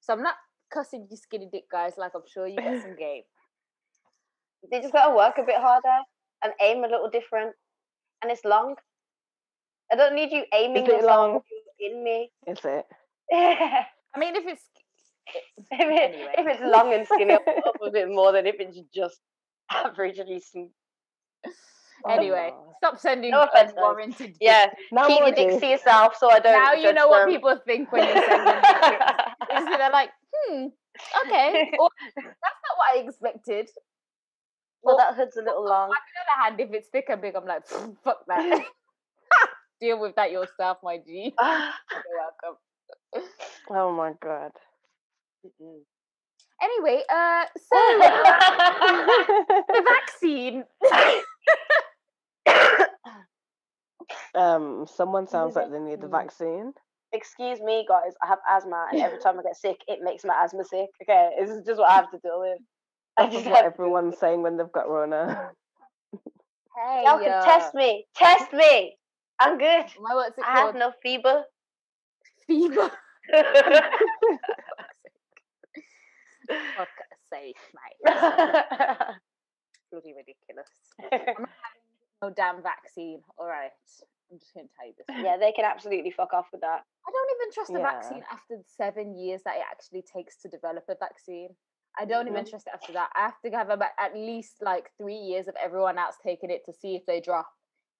so 0.00 0.12
I'm 0.12 0.22
not 0.22 0.36
cussing 0.74 1.06
you 1.10 1.16
skinny 1.16 1.48
dick 1.52 1.64
guys 1.70 1.94
like 1.96 2.12
I'm 2.14 2.26
sure 2.32 2.46
you 2.46 2.56
got 2.56 2.82
some 2.82 2.96
game. 2.96 3.22
They 4.70 4.80
just 4.80 4.94
gotta 4.94 5.14
work 5.14 5.34
a 5.38 5.42
bit 5.44 5.56
harder 5.58 5.98
and 6.42 6.52
aim 6.60 6.84
a 6.84 6.88
little 6.88 7.10
different, 7.10 7.52
and 8.22 8.32
it's 8.32 8.44
long. 8.46 8.76
I 9.92 9.96
don't 9.96 10.14
need 10.14 10.32
you 10.32 10.44
aiming 10.54 10.84
Is 10.86 10.92
it 11.02 11.04
long? 11.04 11.40
in 11.78 12.02
me. 12.02 12.30
Is 12.46 12.58
it? 12.64 12.86
I 13.32 14.18
mean, 14.18 14.34
if 14.36 14.46
it's 14.46 14.62
If, 15.70 15.80
it, 15.80 16.14
Anyway. 16.14 16.32
if 16.38 16.46
it's 16.46 16.62
long 16.64 16.94
and 16.94 17.06
skinny, 17.06 17.34
I'll 17.34 17.68
up 17.68 17.76
a 17.86 17.90
bit 17.90 18.08
more 18.08 18.32
than 18.32 18.46
if 18.46 18.56
it's 18.58 18.78
just 18.94 19.20
averagely 19.70 20.42
smooth. 20.42 20.70
Anyway, 22.08 22.50
Oh. 22.52 22.72
stop 22.76 22.98
sending 22.98 23.30
No 23.30 23.42
offense, 23.44 23.72
guys. 23.72 23.76
unwarranted. 23.76 24.36
Yeah, 24.40 24.66
No 24.92 25.06
keep 25.06 25.20
your 25.20 25.32
dicks 25.32 25.52
dick. 25.54 25.60
to 25.62 25.66
yourself 25.68 26.16
so 26.16 26.30
I 26.30 26.38
don't. 26.40 26.52
Now 26.52 26.72
you 26.72 26.82
judge 26.84 26.94
know 26.96 27.08
what 27.08 27.28
people 27.28 27.58
think 27.66 27.90
when 27.92 28.06
you 28.06 28.14
send 28.14 28.46
them 28.46 28.62
dick 28.62 29.00
pics. 29.48 29.60
Is 29.60 29.64
they're 29.66 29.90
like, 29.90 30.10
hmm, 30.48 30.66
okay, 31.26 31.70
or, 31.78 31.88
that's 32.16 32.60
not 32.62 32.76
what 32.76 32.94
I 32.94 32.98
expected. 32.98 33.68
well, 34.82 34.94
Or- 34.96 34.98
that 34.98 35.14
hood's 35.16 35.36
a 35.36 35.42
little 35.42 35.64
long. 35.64 35.90
On 35.90 35.96
the 35.96 36.20
other 36.20 36.42
hand, 36.42 36.60
if 36.60 36.72
it's 36.72 36.88
thick 36.88 37.06
and 37.08 37.20
big, 37.22 37.34
I'm 37.36 37.46
like, 37.46 37.66
fuck 38.02 38.24
that. 38.28 38.64
Deal 39.80 39.98
with 40.00 40.14
that 40.16 40.30
yourself, 40.30 40.78
my 40.82 40.98
G. 40.98 41.34
You're 41.40 41.72
welcome. 42.18 42.58
Oh 43.70 43.92
my 43.92 44.12
god. 44.22 44.52
Anyway, 46.62 47.02
uh, 47.12 47.44
so 47.56 47.98
the 49.68 49.82
vaccine. 49.84 50.64
um, 54.34 54.86
someone 54.86 55.26
sounds 55.26 55.56
like 55.56 55.70
they 55.70 55.78
need 55.80 56.00
the 56.00 56.08
vaccine. 56.08 56.72
Vaccine. 57.14 57.46
Excuse 57.46 57.60
me, 57.60 57.86
guys. 57.88 58.12
I 58.22 58.26
have 58.26 58.38
asthma, 58.48 58.86
and 58.92 59.00
every 59.00 59.18
time 59.22 59.38
I 59.38 59.42
get 59.42 59.56
sick, 59.56 59.78
it 59.88 60.00
makes 60.02 60.24
my 60.24 60.34
asthma 60.42 60.64
sick. 60.64 60.88
Okay, 61.02 61.30
this 61.40 61.50
is 61.50 61.64
just 61.64 61.78
what 61.78 61.90
I 61.90 61.96
have 61.96 62.10
to 62.10 62.18
deal 62.18 62.40
with. 62.40 62.58
I 63.16 63.28
just 63.28 63.46
what 63.46 63.64
everyone's 63.64 64.18
saying 64.18 64.42
when 64.42 64.56
they've 64.56 64.72
got 64.72 64.88
Rona. 64.88 65.50
Hey, 66.76 67.04
Y'all 67.04 67.18
can 67.18 67.30
uh, 67.30 67.44
test 67.44 67.74
me. 67.74 68.04
Test 68.16 68.52
me. 68.52 68.96
I'm 69.38 69.58
good. 69.58 69.84
My 70.00 70.14
what's 70.14 70.36
it 70.36 70.44
I 70.46 70.58
have 70.60 70.74
no 70.74 70.92
fever. 71.02 71.44
Fever. 72.46 72.90
Fuck's 76.76 76.90
sake, 77.32 77.56
mate. 77.72 78.14
Bloody 79.92 80.14
ridiculous. 80.14 80.68
No 82.22 82.30
damn 82.30 82.62
vaccine. 82.62 83.20
All 83.38 83.46
right. 83.46 83.70
I'm 84.32 84.38
just 84.38 84.54
going 84.54 84.66
to 84.66 84.72
tell 84.74 84.86
you 84.86 84.94
this. 84.96 85.06
yeah, 85.24 85.36
they 85.36 85.52
can 85.52 85.64
absolutely 85.64 86.10
fuck 86.10 86.32
off 86.32 86.46
with 86.52 86.60
that. 86.62 86.82
I 87.06 87.10
don't 87.12 87.30
even 87.36 87.52
trust 87.52 87.72
the 87.72 87.78
Yeah. 87.78 87.90
vaccine 87.92 88.24
after 88.30 88.56
the 88.56 88.64
seven 88.66 89.14
years 89.16 89.42
that 89.44 89.56
it 89.56 89.62
actually 89.70 90.02
takes 90.02 90.36
to 90.42 90.48
develop 90.48 90.84
a 90.88 90.96
vaccine. 90.98 91.50
I 91.98 92.04
don't 92.04 92.26
even 92.26 92.44
Mhm. 92.44 92.50
trust 92.50 92.66
it 92.66 92.72
after 92.74 92.92
that. 92.94 93.10
I 93.14 93.20
have 93.20 93.40
to 93.42 93.50
have 93.52 93.70
about 93.70 93.90
at 93.98 94.14
least 94.14 94.60
like 94.62 94.90
three 94.98 95.14
years 95.16 95.46
of 95.46 95.54
everyone 95.56 95.98
else 95.98 96.16
taking 96.22 96.50
it 96.50 96.64
to 96.66 96.72
see 96.72 96.96
if 96.96 97.06
they 97.06 97.20
drop, 97.20 97.46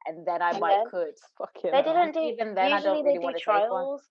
and 0.06 0.26
then 0.26 0.42
I 0.42 0.50
And 0.50 0.60
might 0.60 0.76
then- 0.76 0.90
could. 0.90 1.14
Fucking 1.38 1.70
They 1.70 1.82
didn't 1.82 2.12
do. 2.18 2.20
Even 2.20 2.54
then, 2.54 2.72
I 2.72 2.80
don't 2.80 3.04
they 3.04 3.12
really 3.12 3.18
do 3.18 3.32
take 3.38 3.46
one. 3.46 3.60
trials. 3.68 4.08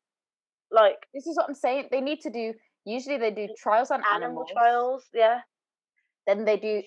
Like 0.71 1.05
This 1.13 1.27
is 1.27 1.35
what 1.35 1.47
I'm 1.49 1.55
saying. 1.55 1.89
They 1.91 2.01
need 2.01 2.21
to 2.21 2.29
do. 2.29 2.53
Usually, 2.85 3.17
they 3.17 3.31
do 3.31 3.47
trials 3.57 3.91
on 3.91 4.03
animal 4.05 4.43
animals. 4.43 4.51
trials. 4.51 5.09
Yeah. 5.13 5.41
Then 6.25 6.45
they 6.45 6.57
do. 6.57 6.81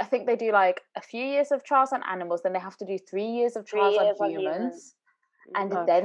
I 0.00 0.04
think 0.04 0.26
they 0.26 0.36
do 0.36 0.52
like 0.52 0.82
a 0.96 1.00
few 1.00 1.24
years 1.24 1.50
of 1.52 1.64
trials 1.64 1.92
on 1.92 2.02
animals. 2.02 2.42
Then 2.42 2.52
they 2.52 2.58
have 2.58 2.76
to 2.78 2.84
do 2.84 2.98
three 2.98 3.26
years 3.26 3.56
of 3.56 3.64
trials 3.66 3.94
years 3.94 4.16
on 4.20 4.26
on 4.26 4.30
humans. 4.30 4.54
humans. 4.54 4.94
And 5.54 5.72
Mhm. 5.72 5.86
then, 5.86 6.04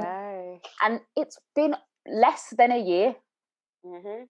and 0.83 1.01
it's 1.15 1.39
been 1.55 1.75
less 2.05 2.49
than 2.57 2.71
a 2.71 2.77
year. 2.77 3.15
hmm 3.83 4.23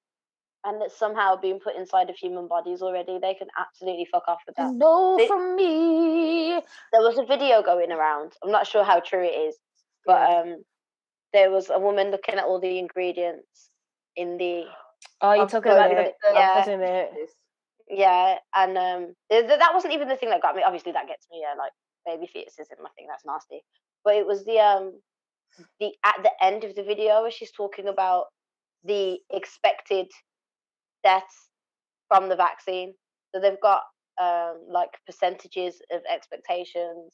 And 0.64 0.84
it's 0.84 0.96
somehow 0.96 1.36
been 1.38 1.60
put 1.60 1.76
inside 1.76 2.10
of 2.10 2.16
human 2.18 2.48
bodies 2.48 2.82
already. 2.82 3.18
They 3.18 3.34
can 3.34 3.48
absolutely 3.58 4.06
fuck 4.06 4.28
off 4.28 4.42
with 4.46 4.56
that. 4.58 4.74
No, 4.74 5.16
They- 5.18 5.28
from 5.28 5.56
me. 5.56 6.62
There 6.92 7.02
was 7.02 7.18
a 7.18 7.26
video 7.26 7.64
going 7.64 7.92
around. 7.92 8.36
I'm 8.44 8.52
not 8.52 8.68
sure 8.68 8.84
how 8.84 9.00
true 9.00 9.24
it 9.24 9.34
is, 9.48 9.58
but 10.06 10.20
Yeah. 10.30 10.40
um, 10.42 10.66
there 11.34 11.50
was 11.50 11.70
a 11.70 11.80
woman 11.80 12.12
looking 12.12 12.36
at 12.36 12.44
all 12.46 12.60
the 12.60 12.78
ingredients 12.78 13.72
in 14.16 14.38
the 14.38 14.68
Oh, 15.22 15.32
you're 15.34 15.48
talking 15.48 15.72
about 15.72 15.90
the, 15.90 16.14
Yeah. 16.34 17.08
I've 17.92 17.98
seen 17.98 18.20
it. 18.20 18.30
yeah, 18.30 18.36
and 18.56 18.78
um, 18.78 19.16
th- 19.32 19.48
th- 19.48 19.60
that 19.60 19.74
wasn't 19.74 19.94
even 19.94 20.08
the 20.08 20.18
thing 20.18 20.30
that 20.30 20.42
got 20.42 20.56
me. 20.56 20.64
Obviously, 20.66 20.92
that 20.94 21.08
gets 21.08 21.28
me. 21.32 21.42
Yeah, 21.44 21.56
like 21.58 21.74
baby 22.06 22.30
fetuses 22.34 22.72
in 22.76 22.84
my 22.84 22.90
thing. 22.98 23.08
That's 23.10 23.26
nasty. 23.26 23.62
But 24.04 24.16
it 24.16 24.28
was 24.28 24.46
the 24.46 24.60
um, 24.60 25.02
the 25.80 25.92
at 26.06 26.18
the 26.24 26.32
end 26.44 26.64
of 26.64 26.76
the 26.76 26.84
video 26.84 27.22
where 27.24 27.32
she's 27.32 27.52
talking 27.52 27.88
about 27.88 28.26
the 28.84 29.20
expected 29.32 30.08
deaths 31.04 31.50
from 32.08 32.30
the 32.30 32.36
vaccine. 32.36 32.94
So 33.34 33.42
they've 33.42 33.62
got 33.62 33.84
um 34.22 34.66
like 34.70 34.90
percentages 35.06 35.82
of 35.92 36.02
expectations 36.12 37.14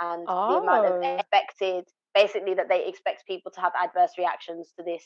and 0.00 0.26
the 0.48 0.56
amount 0.58 0.86
of 0.86 0.94
Oh. 0.94 1.16
expected 1.18 1.84
basically 2.14 2.54
that 2.54 2.68
they 2.68 2.86
expect 2.86 3.26
people 3.26 3.52
to 3.52 3.60
have 3.60 3.72
adverse 3.82 4.12
reactions 4.18 4.72
to 4.78 4.84
this 4.84 5.04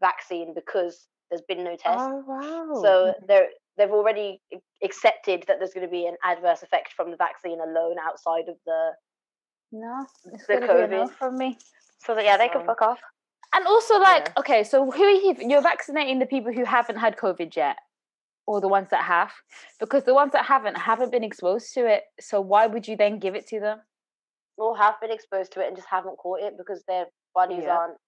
vaccine 0.00 0.54
because 0.54 1.08
there's 1.30 1.42
been 1.48 1.64
no 1.64 1.76
test. 1.76 2.10
Oh 2.10 2.24
wow. 2.26 2.82
So 2.82 3.14
they're 3.26 3.48
they've 3.76 3.90
already 3.90 4.40
accepted 4.82 5.44
that 5.48 5.58
there's 5.58 5.72
going 5.74 5.86
to 5.86 5.90
be 5.90 6.06
an 6.06 6.16
adverse 6.24 6.62
effect 6.62 6.92
from 6.92 7.10
the 7.10 7.16
vaccine 7.16 7.60
alone 7.60 7.96
outside 8.04 8.48
of 8.48 8.56
the 8.66 8.90
No, 9.72 10.06
it's 10.32 10.46
The 10.46 10.54
COVID. 10.54 11.10
from 11.14 11.38
me. 11.38 11.58
so 12.04 12.14
that 12.14 12.24
yeah 12.24 12.36
they 12.36 12.48
can 12.48 12.64
fuck 12.66 12.82
off. 12.82 12.98
And 13.54 13.66
also, 13.66 13.98
like, 13.98 14.28
Yeah. 14.28 14.40
okay, 14.40 14.64
so 14.64 14.90
who 14.90 15.02
are 15.04 15.10
you? 15.10 15.36
You're 15.38 15.60
vaccinating 15.62 16.18
the 16.18 16.26
people 16.26 16.52
who 16.52 16.64
haven't 16.64 16.96
had 16.96 17.16
COVID 17.18 17.54
yet, 17.54 17.76
or 18.46 18.60
the 18.62 18.68
ones 18.68 18.88
that 18.90 19.04
have, 19.04 19.30
because 19.78 20.04
the 20.04 20.14
ones 20.14 20.32
that 20.32 20.44
haven't 20.46 20.76
haven't 20.76 21.10
been 21.12 21.22
exposed 21.24 21.74
to 21.74 21.86
it. 21.86 22.04
So 22.20 22.40
why 22.40 22.66
would 22.66 22.88
you 22.88 22.96
then 22.96 23.18
give 23.18 23.34
it 23.34 23.46
to 23.48 23.60
them? 23.60 23.80
Or 24.56 24.76
have 24.78 24.98
been 25.00 25.10
exposed 25.12 25.52
to 25.52 25.60
it 25.60 25.66
and 25.68 25.76
just 25.76 25.88
haven't 25.88 26.16
caught 26.16 26.40
it 26.40 26.56
because 26.56 26.82
their 26.88 27.06
bodies 27.34 27.64
Yeah. 27.64 27.76
aren't 27.76 27.98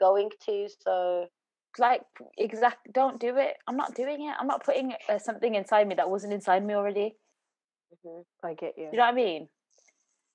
going 0.00 0.30
to. 0.46 0.68
So 0.84 1.28
Like, 1.78 2.02
exact. 2.36 2.92
Don't 2.92 3.20
do 3.20 3.36
it. 3.36 3.54
I'm 3.66 3.76
not 3.76 3.94
doing 3.94 4.26
it. 4.28 4.34
I'm 4.40 4.46
not 4.46 4.64
putting 4.64 4.94
uh, 5.08 5.18
something 5.18 5.54
inside 5.54 5.86
me 5.86 5.94
that 5.96 6.10
wasn't 6.10 6.32
inside 6.32 6.64
me 6.64 6.74
already. 6.74 7.16
mhm. 8.04 8.24
I 8.44 8.54
get 8.54 8.74
you. 8.76 8.84
Do 8.84 8.90
you 8.92 8.98
know 8.98 9.04
what 9.04 9.12
I 9.12 9.16
mean? 9.16 9.48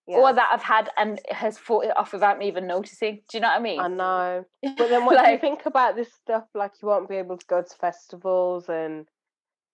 Yeah. 0.07 0.17
Or 0.17 0.33
that 0.33 0.49
I've 0.51 0.61
had 0.63 0.89
and 0.97 1.19
has 1.29 1.57
fought 1.57 1.85
it 1.85 1.95
off 1.97 2.11
without 2.13 2.37
me 2.37 2.47
even 2.47 2.67
noticing. 2.67 3.21
Do 3.29 3.37
you 3.37 3.41
know 3.41 3.47
what 3.47 3.59
I 3.59 3.63
mean? 3.63 3.79
I 3.79 3.87
know. 3.87 4.45
But 4.77 4.89
then 4.89 5.05
what 5.05 5.23
do 5.23 5.31
you 5.31 5.37
think 5.39 5.65
about 5.65 5.95
this 5.95 6.11
stuff? 6.13 6.43
Like 6.53 6.71
you 6.81 6.87
won't 6.89 7.07
be 7.09 7.15
able 7.15 7.37
to 7.37 7.45
go 7.47 7.61
to 7.61 7.75
festivals 7.79 8.67
and 8.69 9.07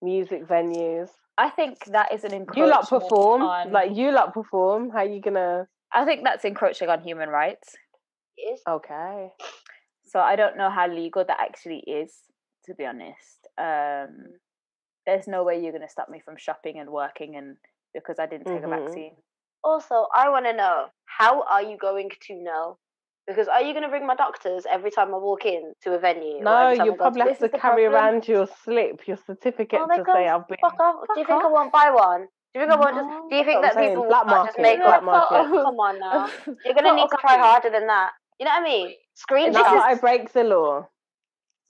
music 0.00 0.46
venues. 0.46 1.08
I 1.36 1.50
think 1.50 1.84
that 1.86 2.12
is 2.12 2.22
an 2.24 2.32
encroachment. 2.32 2.56
You 2.58 2.64
encroachment. 2.72 2.92
lot 2.92 3.08
perform. 3.10 3.42
on- 3.42 3.72
Like 3.72 3.96
you 3.96 4.12
lot 4.12 4.32
perform. 4.32 4.90
How 4.90 4.98
are 4.98 5.04
you 5.04 5.20
gonna 5.20 5.66
I 5.92 6.04
think 6.04 6.22
that's 6.24 6.44
encroaching 6.44 6.88
on 6.88 7.02
human 7.02 7.28
rights. 7.28 7.74
it 8.36 8.42
is. 8.54 8.60
Okay. 8.68 9.32
So 10.10 10.18
I 10.18 10.34
don't 10.34 10.56
know 10.56 10.70
how 10.70 10.88
legal 10.88 11.24
that 11.24 11.38
actually 11.40 11.84
is, 11.86 12.12
to 12.66 12.74
be 12.74 12.84
honest. 12.84 13.46
Um, 13.56 14.34
there's 15.06 15.28
no 15.28 15.44
way 15.44 15.62
you're 15.62 15.72
going 15.72 15.86
to 15.86 15.88
stop 15.88 16.08
me 16.08 16.20
from 16.24 16.36
shopping 16.36 16.80
and 16.80 16.90
working 16.90 17.36
and 17.36 17.56
because 17.94 18.18
I 18.18 18.26
didn't 18.26 18.46
take 18.46 18.62
Mhm. 18.62 18.72
a 18.72 18.80
vaccine. 18.80 19.16
Also, 19.62 20.08
I 20.14 20.28
want 20.28 20.46
to 20.46 20.52
know 20.52 20.88
how 21.06 21.42
are 21.42 21.62
you 21.62 21.76
going 21.76 22.10
to 22.26 22.34
know? 22.34 22.78
Because 23.26 23.46
are 23.46 23.62
you 23.62 23.72
going 23.72 23.84
to 23.84 23.88
bring 23.88 24.06
my 24.06 24.16
doctors 24.16 24.66
every 24.66 24.90
time 24.90 25.14
I 25.14 25.18
walk 25.18 25.44
in 25.44 25.74
to 25.82 25.94
a 25.94 25.98
venue? 25.98 26.42
No, 26.42 26.70
you 26.70 26.82
I 26.82 26.84
go 26.86 26.90
to 26.90 26.96
probably 26.96 27.22
have 27.28 27.38
to 27.38 27.48
carry 27.48 27.84
problem. 27.84 27.94
around 27.94 28.28
your 28.28 28.46
slip, 28.64 29.06
your 29.06 29.16
certificate 29.18 29.80
Oh, 29.82 29.96
to 29.96 30.04
say 30.12 30.26
I've 30.26 30.48
been. 30.48 30.58
Fuck 30.60 30.80
off. 30.80 31.06
Do 31.14 31.20
you 31.20 31.26
think 31.26 31.44
I 31.44 31.46
won't 31.48 31.72
buy 31.72 31.90
one? 31.90 32.26
Do 32.52 32.60
you 32.60 32.66
think 32.66 32.72
I 32.72 32.76
won't 32.76 32.96
just? 32.96 33.30
Do 33.30 33.36
you 33.36 33.44
think 33.44 33.62
that 33.62 33.76
people 33.76 34.04
black 34.08 34.26
might 34.26 34.44
just 34.46 34.58
make 34.58 34.82
black 34.82 35.04
market. 35.04 35.44
Come 35.62 35.78
on 35.78 36.00
now. 36.00 36.26
You're 36.64 36.74
gonna 36.74 36.94
need 36.94 37.10
to 37.10 37.16
try 37.20 37.38
harder 37.38 37.70
than 37.70 37.86
that. 37.86 38.10
You 38.40 38.46
know 38.46 38.52
what 38.52 38.62
I 38.62 38.64
mean? 38.64 38.94
Screenshot. 39.16 39.52
Not 39.52 39.74
that 39.74 39.84
I 39.84 39.94
break 39.94 40.32
the 40.32 40.44
law. 40.44 40.88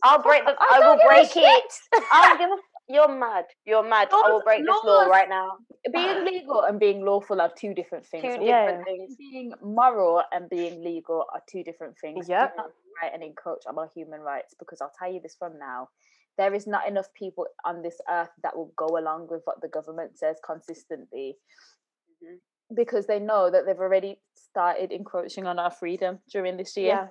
I'll 0.03 0.23
break 0.23 0.45
the. 0.47 0.55
I, 0.59 0.79
don't 0.81 0.97
will 0.99 1.05
break 1.07 1.31
it. 1.37 1.73
I'll 2.13 2.39
give 2.39 2.49
a. 2.49 2.57
You're 2.89 3.09
mad. 3.09 3.45
You're 3.67 3.83
mad. 3.89 4.09
I 4.13 4.17
will 4.17 4.35
Laws- 4.37 4.43
break 4.45 4.61
this 4.65 4.77
law 4.85 5.05
right 5.05 5.29
now. 5.29 5.59
being 5.93 6.25
legal 6.33 6.63
and 6.63 6.81
being 6.81 7.05
lawful 7.05 7.41
are 7.41 7.53
two 7.57 7.75
different 7.75 8.07
things. 8.07 8.37
Two 8.37 8.45
Yeah. 8.45 8.67
different 8.67 8.85
things. 8.87 9.17
Being 9.17 9.53
moral 9.63 10.23
and 10.33 10.49
being 10.49 10.83
legal 10.83 11.25
are 11.35 11.43
two 11.51 11.63
different 11.63 11.99
things. 12.01 12.29
Yep. 12.29 12.55
not 12.57 12.71
and 13.13 13.23
encroach 13.23 13.63
on 13.69 13.79
our 13.79 13.91
human 13.95 14.21
rights 14.21 14.55
because 14.59 14.81
I'll 14.81 14.93
tell 14.99 15.11
you 15.13 15.21
this 15.21 15.35
from 15.39 15.59
now. 15.59 15.89
There 16.39 16.53
is 16.55 16.67
not 16.67 16.87
enough 16.89 17.07
people 17.15 17.47
on 17.65 17.83
this 17.83 17.99
earth 18.11 18.31
that 18.43 18.57
will 18.57 18.73
go 18.77 18.99
along 18.99 19.29
with 19.31 19.43
what 19.45 19.61
the 19.61 19.69
government 19.69 20.19
says 20.19 20.37
consistently 20.45 21.37
Mhm. 22.23 22.39
Because 22.75 23.07
they 23.07 23.19
know 23.19 23.51
that 23.51 23.67
they've 23.67 23.79
already 23.79 24.19
started 24.35 24.93
encroaching 24.93 25.47
on 25.47 25.59
our 25.59 25.71
freedom 25.71 26.19
during 26.31 26.57
this 26.57 26.77
year. 26.77 26.89
Yeah, 26.89 27.07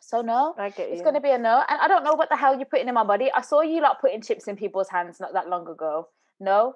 So 0.00 0.20
no, 0.20 0.54
I 0.58 0.70
get 0.70 0.88
you. 0.88 0.94
it's 0.94 1.02
going 1.02 1.14
to 1.14 1.20
be 1.20 1.30
a 1.30 1.38
no. 1.38 1.62
And 1.68 1.80
I 1.80 1.88
don't 1.88 2.04
know 2.04 2.14
what 2.14 2.28
the 2.30 2.36
hell 2.36 2.56
you're 2.56 2.66
putting 2.66 2.88
in 2.88 2.94
my 2.94 3.04
body. 3.04 3.30
I 3.34 3.40
saw 3.42 3.60
you 3.62 3.80
like 3.82 4.00
putting 4.00 4.22
chips 4.22 4.48
in 4.48 4.56
people's 4.56 4.88
hands 4.88 5.20
not 5.20 5.32
that 5.34 5.48
long 5.48 5.68
ago. 5.68 6.08
No. 6.40 6.74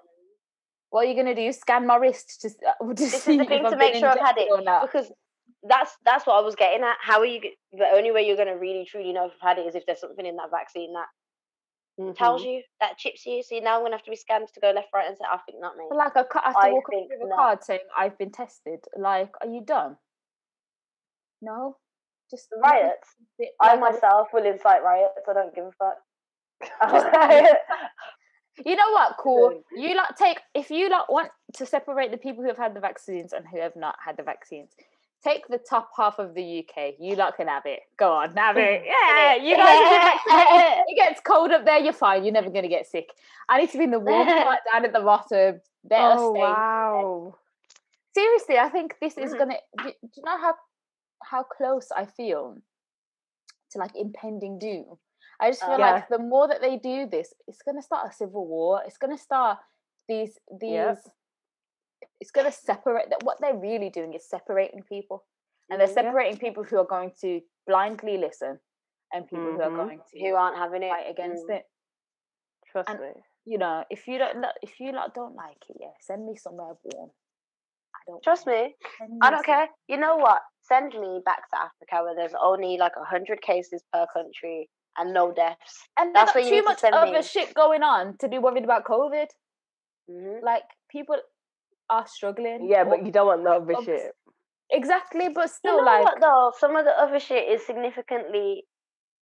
What 0.91 1.05
are 1.05 1.09
you 1.09 1.14
going 1.14 1.26
to 1.26 1.34
do? 1.34 1.53
Scan 1.53 1.86
my 1.86 1.97
wrist 1.97 2.41
to, 2.43 2.49
uh, 2.66 2.86
to 2.89 2.95
This 2.95 3.22
see 3.22 3.32
is 3.32 3.39
the 3.39 3.45
thing 3.45 3.64
to 3.64 3.76
make 3.76 3.95
sure 3.95 4.09
I've 4.09 4.18
had 4.18 4.39
it 4.39 4.49
or 4.51 4.62
not. 4.62 4.82
because 4.82 5.11
that's 5.68 5.93
that's 6.05 6.26
what 6.26 6.34
I 6.36 6.41
was 6.41 6.55
getting 6.55 6.82
at. 6.82 6.97
How 7.01 7.18
are 7.20 7.26
you? 7.26 7.41
The 7.72 7.86
only 7.93 8.11
way 8.12 8.26
you're 8.26 8.36
gonna 8.36 8.57
really 8.57 8.84
truly 8.86 9.12
know 9.12 9.26
if 9.26 9.32
you've 9.32 9.41
had 9.43 9.59
it 9.59 9.66
is 9.66 9.74
if 9.74 9.84
there's 9.86 10.01
something 10.01 10.24
in 10.24 10.36
that 10.36 10.51
vaccine 10.51 10.93
that 10.95 11.07
tells 12.15 12.43
Mhm. 12.43 12.47
you 12.47 12.63
that 12.81 12.97
chips 12.99 13.27
you. 13.27 13.43
So 13.43 13.59
now 13.59 13.77
I'm 13.77 13.83
gonna 13.83 13.97
have 13.97 14.05
to 14.05 14.11
be 14.11 14.17
scanned 14.17 14.49
to 14.49 14.61
go 14.61 14.71
left, 14.71 14.89
right, 14.95 15.07
and 15.07 15.17
center. 15.17 15.31
I 15.33 15.39
think 15.39 15.61
not, 15.61 15.77
mate. 15.77 15.87
But, 15.89 15.99
Like 15.99 16.17
I 16.17 16.21
have 16.21 16.29
to 16.29 16.41
I 16.61 16.71
walk 16.73 16.85
up 16.95 17.05
with 17.09 17.31
a 17.33 17.35
card 17.35 17.65
saying 17.65 17.81
I've 17.97 18.17
been 18.19 18.31
tested. 18.31 18.81
Like, 18.97 19.33
are 19.41 19.49
you 19.49 19.61
done? 19.63 19.99
No. 21.41 21.77
Just 22.31 22.53
Riots. 22.57 23.09
Like 23.39 23.51
I 23.61 23.77
myself 23.77 24.29
will 24.33 24.45
incite 24.45 24.83
riots. 24.83 25.27
I 25.29 25.33
don't 25.33 25.55
give 25.55 25.67
a 25.67 25.73
fuck. 25.73 25.99
You 28.65 28.75
know 28.75 28.91
what? 28.91 29.17
Cool. 29.19 29.63
You 29.77 29.95
like 29.95 30.17
take 30.17 30.41
if 30.55 30.71
you 30.71 30.89
like 30.91 31.09
want 31.09 31.31
to 31.55 31.65
separate 31.65 32.11
the 32.11 32.17
people 32.17 32.43
who 32.43 32.49
have 32.49 32.59
had 32.59 32.75
the 32.75 32.81
vaccines 32.81 33.33
and 33.33 33.47
who 33.47 33.61
have 33.61 33.77
not 33.77 33.97
had 34.05 34.17
the 34.17 34.25
vaccines. 34.25 34.75
Take 35.25 35.49
the 35.49 35.59
top 35.59 35.91
half 35.97 36.19
of 36.21 36.35
the 36.35 36.61
UK. 36.61 36.95
You 37.01 37.16
lot 37.16 37.37
can 37.37 37.49
have 37.49 37.66
it. 37.66 37.81
Go 37.97 38.12
on, 38.12 38.37
have 38.37 38.57
it. 38.57 38.85
Yeah, 38.87 39.35
you 39.35 39.57
guys. 39.57 40.14
it 40.89 40.97
gets 40.97 41.21
cold 41.21 41.51
up 41.51 41.64
there. 41.64 41.79
You're 41.81 41.93
fine. 41.93 42.25
You're 42.25 42.33
never 42.33 42.51
gonna 42.51 42.69
get 42.69 42.87
sick. 42.87 43.09
I 43.49 43.59
need 43.61 43.71
to 43.71 43.79
be 43.79 43.85
in 43.85 43.91
the 43.91 43.99
warm 43.99 44.27
part 44.27 44.61
down 44.73 44.85
at 44.85 44.93
the 44.93 45.01
bottom. 45.01 45.61
Oh 45.91 46.33
wow! 46.33 47.35
Seriously, 48.14 48.59
I 48.59 48.69
think 48.69 48.95
this 49.01 49.16
is 49.19 49.33
Mm. 49.35 49.39
gonna. 49.39 49.57
Do 49.83 49.93
you 50.16 50.23
know 50.25 50.39
how 50.39 50.55
how 51.25 51.43
close 51.43 51.91
I 51.91 52.05
feel 52.07 52.57
to 53.73 53.79
like 53.79 53.97
impending 53.97 54.59
doom? 54.59 54.99
I 55.41 55.51
just 55.51 55.62
feel 55.64 55.75
Uh, 55.75 55.79
Yeah. 55.79 55.93
like 55.95 56.09
the 56.09 56.19
more 56.19 56.47
that 56.49 56.61
they 56.61 56.77
do 56.77 57.07
this, 57.07 57.35
it's 57.47 57.62
gonna 57.62 57.83
start 57.83 58.09
a 58.11 58.12
civil 58.12 58.47
war. 58.47 58.83
It's 58.87 58.99
gonna 58.99 59.19
start 59.19 59.59
these 60.09 60.39
these. 60.51 60.71
Yep. 60.73 60.99
It's 62.21 62.31
gonna 62.31 62.53
separate. 62.53 63.11
That 63.11 63.23
what 63.23 63.39
they're 63.41 63.57
really 63.57 63.91
doing 63.91 64.14
is 64.14 64.29
separating 64.29 64.83
people, 64.83 65.25
and 65.71 65.81
they're 65.81 65.89
Mhm. 65.89 65.95
separating 65.95 66.39
people 66.39 66.64
who 66.64 66.79
are 66.79 66.85
going 66.87 67.12
to 67.21 67.41
blindly 67.66 68.16
listen, 68.19 68.61
and 69.12 69.27
people 69.29 69.53
who 69.53 69.61
are 69.62 69.71
Mhm. 69.71 69.77
going 69.77 70.03
to 70.11 70.21
Who 70.21 70.35
aren't 70.35 70.57
having 70.57 70.83
it. 70.83 70.91
fight 70.91 71.09
against 71.11 71.47
Mm. 71.47 71.57
it. 71.57 71.66
Trust 72.66 72.91
And- 72.91 73.01
me. 73.01 73.12
You 73.45 73.57
know, 73.57 73.85
if 73.89 74.07
you 74.07 74.19
don't, 74.19 74.45
if 74.62 74.79
you 74.79 74.93
lot 74.93 75.14
don't 75.14 75.35
like 75.35 75.71
it, 75.71 75.77
yeah, 75.81 75.93
send 76.01 76.27
me 76.27 76.37
somewhere 76.37 76.77
warm. 76.85 77.11
I 77.95 77.99
don't 78.07 78.23
Trust 78.23 78.47
me, 78.47 78.77
I 79.23 79.31
don't 79.31 79.45
care. 79.45 79.69
You 79.87 79.97
know 79.97 80.16
what? 80.16 80.43
Send 80.61 80.93
me 80.99 81.21
back 81.25 81.49
to 81.51 81.59
Africa 81.59 82.03
where 82.05 82.14
there's 82.14 82.35
only 82.35 82.77
like 82.77 82.95
hundred 82.97 83.41
cases 83.41 83.83
per 83.93 84.07
country 84.09 84.69
and 84.99 85.14
no 85.14 85.33
deaths. 85.33 85.89
And 85.97 86.14
That's 86.14 86.35
where 86.35 86.45
you 86.45 86.51
too 86.51 86.57
to 86.62 86.69
much 86.69 86.81
send 86.81 86.95
other 86.95 87.11
me. 87.12 87.23
shit 87.23 87.55
going 87.55 87.83
on 87.83 88.19
to 88.19 88.29
be 88.29 88.39
worried 88.39 88.64
about 88.64 88.85
COVID. 88.85 89.31
hmm 90.09 90.39
Like 90.43 90.64
people 90.91 91.16
are 91.91 92.07
struggling. 92.07 92.68
Yeah, 92.68 92.84
but 92.84 93.05
you 93.05 93.12
don't 93.12 93.26
want 93.26 93.45
the 93.45 93.51
other 93.51 93.72
Bugs. 93.74 93.84
shit. 93.86 94.12
exactly, 94.70 95.28
but 95.28 95.43
You 95.45 95.49
still, 95.49 95.78
know 95.78 95.84
like 95.84 96.05
what 96.05 96.20
though? 96.20 96.53
Some 96.59 96.76
of 96.76 96.84
the 96.84 96.93
other 97.01 97.18
shit 97.20 97.49
is 97.49 97.64
significantly 97.66 98.64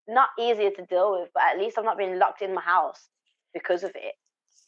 not 0.09 0.29
easier 0.39 0.71
to 0.71 0.85
deal 0.87 1.13
with, 1.13 1.29
but 1.35 1.43
at 1.45 1.59
least 1.59 1.79
I'm 1.79 1.85
not 1.85 1.99
being 1.99 2.19
locked 2.19 2.43
in 2.43 2.55
my 2.55 2.63
house 2.63 3.09
because 3.55 3.83
of 3.85 3.91
it. 3.95 4.15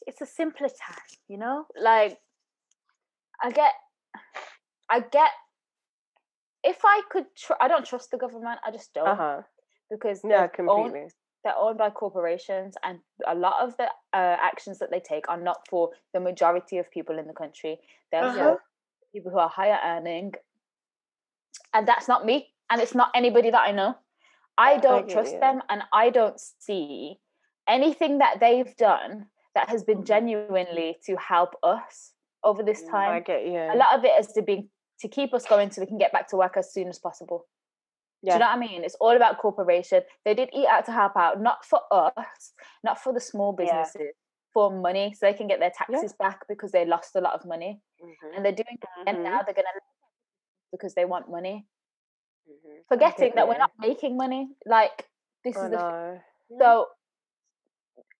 it's 0.07 0.21
a 0.21 0.25
simpler 0.25 0.67
time, 0.69 1.09
you 1.27 1.37
know. 1.37 1.65
Like 1.79 2.17
I 3.43 3.51
get, 3.51 3.73
I 4.89 4.99
get. 5.01 5.31
If 6.63 6.79
I 6.83 7.01
could, 7.09 7.25
tr- 7.37 7.53
I 7.61 7.67
don't 7.69 7.85
trust 7.85 8.11
the 8.11 8.17
government. 8.17 8.59
I 8.65 8.71
just 8.71 8.93
don't 8.93 9.07
Uh 9.07 9.15
huh. 9.15 9.41
because 9.89 10.19
Yeah, 10.23 10.29
they're 10.47 10.69
owned- 10.69 10.83
completely. 10.91 11.09
They're 11.49 11.57
owned 11.57 11.77
by 11.77 11.89
corporations 11.89 12.75
and 12.83 12.99
a 13.27 13.33
lot 13.35 13.55
of 13.61 13.75
the 13.77 13.85
uh, 14.13 14.37
actions 14.41 14.77
that 14.79 14.91
they 14.91 14.99
take 14.99 15.27
are 15.29 15.39
not 15.41 15.67
for 15.67 15.89
the 16.13 16.19
majority 16.19 16.77
of 16.77 16.89
people 16.91 17.17
in 17.17 17.27
the 17.27 17.33
country 17.33 17.79
they're 18.11 18.23
Uh-huh. 18.23 18.37
for 18.39 18.59
people 19.13 19.31
who 19.31 19.39
are 19.39 19.49
higher 19.49 19.79
earning 19.83 20.31
and 21.73 21.87
that's 21.87 22.07
not 22.07 22.25
me 22.25 22.49
and 22.69 22.81
it's 22.81 22.93
not 22.95 23.09
anybody 23.15 23.49
that 23.49 23.67
i 23.67 23.71
know 23.71 23.95
i 24.57 24.77
don't 24.77 25.07
get 25.07 25.13
trust 25.13 25.33
you. 25.33 25.39
them 25.39 25.61
and 25.69 25.81
i 25.91 26.09
don't 26.09 26.39
see 26.39 27.19
anything 27.67 28.19
that 28.19 28.39
they've 28.39 28.75
done 28.77 29.25
that 29.55 29.69
has 29.69 29.83
been 29.83 29.99
Mhm. 29.99 30.05
genuinely 30.05 30.97
to 31.05 31.15
help 31.15 31.55
us 31.63 32.13
over 32.43 32.61
this 32.63 32.83
Mm, 32.83 32.89
time 32.91 33.11
I 33.11 33.19
get 33.21 33.45
you. 33.45 33.57
a 33.57 33.75
lot 33.75 33.97
of 33.97 34.05
it 34.05 34.19
is 34.19 34.27
to 34.33 34.41
be 34.43 34.69
to 34.99 35.07
keep 35.07 35.33
us 35.33 35.45
going 35.45 35.71
so 35.71 35.81
we 35.81 35.87
can 35.87 35.97
get 35.97 36.11
back 36.11 36.27
to 36.27 36.35
work 36.35 36.57
as 36.57 36.71
soon 36.73 36.87
as 36.89 36.99
possible 36.99 37.47
do 38.23 38.31
you 38.33 38.39
know 38.39 38.45
what 38.47 38.55
I 38.57 38.59
mean? 38.59 38.83
It's 38.83 38.95
all 38.99 39.15
about 39.15 39.37
corporation. 39.37 40.01
They 40.25 40.33
did 40.33 40.49
eat 40.53 40.67
out 40.67 40.85
to 40.85 40.91
help 40.91 41.15
out, 41.15 41.39
not 41.41 41.63
for 41.65 41.81
us, 41.91 42.53
not 42.83 43.01
for 43.01 43.13
the 43.13 43.19
small 43.21 43.55
Yeah. 43.57 43.83
businesses, 43.83 44.13
for 44.53 44.71
money, 44.71 45.13
so 45.13 45.25
they 45.25 45.33
can 45.33 45.47
get 45.47 45.59
their 45.59 45.71
taxes 45.71 46.13
back 46.13 46.45
because 46.47 46.71
they 46.71 46.85
lost 46.85 47.15
a 47.15 47.21
lot 47.21 47.33
of 47.33 47.45
money. 47.45 47.81
Mhm, 48.01 48.35
And 48.35 48.43
they're 48.45 48.51
doing 48.51 48.77
it 48.81 48.89
again 49.01 49.17
Mhm. 49.17 49.23
now. 49.23 49.41
They're 49.43 49.53
gonna 49.53 49.67
because 50.71 50.93
they 50.93 51.05
want 51.05 51.29
money, 51.29 51.65
mhm. 52.47 52.85
forgetting 52.87 53.33
that 53.35 53.47
we're 53.47 53.57
not 53.57 53.71
making 53.79 54.17
money. 54.17 54.49
Like 54.65 55.09
this 55.43 55.57
I 55.57 55.65
is 55.65 55.71
the 55.71 55.77
know. 55.77 56.21
so. 56.59 56.87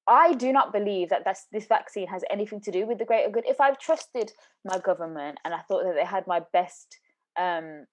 I 0.07 0.33
do 0.33 0.51
not 0.51 0.73
believe 0.73 1.09
that 1.09 1.23
that's, 1.23 1.45
this 1.51 1.67
vaccine 1.67 2.07
has 2.07 2.23
anything 2.31 2.61
to 2.61 2.71
do 2.71 2.87
with 2.87 2.97
the 2.97 3.05
greater 3.05 3.29
good. 3.29 3.45
If 3.45 3.61
I've 3.61 3.77
trusted 3.77 4.33
my 4.65 4.79
government 4.79 5.37
and 5.45 5.53
I 5.53 5.59
thought 5.67 5.83
that 5.83 5.93
they 5.93 6.03
had 6.03 6.25
my 6.25 6.39
best 6.51 6.99
um, 7.37 7.85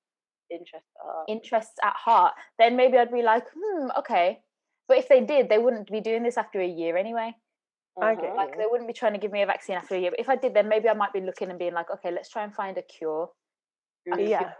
Interest. 0.51 0.85
uh, 1.05 1.25
interests 1.29 1.75
at 1.83 1.95
heart, 1.97 2.35
then 2.59 2.77
maybe 2.77 2.97
I'd 2.97 3.11
be 3.13 3.23
like, 3.23 3.45
hmm, 3.57 3.89
okay. 3.99 4.41
But 4.89 4.99
if 4.99 5.09
they 5.09 5.21
did, 5.21 5.49
they 5.49 5.59
wouldn't 5.59 5.91
be 5.91 6.01
doing 6.01 6.23
this 6.23 6.37
after 6.39 6.61
a 6.61 6.67
year 6.67 6.97
anyway. 6.97 7.35
Mhm. 7.99 8.37
Like 8.37 8.57
they 8.57 8.67
wouldn't 8.67 8.87
be 8.87 8.93
trying 8.93 9.15
to 9.15 9.19
give 9.19 9.33
me 9.33 9.43
a 9.43 9.47
vaccine 9.47 9.77
after 9.77 9.95
a 9.97 9.99
year. 9.99 10.11
But 10.11 10.21
if 10.21 10.29
I 10.29 10.37
did, 10.37 10.55
then 10.55 10.69
maybe 10.69 10.89
I 10.89 10.93
might 10.93 11.13
be 11.13 11.21
looking 11.21 11.51
and 11.51 11.59
being 11.59 11.73
like, 11.73 11.91
okay, 11.91 12.11
let's 12.11 12.29
try 12.29 12.45
and 12.45 12.55
find 12.55 12.77
a 12.79 12.83
cure. 12.83 13.31
Mhm. 14.07 14.29
Yeah. 14.29 14.53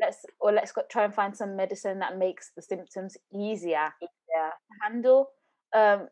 Let's 0.00 0.24
or 0.40 0.50
let's 0.50 0.72
go, 0.72 0.82
try 0.90 1.04
and 1.04 1.14
find 1.14 1.36
some 1.36 1.54
medicine 1.56 1.98
that 2.00 2.16
makes 2.16 2.50
the 2.56 2.62
symptoms 2.62 3.16
easier 3.32 3.92
Yeah. 4.00 4.50
to 4.50 4.74
handle. 4.82 5.30
Um, 5.74 6.08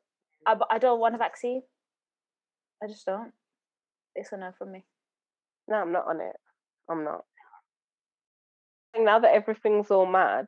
I, 0.47 0.57
I 0.71 0.79
don't 0.79 1.01
want 1.01 1.15
a 1.15 1.19
vaccine. 1.19 1.63
I 2.83 2.87
just 2.87 3.07
don't. 3.07 3.33
It's 4.15 4.31
a 4.33 4.37
no 4.37 4.53
from 4.53 4.73
me. 4.73 4.85
No, 5.69 5.77
I'm 5.77 5.91
not 5.93 6.07
on 6.07 6.21
it. 6.21 6.37
I'm 6.89 7.03
not. 7.03 7.25
Now 8.97 9.19
that 9.19 9.35
everything's 9.35 9.91
all 9.91 10.07
mad, 10.07 10.47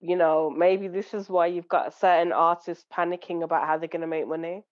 you 0.00 0.16
know, 0.16 0.50
maybe 0.50 0.88
this 0.88 1.14
is 1.14 1.28
why 1.28 1.46
you've 1.46 1.68
got 1.68 1.94
certain 1.94 2.32
artists 2.32 2.84
panicking 2.92 3.42
about 3.42 3.66
how 3.66 3.78
they're 3.78 3.88
going 3.88 4.00
to 4.00 4.06
make 4.06 4.26
money. 4.26 4.64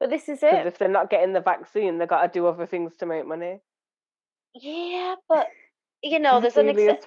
But 0.00 0.10
this 0.10 0.28
is 0.28 0.40
Because 0.40 0.60
it. 0.60 0.66
if 0.66 0.78
they're 0.78 0.88
not 0.88 1.10
getting 1.10 1.32
the 1.32 1.40
vaccine, 1.40 1.98
they've 1.98 2.08
got 2.08 2.22
to 2.22 2.28
do 2.28 2.46
other 2.46 2.66
things 2.66 2.96
to 2.96 3.06
make 3.06 3.26
money. 3.26 3.60
Yeah, 4.54 5.14
but 5.28 5.48
you 6.02 6.18
know, 6.18 6.40
there's 6.40 6.56
an 6.56 6.66
face. 6.74 7.06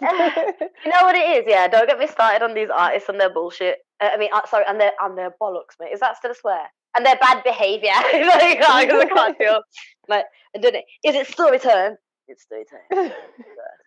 You 0.00 0.92
know 0.92 1.02
what 1.02 1.16
it 1.16 1.38
is? 1.38 1.44
Yeah, 1.48 1.66
don't 1.66 1.88
get 1.88 1.98
me 1.98 2.06
started 2.06 2.44
on 2.44 2.54
these 2.54 2.68
artists 2.70 3.08
and 3.08 3.20
their 3.20 3.32
bullshit. 3.32 3.78
Uh, 4.00 4.10
I 4.12 4.16
mean, 4.16 4.30
uh, 4.32 4.46
sorry, 4.46 4.64
and 4.68 4.80
their 4.80 4.92
and 5.00 5.18
their 5.18 5.34
bollocks, 5.40 5.74
mate. 5.80 5.90
Is 5.92 6.00
that 6.00 6.16
still 6.16 6.30
a 6.30 6.34
swear? 6.34 6.62
And 6.96 7.04
their 7.04 7.16
bad 7.16 7.42
behaviour. 7.42 7.90
like, 8.12 8.62
I 8.62 8.88
I 8.88 9.06
can't 9.06 9.36
feel 9.36 9.60
like 10.08 10.26
I 10.54 10.58
don't 10.58 10.74
know. 10.74 10.82
Is 11.04 11.16
it 11.16 11.26
story 11.26 11.58
time? 11.58 11.96
It's 12.28 12.42
story 12.42 12.64
time. 12.64 13.12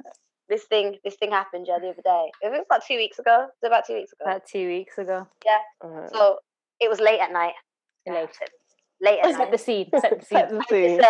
this 0.49 0.63
thing, 0.63 0.97
this 1.03 1.15
thing 1.15 1.31
happened 1.31 1.65
yeah 1.67 1.79
the 1.79 1.89
other 1.89 2.01
day. 2.03 2.31
It 2.41 2.51
was 2.51 2.61
about 2.65 2.85
two 2.85 2.95
weeks 2.95 3.19
ago. 3.19 3.47
It 3.47 3.65
was 3.65 3.69
about 3.69 3.85
two 3.85 3.95
weeks 3.95 4.11
ago. 4.13 4.29
About 4.29 4.47
two 4.47 4.67
weeks 4.67 4.97
ago. 4.97 5.27
Uh-huh. 5.83 6.07
So 6.13 6.37
it 6.79 6.89
was 6.89 6.99
late 6.99 7.19
at 7.19 7.31
night. 7.31 7.53
Late. 8.07 8.29
Late 9.01 9.19
at 9.23 9.35
Set 9.35 9.51
the 9.51 9.57
scene. 9.57 9.89
Set 9.99 10.19
the 10.19 10.25
Set 10.25 10.49
scene. 10.49 10.59
the 10.59 10.63
I 10.69 10.97
was, 10.97 11.05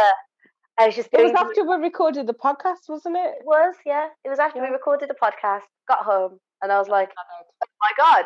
I 0.80 0.86
was 0.88 0.96
just 0.96 1.10
It 1.14 1.24
was 1.24 1.34
after 1.34 1.64
we 1.64 1.76
recorded 1.76 2.28
the 2.28 2.34
podcast, 2.34 2.88
wasn't 2.88 3.18
it? 3.18 3.36
It 3.40 3.46
was, 3.46 3.76
yeah. 3.86 4.08
It 4.26 4.30
was 4.30 4.40
after 4.40 4.62
we 4.62 4.68
recorded 4.68 5.10
the 5.10 5.16
podcast, 5.22 5.68
got 5.88 6.00
home, 6.00 6.40
and 6.62 6.72
I 6.72 6.80
was 6.80 6.88
like, 6.88 7.10
oh 7.18 7.68
my 7.82 7.92
God, 7.98 8.26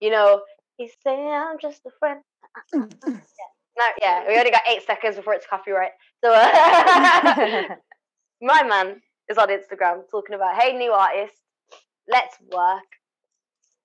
you 0.00 0.10
know, 0.10 0.42
he's 0.76 0.92
saying 1.02 1.28
I'm 1.28 1.58
just 1.60 1.82
a 1.86 1.90
friend. 1.98 2.20
No, 3.76 3.84
yeah, 4.00 4.22
we 4.28 4.38
only 4.38 4.52
got 4.52 4.62
eight 4.68 4.86
seconds 4.86 5.16
before 5.16 5.34
it's 5.34 5.46
copyright. 5.50 5.90
So 6.22 6.32
uh, 6.32 7.74
my 8.44 8.62
man 8.62 9.00
is 9.30 9.38
on 9.38 9.48
Instagram 9.48 10.02
talking 10.10 10.34
about, 10.34 10.60
hey, 10.60 10.76
new 10.76 10.92
artist, 10.92 11.34
let's 12.08 12.36
work. 12.52 12.84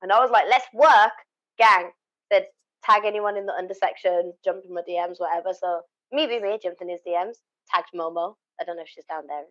And 0.02 0.12
I 0.12 0.20
was 0.20 0.32
like, 0.32 0.46
let's 0.50 0.68
work, 0.74 1.14
gang. 1.58 1.92
Said, 2.32 2.48
tag 2.84 3.04
anyone 3.06 3.38
in 3.38 3.46
the 3.46 3.54
under 3.54 3.74
section, 3.74 4.34
jump 4.44 4.64
in 4.68 4.74
my 4.74 4.82
DMs, 4.82 5.16
whatever. 5.18 5.54
So 5.60 5.82
me 6.12 6.28
be 6.28 6.40
me, 6.40 6.60
jumped 6.62 6.82
in 6.82 6.90
his 6.90 7.00
DMs, 7.08 7.36
tagged 7.74 7.90
Momo. 7.96 8.36
I 8.60 8.66
don't 8.66 8.76
know 8.76 8.84
if 8.84 8.90
she's 8.90 9.06
down 9.06 9.24
there. 9.28 9.44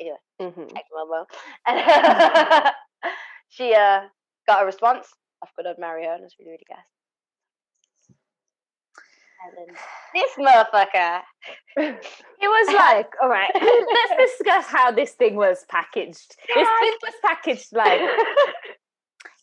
Anyway, 0.00 0.16
hmm 0.40 0.66
tagged 0.74 0.90
Momo. 0.96 1.24
And 1.66 2.72
she 3.48 3.74
uh, 3.74 4.02
got 4.46 4.62
a 4.62 4.66
response. 4.66 5.06
I've 5.42 5.54
got 5.56 5.72
to 5.72 5.80
marry 5.80 6.04
her, 6.04 6.14
and 6.14 6.24
it's 6.24 6.34
really, 6.38 6.50
really 6.50 6.66
gas. 6.68 6.84
This 10.14 10.30
motherfucker. 10.38 11.20
It 12.40 12.46
was 12.46 12.74
like, 12.74 13.10
all 13.22 13.28
right, 13.28 13.50
let's 13.54 14.32
discuss 14.32 14.66
how 14.66 14.90
this 14.92 15.12
thing 15.12 15.34
was 15.36 15.64
packaged. 15.68 16.36
This 16.54 16.68
thing 16.80 16.94
was 17.02 17.14
packaged 17.24 17.72
like, 17.72 18.00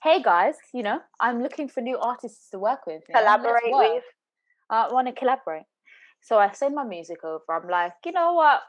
hey 0.04 0.22
guys, 0.22 0.56
you 0.74 0.82
know, 0.84 1.00
I'm 1.20 1.42
looking 1.42 1.68
for 1.68 1.82
new 1.82 1.98
artists 1.98 2.50
to 2.52 2.60
work 2.60 2.86
with. 2.88 3.04
you 3.08 3.14
know, 3.14 3.20
collaborate 3.22 3.72
work. 3.72 3.94
with. 3.96 4.04
Uh, 4.70 4.88
I 4.90 4.94
want 4.94 5.08
to 5.08 5.14
collaborate. 5.14 5.64
So 6.22 6.38
I 6.38 6.52
send 6.54 6.74
my 6.76 6.84
music 6.86 7.24
over. 7.24 7.44
I'm 7.50 7.70
like, 7.70 7.94
you 8.06 8.12
know 8.14 8.34
what? 8.34 8.62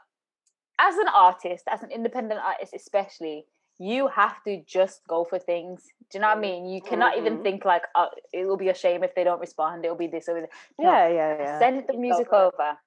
As 0.79 0.95
an 0.97 1.07
artist, 1.07 1.63
as 1.69 1.81
an 1.83 1.91
independent 1.91 2.39
artist, 2.43 2.73
especially, 2.75 3.45
you 3.79 4.07
have 4.07 4.43
to 4.43 4.63
just 4.65 5.01
go 5.07 5.23
for 5.23 5.37
things. 5.37 5.83
Do 6.09 6.17
you 6.17 6.21
know 6.21 6.29
what 6.29 6.37
I 6.37 6.41
mean? 6.41 6.65
You 6.67 6.81
cannot 6.81 7.17
even 7.17 7.37
Mhm. 7.37 7.43
think 7.43 7.65
like, 7.65 7.83
oh, 7.95 8.09
it 8.33 8.45
will 8.45 8.57
be 8.57 8.69
a 8.69 8.73
shame 8.73 9.03
if 9.03 9.13
they 9.13 9.23
don't 9.23 9.39
respond. 9.39 9.85
It'll 9.85 9.95
be 9.97 10.07
this 10.07 10.27
or 10.27 10.41
that. 10.41 10.49
No, 10.79 10.91
Yeah, 10.91 11.07
yeah, 11.07 11.37
yeah. 11.37 11.59
sent 11.59 11.87
the 11.87 11.93
music 11.93 12.33
over. 12.33 12.79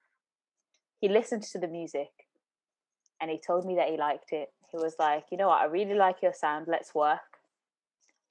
He 1.00 1.08
listened 1.08 1.44
to 1.44 1.58
the 1.58 1.68
music 1.68 2.10
and 3.20 3.30
he 3.30 3.38
told 3.38 3.64
me 3.66 3.76
that 3.76 3.88
he 3.88 3.96
liked 3.96 4.32
it. 4.32 4.52
He 4.70 4.76
was 4.76 4.96
like, 4.98 5.26
you 5.30 5.36
know 5.38 5.48
what, 5.48 5.60
I 5.62 5.66
really 5.66 5.94
like 5.94 6.22
your 6.22 6.32
sound. 6.32 6.66
Let's 6.68 6.94
work. 6.94 7.20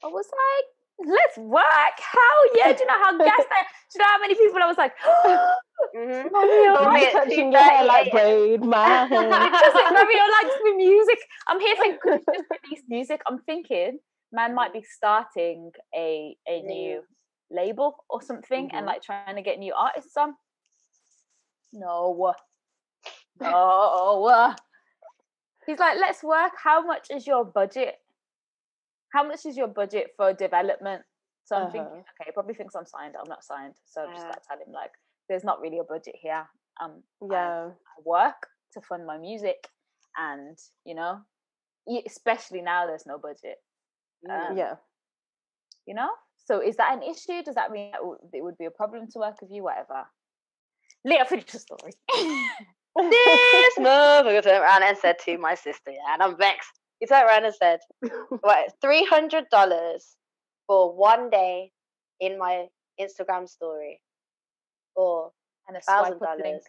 I 0.04 0.08
was 0.08 0.28
like, 0.32 0.66
let's 1.06 1.38
work. 1.38 1.96
Hell 1.98 2.42
yeah. 2.56 2.74
Do 2.74 2.80
you 2.80 2.86
know 2.88 3.00
how 3.04 3.18
gassed 3.30 3.48
I 3.52 3.64
Do 3.64 3.94
you 3.96 4.00
know 4.00 4.06
how 4.06 4.20
many 4.20 4.36
people 4.36 4.60
I 4.62 4.68
was 4.68 4.78
like. 4.78 4.94
Mario 6.32 6.74
likes 6.74 7.06
wait, 7.06 7.12
touching 7.14 7.52
your 7.52 7.62
hair 7.62 7.86
like 7.86 8.08
2:38. 8.12 8.12
braid 8.12 8.62
my 8.66 9.08
Just 9.10 9.76
hair. 9.76 9.84
like 9.84 9.94
Mario 9.94 10.24
likes 10.42 10.56
the 10.64 10.74
music. 10.76 11.20
I'm 11.48 11.60
here 11.60 11.76
thinking 11.76 12.20
just 12.34 12.46
release 12.64 12.84
music. 12.88 13.22
I'm 13.28 13.40
thinking 13.40 14.00
man 14.32 14.54
might 14.54 14.74
be 14.74 14.82
starting 14.84 15.72
a 15.96 16.36
a 16.48 16.62
new 16.62 17.02
label 17.50 17.96
or 18.10 18.22
something 18.22 18.70
and 18.74 18.84
Mhm. 18.84 18.88
like 18.88 19.02
trying 19.02 19.36
to 19.36 19.42
get 19.42 19.58
new 19.58 19.74
artists 19.74 20.16
on. 20.18 20.36
No. 21.74 22.34
No. 23.42 24.54
He's 25.66 25.80
like, 25.80 25.98
let's 26.00 26.24
work. 26.24 26.54
How 26.62 26.82
much 26.86 27.08
is 27.10 27.26
your 27.28 27.46
budget? 27.46 27.96
How 29.14 29.24
much 29.24 29.46
is 29.46 29.58
your 29.58 29.68
budget 29.68 30.12
for 30.18 30.34
development? 30.34 31.04
So 31.46 31.56
I'm 31.56 31.72
thinking, 31.72 31.92
Uh-huh. 31.92 32.14
okay, 32.22 32.26
he 32.26 32.32
probably 32.32 32.54
thinks 32.54 32.76
I'm 32.76 32.86
signed. 32.86 33.16
I'm 33.18 33.28
not 33.30 33.44
signed. 33.44 33.76
So 33.86 34.04
I've 34.04 34.14
just 34.14 34.26
Yeah. 34.26 34.30
got 34.34 34.44
to 34.44 34.48
tell 34.48 34.60
him 34.60 34.72
like, 34.72 34.92
there's 35.28 35.44
not 35.44 35.60
really 35.62 35.80
a 35.80 35.84
budget 35.84 36.16
here. 36.16 36.48
Um, 36.80 37.04
Yeah. 37.22 37.72
I 37.72 38.02
work 38.06 38.50
to 38.74 38.82
fund 38.82 39.06
my 39.06 39.18
music, 39.18 39.68
and 40.18 40.58
you 40.86 40.94
know, 40.96 41.26
especially 42.06 42.62
now 42.62 42.86
there's 42.86 43.06
no 43.08 43.18
budget. 43.18 43.64
Um, 44.30 44.56
Yeah. 44.58 44.76
You 45.88 45.96
know, 45.96 46.10
so 46.38 46.60
is 46.62 46.76
that 46.78 46.94
an 46.94 47.02
issue? 47.04 47.42
Does 47.42 47.56
that 47.56 47.72
mean 47.72 47.94
it 48.34 48.44
would 48.44 48.58
be 48.58 48.66
a 48.66 48.72
problem 48.72 49.08
to 49.12 49.20
work 49.20 49.42
with 49.42 49.50
you? 49.52 49.64
Whatever. 49.64 50.08
Leah, 51.04 51.26
finish 51.30 51.46
the 51.46 51.60
story. 51.60 51.94
this 52.96 53.78
motherfucker 53.80 54.44
turned 54.44 54.64
around 54.64 54.84
and 54.84 54.98
said 54.98 55.18
to 55.26 55.38
my 55.38 55.56
sister, 55.56 55.92
yeah, 55.92 56.14
and 56.14 56.22
I'm 56.22 56.38
vexed. 56.38 56.79
Turned 57.08 57.28
around 57.28 57.46
and 57.46 57.56
said, 57.56 57.80
"What? 58.42 58.74
Three 58.82 59.06
hundred 59.06 59.46
dollars 59.52 60.16
for 60.68 60.94
one 60.96 61.30
day 61.30 61.72
in 62.20 62.38
my 62.38 62.68
Instagram 63.00 63.48
story, 63.48 64.02
or 64.96 65.32
and 65.68 65.78
a 65.78 65.82
thousand 65.82 66.18
swipe 66.18 66.32
up 66.32 66.38
link. 66.38 66.46
dollars? 66.46 66.64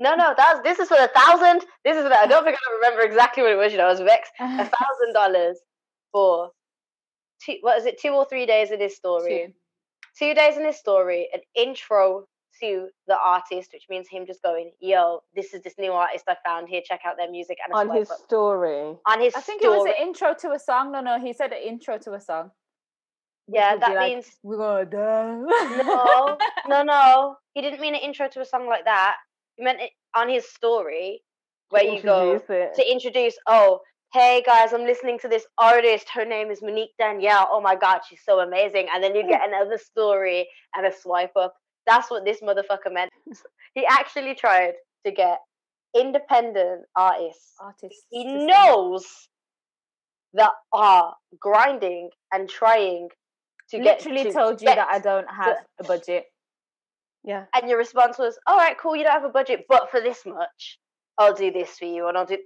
No, 0.00 0.14
no, 0.16 0.34
that's 0.36 0.60
this 0.62 0.78
is 0.78 0.88
for 0.88 0.96
a 0.98 1.08
thousand. 1.08 1.66
This 1.84 1.96
is 1.96 2.04
for 2.06 2.14
I 2.14 2.26
don't 2.26 2.44
think 2.44 2.56
I 2.56 2.74
remember 2.74 3.02
exactly 3.02 3.42
what 3.42 3.52
it 3.52 3.56
was. 3.56 3.72
You 3.72 3.78
know, 3.78 3.86
I 3.86 3.90
was 3.90 4.00
vexed. 4.00 4.32
A 4.40 4.46
thousand 4.46 5.12
dollars 5.14 5.58
for 6.12 6.50
two. 7.44 7.56
What 7.62 7.78
is 7.78 7.86
it? 7.86 8.00
Two 8.00 8.10
or 8.10 8.26
three 8.28 8.46
days 8.46 8.70
in 8.70 8.80
his 8.80 8.96
story. 8.96 9.46
Two. 9.46 9.52
two 10.28 10.34
days 10.34 10.56
in 10.56 10.64
his 10.64 10.76
story, 10.76 11.28
an 11.32 11.40
intro 11.54 12.26
to 12.60 12.88
the 13.06 13.16
artist, 13.18 13.70
which 13.72 13.86
means 13.90 14.08
him 14.08 14.26
just 14.26 14.42
going, 14.42 14.72
"Yo, 14.80 15.22
this 15.34 15.54
is 15.54 15.62
this 15.62 15.74
new 15.78 15.92
artist 15.92 16.24
I 16.28 16.36
found 16.44 16.68
here. 16.68 16.82
Check 16.84 17.00
out 17.04 17.16
their 17.16 17.30
music." 17.30 17.58
And 17.64 17.72
a 17.74 17.76
On 17.78 17.86
swipe 17.86 17.98
his 18.00 18.10
up. 18.10 18.18
story. 18.18 18.96
on 19.06 19.20
his 19.20 19.34
I 19.34 19.40
think 19.40 19.62
story. 19.62 19.76
it 19.76 19.78
was 19.78 19.86
an 19.88 20.06
intro 20.06 20.34
to 20.34 20.52
a 20.52 20.58
song. 20.58 20.92
No, 20.92 21.00
no, 21.00 21.18
he 21.18 21.32
said 21.32 21.52
an 21.52 21.62
intro 21.62 21.98
to 21.98 22.14
a 22.14 22.20
song. 22.20 22.50
yeah, 23.48 23.76
that 23.76 23.94
like, 23.94 24.10
means 24.12 24.26
we're 24.42 24.56
gonna 24.58 24.84
die. 24.84 25.34
no, 25.82 26.38
no, 26.68 26.82
no. 26.94 27.36
He 27.54 27.62
didn't 27.62 27.80
mean 27.80 27.94
an 27.94 28.00
intro 28.00 28.28
to 28.28 28.40
a 28.40 28.44
song 28.44 28.66
like 28.66 28.84
that. 28.84 29.16
He 29.56 29.64
meant 29.64 29.80
it 29.80 29.90
on 30.14 30.28
his 30.28 30.48
story 30.48 31.22
where 31.70 31.84
you 31.84 32.00
go 32.02 32.40
it. 32.48 32.74
to 32.74 32.90
introduce. 32.90 33.36
Oh, 33.46 33.80
hey 34.12 34.42
guys, 34.44 34.72
I'm 34.72 34.84
listening 34.84 35.18
to 35.20 35.28
this 35.28 35.46
artist. 35.58 36.08
Her 36.12 36.24
name 36.24 36.50
is 36.50 36.62
Monique 36.62 36.94
Danielle. 36.98 37.48
Oh 37.50 37.60
my 37.60 37.76
god, 37.76 38.00
she's 38.08 38.22
so 38.24 38.40
amazing. 38.40 38.86
And 38.92 39.02
then 39.02 39.14
you 39.14 39.26
get 39.26 39.46
another 39.46 39.78
story 39.78 40.48
and 40.76 40.86
a 40.86 40.92
swipe 40.92 41.32
up. 41.36 41.54
That's 41.86 42.10
what 42.10 42.24
this 42.24 42.40
motherfucker 42.40 42.92
meant. 42.92 43.10
He 43.74 43.86
actually 43.86 44.34
tried 44.34 44.74
to 45.06 45.12
get 45.12 45.38
independent 45.96 46.82
artists 46.96 47.54
Artists. 47.60 48.04
he 48.10 48.24
knows 48.24 49.06
that 50.34 50.50
are 50.72 51.14
grinding 51.38 52.10
and 52.32 52.48
trying 52.48 53.08
to 53.70 53.78
get 53.78 54.04
Literally 54.04 54.24
to 54.24 54.32
told 54.32 54.60
you 54.60 54.66
that 54.66 54.88
I 54.90 54.98
don't 54.98 55.28
have 55.30 55.58
a 55.78 55.84
budget. 55.84 56.24
Yeah. 57.22 57.44
and 57.54 57.68
your 57.68 57.78
response 57.78 58.18
was, 58.18 58.38
"All 58.46 58.56
right, 58.56 58.76
cool. 58.78 58.96
You 58.96 59.04
don't 59.04 59.12
have 59.12 59.24
a 59.24 59.28
budget, 59.28 59.66
but 59.68 59.90
for 59.90 60.00
this 60.00 60.24
much, 60.24 60.78
I'll 61.18 61.34
do 61.34 61.50
this 61.50 61.78
for 61.78 61.84
you, 61.84 62.08
and 62.08 62.16
I'll 62.16 62.26
do." 62.26 62.38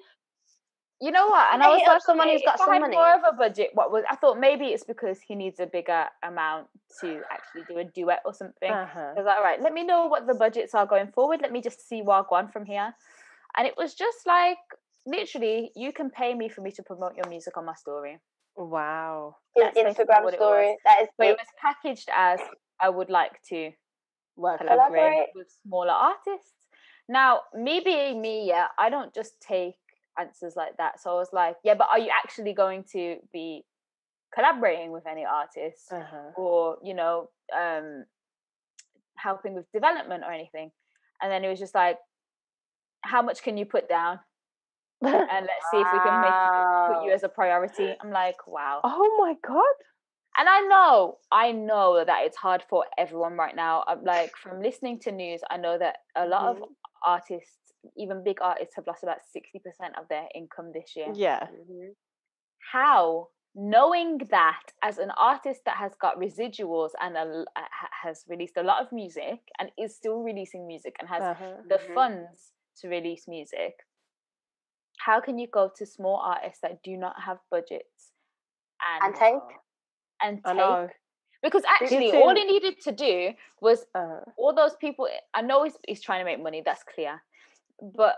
You 1.01 1.11
know 1.11 1.27
what? 1.27 1.53
And 1.53 1.63
I 1.63 1.67
I 1.67 1.69
was 1.71 1.83
like, 1.87 2.03
someone 2.03 2.29
who's 2.29 2.43
got 2.43 2.55
if 2.55 2.61
I 2.61 2.65
some 2.65 2.73
had 2.73 2.81
money. 2.83 2.97
more 2.97 3.15
of 3.15 3.23
a 3.29 3.37
budget, 3.37 3.71
what 3.75 3.91
was 3.91 4.05
I 4.09 4.17
thought 4.17 4.39
maybe 4.39 4.67
it's 4.67 4.85
because 4.85 5.21
he 5.21 5.35
needs 5.35 5.61
a 5.61 5.67
bigger 5.67 6.07
amount 6.23 6.69
to 7.01 7.21
actually 7.31 7.63
do 7.69 7.79
a 7.79 7.85
duet 7.85 8.23
or 8.25 8.33
something. 8.33 8.71
Uh-huh. 8.71 9.01
I 9.01 9.13
was 9.15 9.27
like, 9.27 9.37
all 9.37 9.43
right, 9.43 9.61
let 9.61 9.73
me 9.73 9.85
know 9.85 10.07
what 10.07 10.27
the 10.27 10.35
budgets 10.35 10.75
are 10.75 10.87
going 10.87 11.09
forward. 11.09 11.41
Let 11.43 11.53
me 11.53 11.61
just 11.61 11.87
see 11.87 12.03
where 12.03 12.19
I 12.19 12.23
go 12.29 12.37
on 12.37 12.49
from 12.49 12.65
here. 12.65 12.95
And 13.57 13.67
it 13.67 13.75
was 13.77 13.95
just 13.95 14.19
like 14.27 14.59
literally, 15.07 15.73
you 15.77 15.93
can 15.93 16.11
pay 16.11 16.35
me 16.35 16.49
for 16.49 16.61
me 16.61 16.71
to 16.73 16.83
promote 16.83 17.15
your 17.17 17.29
music 17.29 17.57
on 17.57 17.67
my 17.67 17.75
story. 17.75 18.19
Wow. 18.57 19.37
His 19.57 19.67
Instagram 19.77 20.33
story. 20.33 20.77
That 20.85 21.03
is 21.03 21.09
But 21.19 21.27
it 21.29 21.37
was 21.39 21.47
packaged 21.61 22.09
as 22.15 22.41
I 22.81 22.89
would 22.89 23.11
like 23.11 23.43
to 23.51 23.73
Work 24.37 24.59
collaborate 24.59 24.89
Collaborate. 24.89 25.27
with 25.35 25.49
smaller 25.63 25.93
artists. 25.93 26.53
Now, 27.09 27.43
me 27.55 27.81
being 27.85 28.21
me, 28.21 28.49
yeah, 28.49 28.67
I 28.79 28.91
don't 28.91 29.15
just 29.15 29.41
take 29.41 29.77
answers 30.19 30.55
like 30.57 30.77
that. 30.79 31.01
So 31.01 31.11
I 31.11 31.15
was 31.15 31.31
like, 31.33 31.57
yeah, 31.65 31.75
but 31.75 31.89
are 31.91 31.99
you 31.99 32.11
actually 32.23 32.53
going 32.53 32.85
to 32.93 33.17
be 33.33 33.65
collaborating 34.35 34.91
with 34.93 35.07
any 35.07 35.25
artists 35.25 35.91
Uh-huh. 35.93 36.31
or, 36.37 36.79
you 36.83 36.95
know, 36.95 37.31
um, 37.57 38.05
helping 39.17 39.55
with 39.55 39.71
development 39.73 40.25
or 40.25 40.33
anything? 40.33 40.71
And 41.23 41.31
then 41.31 41.45
it 41.45 41.49
was 41.49 41.59
just 41.59 41.75
like, 41.75 41.99
how 43.03 43.23
much 43.23 43.43
can 43.43 43.57
you 43.57 43.65
put 43.67 43.89
down? 43.89 44.21
And 45.03 45.47
let's 45.47 45.67
see 45.71 45.79
if 45.81 45.89
we 45.93 45.99
can 46.01 46.21
make 46.21 46.33
put 46.97 47.05
you 47.05 47.13
as 47.13 47.23
a 47.23 47.29
priority. 47.29 47.95
I'm 48.01 48.11
like, 48.11 48.47
wow. 48.47 48.81
oh 48.85 49.17
my 49.19 49.35
god. 49.47 49.75
And 50.37 50.49
I 50.49 50.61
know, 50.63 51.19
I 51.31 51.53
know 51.53 52.03
that 52.05 52.25
it's 52.27 52.37
hard 52.37 52.65
for 52.69 52.85
everyone 52.99 53.35
right 53.35 53.55
now. 53.55 53.85
I'm 53.87 54.03
like, 54.03 54.33
from 54.37 54.61
listening 54.63 54.99
to 55.01 55.13
news, 55.13 55.41
I 55.49 55.59
know 55.59 55.79
that 55.79 55.99
a 56.17 56.27
lot 56.27 56.57
of 56.57 56.63
artists, 57.07 57.64
even 57.97 58.23
big 58.25 58.39
artists, 58.41 58.75
have 58.77 58.87
lost 58.87 59.03
about 59.03 59.19
60% 59.35 59.99
of 59.99 60.09
their 60.09 60.27
income 60.35 60.73
this 60.73 60.95
year. 60.97 61.13
Yeah. 61.15 61.47
Mhm. 61.51 61.95
How, 62.73 63.29
knowing 63.55 64.19
that 64.31 64.63
as 64.83 64.99
an 64.99 65.11
artist 65.13 65.65
that 65.65 65.77
has 65.77 65.95
got 65.95 66.19
residuals 66.19 66.91
and 67.01 67.17
a, 67.17 67.21
l- 67.21 67.47
uh, 67.57 67.63
has 68.03 68.25
released 68.29 68.57
a 68.57 68.63
lot 68.63 68.83
of 68.85 68.91
music 68.93 69.41
and 69.59 69.71
is 69.79 69.95
still 69.95 70.23
releasing 70.23 70.67
music 70.67 70.97
and 70.99 71.09
has 71.09 71.23
Uh-huh. 71.23 71.57
the 71.69 71.79
Mhm. 71.79 71.95
funds 71.95 72.53
to 72.77 72.89
release 72.89 73.29
music, 73.29 73.87
how 74.99 75.21
can 75.21 75.39
you 75.39 75.47
go 75.47 75.69
to 75.69 75.85
small 75.87 76.17
artists 76.17 76.61
that 76.61 76.83
do 76.83 76.97
not 76.97 77.21
have 77.21 77.39
budgets 77.51 78.13
and, 78.81 79.05
And 79.05 79.15
take? 79.15 79.59
and 80.23 80.45
take 80.45 80.97
because 81.43 81.65
actually 81.67 82.11
all 82.13 82.35
he 82.35 82.45
needed 82.45 82.81
to 82.81 82.93
do 82.93 83.35
was 83.61 83.87
Uh, 83.95 84.21
all 84.39 84.55
those 84.55 84.77
people 84.77 85.07
i 85.35 85.43
know 85.43 85.65
he's, 85.65 85.77
he's 85.87 86.01
trying 86.01 86.21
to 86.21 86.25
make 86.25 86.41
money 86.43 86.63
that's 86.65 86.83
clear 86.85 87.23
but 87.81 88.17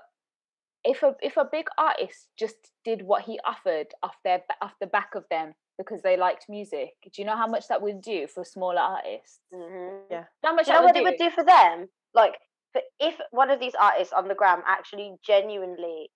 if 0.84 1.02
a 1.02 1.14
if 1.20 1.36
a 1.36 1.44
big 1.50 1.66
artist 1.78 2.28
just 2.38 2.56
did 2.84 3.02
what 3.02 3.22
he 3.22 3.38
offered 3.44 3.88
off 4.02 4.16
their 4.24 4.42
off 4.62 4.74
the 4.80 4.86
back 4.86 5.14
of 5.14 5.24
them 5.30 5.54
because 5.78 6.00
they 6.02 6.16
liked 6.16 6.46
music 6.48 6.90
do 7.02 7.20
you 7.20 7.24
know 7.26 7.36
how 7.36 7.46
much 7.46 7.68
that 7.68 7.82
would 7.82 8.00
do 8.00 8.26
for 8.26 8.44
smaller 8.44 8.80
artists 8.80 9.40
Mhm. 9.52 10.02
Yeah. 10.10 10.24
how 10.44 10.54
much 10.54 10.66
Do 10.66 10.72
you 10.72 10.78
that 10.78 10.80
know 10.80 10.86
would 10.86 10.94
what 10.94 10.96
it 10.96 11.04
would 11.04 11.18
do 11.18 11.30
for 11.30 11.44
them? 11.44 11.88
Like, 12.14 12.38
for, 12.72 12.80
if 13.00 13.14
one 13.30 13.50
of 13.50 13.60
these 13.60 13.74
artists 13.74 14.12
on 14.12 14.28
the 14.28 14.34
gram 14.34 14.62
actually 14.66 15.16
genuinely 15.26 16.10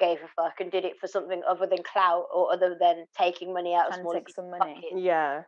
gave 0.00 0.18
a 0.22 0.28
fuck 0.34 0.58
and 0.60 0.70
did 0.72 0.84
it 0.84 0.98
for 0.98 1.06
something 1.06 1.42
other 1.48 1.66
than 1.66 1.82
clout 1.84 2.26
or 2.34 2.52
other 2.52 2.76
than 2.80 3.04
taking 3.16 3.52
money 3.52 3.74
out 3.74 3.86
of 3.88 4.00
Trying 4.02 4.24
to 4.24 4.32
some 4.32 4.50
money. 4.50 4.90
yeah. 4.96 5.42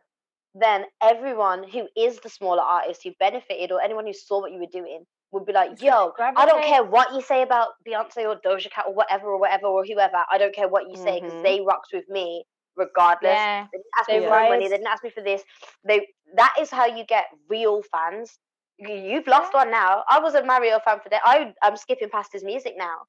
then 0.55 0.85
everyone 1.01 1.67
who 1.67 1.87
is 1.97 2.19
the 2.21 2.29
smaller 2.29 2.61
artist 2.61 3.03
who 3.03 3.11
benefited 3.19 3.71
or 3.71 3.81
anyone 3.81 4.05
who 4.05 4.13
saw 4.13 4.39
what 4.39 4.51
you 4.53 4.59
were 4.59 4.71
doing 4.71 5.05
would 5.31 5.45
be 5.45 5.53
like, 5.53 5.81
yo, 5.81 6.13
I 6.35 6.45
don't 6.45 6.63
care 6.63 6.83
what 6.83 7.13
you 7.13 7.21
say 7.21 7.41
about 7.41 7.69
Beyonce 7.87 8.25
or 8.25 8.35
Doja 8.45 8.69
Cat 8.71 8.85
or 8.87 8.93
whatever 8.93 9.27
or 9.27 9.39
whatever 9.39 9.67
or 9.67 9.83
whoever. 9.85 10.23
I 10.31 10.37
don't 10.37 10.53
care 10.55 10.67
what 10.67 10.87
you 10.89 10.95
say 10.95 11.19
because 11.19 11.35
Mhm. 11.35 11.43
they 11.43 11.61
rocked 11.61 11.89
with 11.93 12.07
me 12.09 12.45
regardless. 12.75 13.47
yeah 13.47 13.67
They 13.71 13.79
didn't 13.79 13.91
ask 13.99 14.11
me 14.11 14.19
for 14.21 14.29
my 14.29 14.43
money. 14.43 14.67
They 14.67 14.75
didn't 14.75 14.87
ask 14.87 15.03
me 15.03 15.09
for 15.09 15.21
this. 15.23 15.43
They 15.85 16.07
that 16.35 16.53
is 16.59 16.71
how 16.71 16.85
you 16.85 17.05
get 17.05 17.25
real 17.49 17.81
fans. 17.83 18.39
You- 18.77 18.93
You've 18.95 19.27
lost 19.27 19.53
one 19.53 19.71
now. 19.71 20.03
I 20.09 20.19
was 20.19 20.35
a 20.35 20.43
Mario 20.43 20.79
fan 20.79 20.99
for 21.01 21.09
that. 21.09 21.21
I 21.25 21.53
I'm 21.61 21.75
skipping 21.77 22.09
past 22.09 22.31
his 22.33 22.43
music 22.43 22.75
now. 22.77 23.05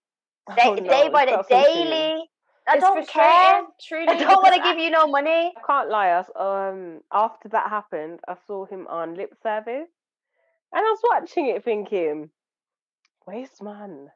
Day, 0.57 0.71
Oh, 0.71 0.75
no, 0.75 1.07
day 1.07 1.09
by 1.09 1.25
day, 1.27 1.37
got 1.37 1.47
some 1.49 1.65
tunes. 1.65 2.13
daily. 2.13 2.31
I 2.67 2.77
It's 2.77 2.81
don't 2.81 3.09
care. 3.09 3.63
truly 3.81 4.09
I 4.09 4.15
don't 4.15 4.43
want 4.43 4.55
to 4.55 4.61
give 4.61 4.79
you 4.79 4.91
no 4.91 5.07
money. 5.07 5.57
I 5.57 5.61
can't 5.67 5.89
lie. 5.91 6.09
I, 6.09 6.19
s- 6.21 6.31
um, 6.37 7.03
after 7.13 7.49
that 7.49 7.69
happened, 7.71 8.21
I 8.29 8.35
saw 8.35 8.65
him 8.67 8.87
on 8.89 9.15
lip 9.15 9.35
service, 9.43 9.89
and 10.73 10.81
I 10.81 10.91
was 10.91 11.01
watching 11.11 11.47
it 11.49 11.65
thinking, 11.65 12.31
"Waste 13.27 13.63
man, 13.63 14.11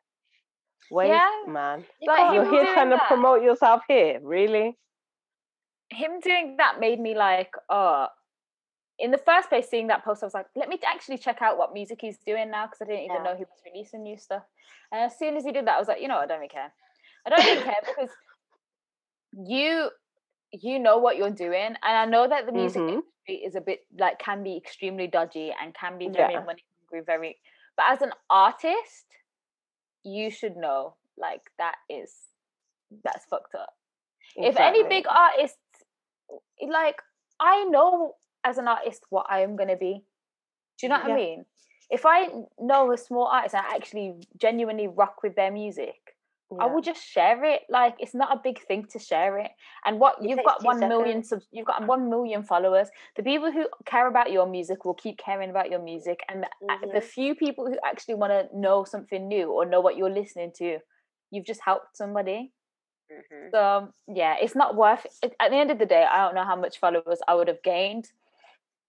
waste 0.90 1.12
Yeah, 1.12 1.28
man. 1.52 1.84
like 2.06 2.32
You're 2.34 2.44
here 2.50 2.64
trying 2.74 2.90
to 2.90 2.98
promote 3.08 3.42
yourself 3.42 3.82
here, 3.88 4.20
really? 4.22 4.78
him 5.92 6.20
doing 6.20 6.56
that 6.56 6.80
made 6.80 6.98
me 7.00 7.14
like, 7.14 7.52
oh, 7.68 8.06
in 8.98 9.10
the 9.10 9.18
first 9.18 9.48
place, 9.48 9.68
seeing 9.68 9.88
that 9.88 10.04
post, 10.04 10.22
I 10.22 10.26
was 10.26 10.34
like, 10.34 10.46
let 10.54 10.68
me 10.68 10.78
actually 10.86 11.18
check 11.18 11.42
out 11.42 11.58
what 11.58 11.72
music 11.74 11.98
he's 12.00 12.18
doing 12.18 12.50
now 12.50 12.66
because 12.66 12.80
I 12.82 12.84
didn't 12.86 13.04
even 13.04 13.16
Yeah. 13.16 13.24
know 13.24 13.36
he 13.36 13.44
was 13.44 13.62
releasing 13.64 14.02
new 14.02 14.16
stuff. 14.16 14.44
And 14.92 15.02
as 15.02 15.18
soon 15.18 15.36
as 15.36 15.44
he 15.44 15.52
did 15.52 15.66
that, 15.66 15.76
I 15.76 15.78
was 15.78 15.88
like, 15.88 16.00
you 16.00 16.08
know, 16.08 16.16
what, 16.16 16.24
I 16.24 16.26
don't 16.26 16.38
really 16.38 16.48
care. 16.48 16.72
I 17.26 17.30
don't 17.30 17.44
really 17.44 17.62
care 17.62 17.74
because 17.86 18.10
you 19.32 19.90
you 20.52 20.78
know 20.78 20.98
what 20.98 21.16
you're 21.16 21.30
doing, 21.30 21.54
and 21.54 21.76
I 21.82 22.04
know 22.04 22.28
that 22.28 22.46
the 22.46 22.52
music 22.52 22.82
Mhm. 22.82 22.88
industry 22.88 23.36
is 23.46 23.54
a 23.54 23.60
bit 23.60 23.86
like 23.98 24.18
can 24.18 24.42
be 24.42 24.56
extremely 24.56 25.06
dodgy 25.06 25.52
and 25.52 25.74
can 25.74 25.98
be 25.98 26.08
very 26.08 26.34
Yeah. 26.34 26.44
money 26.44 26.64
hungry, 26.80 27.00
very. 27.04 27.40
But 27.76 27.86
as 27.90 28.02
an 28.02 28.12
artist, 28.28 29.06
you 30.04 30.30
should 30.30 30.56
know 30.56 30.96
like 31.16 31.50
that 31.58 31.76
is 31.88 32.14
that's 33.04 33.24
fucked 33.26 33.54
up. 33.54 33.74
If 34.36 34.56
any 34.58 34.82
big 34.84 35.06
artists, 35.08 35.84
like 36.60 37.00
I 37.40 37.64
know 37.64 38.16
as 38.44 38.58
an 38.58 38.68
artist 38.68 39.04
what 39.10 39.26
I 39.30 39.40
am 39.40 39.56
gonna 39.56 39.76
be. 39.76 40.04
Do 40.78 40.86
you 40.86 40.88
know 40.88 40.96
what 40.98 41.08
Yeah. 41.08 41.14
I 41.14 41.16
mean? 41.16 41.46
If 41.90 42.06
I 42.06 42.28
know 42.58 42.92
a 42.92 42.96
small 42.96 43.26
artist 43.26 43.54
and 43.54 43.66
I 43.66 43.74
actually 43.76 44.20
genuinely 44.36 44.88
rock 44.88 45.22
with 45.22 45.34
their 45.34 45.50
music, 45.50 46.11
I 46.60 46.66
will 46.66 46.80
just 46.82 47.02
share 47.04 47.44
it. 47.44 47.62
Like 47.68 47.96
it's 47.98 48.14
not 48.14 48.32
a 48.36 48.40
big 48.42 48.60
thing 48.66 48.86
to 48.92 48.98
share 48.98 49.38
it. 49.38 49.50
And 49.84 49.98
what 50.00 50.16
It 50.20 50.28
you've 50.28 50.38
takes 50.38 50.46
got 50.46 50.64
one 50.64 50.78
million 50.88 51.22
seconds. 51.22 51.28
subs, 51.28 51.48
you've 51.52 51.66
got 51.66 51.86
one 51.86 52.08
million 52.10 52.42
followers. 52.42 52.88
The 53.16 53.22
people 53.22 53.50
who 53.52 53.68
care 53.84 54.06
about 54.08 54.32
your 54.32 54.46
music 54.46 54.84
will 54.84 54.94
keep 54.94 55.18
caring 55.18 55.50
about 55.50 55.70
your 55.70 55.80
music, 55.82 56.20
and 56.28 56.42
the, 56.44 56.48
a- 56.72 56.92
the 56.94 57.00
few 57.00 57.34
people 57.34 57.66
who 57.66 57.76
actually 57.84 58.14
want 58.14 58.32
to 58.32 58.48
know 58.58 58.84
something 58.84 59.28
new 59.28 59.50
or 59.50 59.64
know 59.66 59.80
what 59.80 59.96
you're 59.96 60.10
listening 60.10 60.52
to, 60.58 60.78
you've 61.30 61.46
just 61.46 61.60
helped 61.60 61.96
somebody. 61.96 62.52
Mhm. 63.10 63.50
So 63.50 63.92
yeah, 64.08 64.36
it's 64.40 64.54
not 64.54 64.76
worth. 64.76 65.06
At 65.22 65.34
at 65.40 65.50
the 65.50 65.56
end 65.56 65.70
of 65.70 65.78
the 65.78 65.86
day, 65.86 66.04
I 66.04 66.24
don't 66.24 66.34
know 66.34 66.44
how 66.44 66.56
much 66.56 66.78
followers 66.78 67.20
I 67.28 67.34
would 67.34 67.48
have 67.48 67.62
gained, 67.62 68.10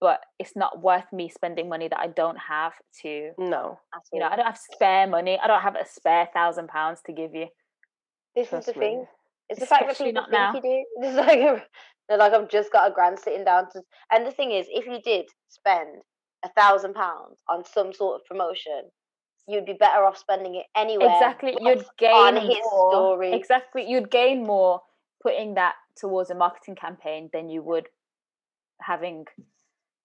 but 0.04 0.20
it's 0.38 0.54
not 0.54 0.84
worth 0.84 1.06
me 1.14 1.30
spending 1.30 1.70
money 1.70 1.88
that 1.88 1.98
I 1.98 2.08
don't 2.08 2.38
have 2.38 2.74
to. 3.04 3.32
No. 3.38 3.80
You 4.12 4.20
know. 4.20 4.28
I 4.28 4.36
don't 4.36 4.46
have 4.46 4.58
spare 4.58 5.08
money. 5.08 5.40
I 5.42 5.48
don't 5.48 5.62
have 5.62 5.78
a 5.78 5.86
spare 5.88 6.28
thousand 6.34 6.68
pounds 6.68 7.00
to 7.06 7.14
give 7.14 7.34
you. 7.34 7.48
This 8.36 8.52
is 8.52 8.66
the 8.66 8.74
me. 8.74 8.80
thing. 8.80 9.06
It's 9.48 9.62
the 9.62 9.66
fact 9.66 9.86
that 9.86 9.92
Especially 9.94 10.12
people 10.12 10.24
not 10.30 10.52
think 10.54 10.64
now. 10.66 10.70
you 10.70 10.84
do. 10.84 10.86
It's 11.08 11.16
like 11.16 11.64
they're 12.10 12.18
like 12.18 12.34
I've 12.34 12.50
just 12.50 12.70
got 12.74 12.92
a 12.92 12.94
grand 12.94 13.18
sitting 13.18 13.46
down 13.46 13.70
to. 13.72 13.82
And 14.12 14.26
the 14.26 14.32
thing 14.32 14.52
is, 14.52 14.66
if 14.70 14.86
you 14.86 15.00
did 15.06 15.28
spend 15.48 16.02
a 16.44 16.50
thousand 16.50 16.96
pounds 16.96 17.38
on 17.48 17.64
some 17.64 17.94
sort 17.94 18.20
of 18.20 18.26
promotion, 18.26 18.90
you'd 19.48 19.66
be 19.66 19.72
better 19.80 20.04
off 20.04 20.18
spending 20.18 20.56
it 20.56 20.66
anywhere. 20.76 21.14
Exactly, 21.14 21.56
you'd 21.62 21.86
gain 21.98 22.12
on 22.12 22.36
his 22.36 22.58
more. 22.74 22.92
story. 22.92 23.32
Exactly, 23.32 23.90
you'd 23.90 24.12
gain 24.12 24.44
more 24.44 24.82
putting 25.22 25.54
that 25.54 25.76
towards 25.96 26.30
a 26.30 26.36
marketing 26.36 26.76
campaign 26.76 27.30
than 27.32 27.48
you 27.48 27.62
would 27.62 27.88
having 28.82 29.26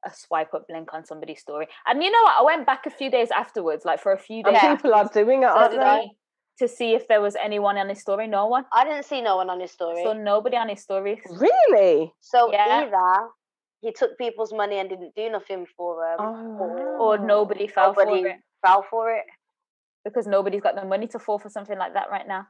a 0.08 0.14
swipe 0.14 0.52
up 0.54 0.66
link 0.68 0.92
on 0.94 1.04
somebody's 1.04 1.40
story. 1.40 1.68
And 1.86 2.02
you 2.02 2.10
know 2.10 2.22
what? 2.22 2.36
I 2.38 2.42
went 2.42 2.66
back 2.66 2.86
a 2.86 2.90
few 2.90 3.10
days 3.10 3.30
afterwards, 3.30 3.84
like 3.84 4.00
for 4.00 4.12
a 4.12 4.18
few 4.18 4.42
And 4.44 4.54
days, 4.54 4.60
people 4.62 4.94
are 4.94 5.08
doing 5.12 5.42
it, 5.42 5.48
so 5.48 5.56
aren't 5.58 5.80
they? 5.80 6.10
To 6.60 6.66
see 6.66 6.94
if 6.94 7.06
there 7.06 7.20
was 7.20 7.36
anyone 7.36 7.78
on 7.78 7.88
his 7.88 8.00
story. 8.00 8.26
No 8.26 8.46
one. 8.46 8.64
I 8.72 8.84
didn't 8.84 9.04
see 9.04 9.20
no 9.20 9.36
one 9.36 9.48
on 9.48 9.60
his 9.60 9.70
story. 9.70 10.02
So 10.02 10.12
nobody 10.12 10.56
on 10.56 10.68
his 10.68 10.80
stories. 10.82 11.20
Really? 11.30 12.12
So 12.20 12.50
Yeah. 12.52 12.82
either 12.82 13.28
he 13.80 13.92
took 13.92 14.18
people's 14.18 14.52
money 14.52 14.78
and 14.80 14.88
didn't 14.90 15.14
do 15.14 15.30
nothing 15.30 15.66
for 15.76 15.90
them, 16.04 16.26
Oh, 16.26 16.96
Or 16.98 17.18
wow. 17.18 17.24
nobody 17.24 17.68
fell 17.68 17.92
nobody 17.94 18.22
for 18.22 18.28
it 18.28 18.36
fell 18.66 18.82
for 18.90 19.12
it. 19.14 19.24
because 20.04 20.26
nobody's 20.26 20.60
got 20.62 20.74
the 20.74 20.84
money 20.84 21.06
to 21.06 21.18
fall 21.20 21.38
for 21.38 21.48
something 21.48 21.78
like 21.78 21.94
that 21.94 22.10
right 22.10 22.26
now. 22.26 22.48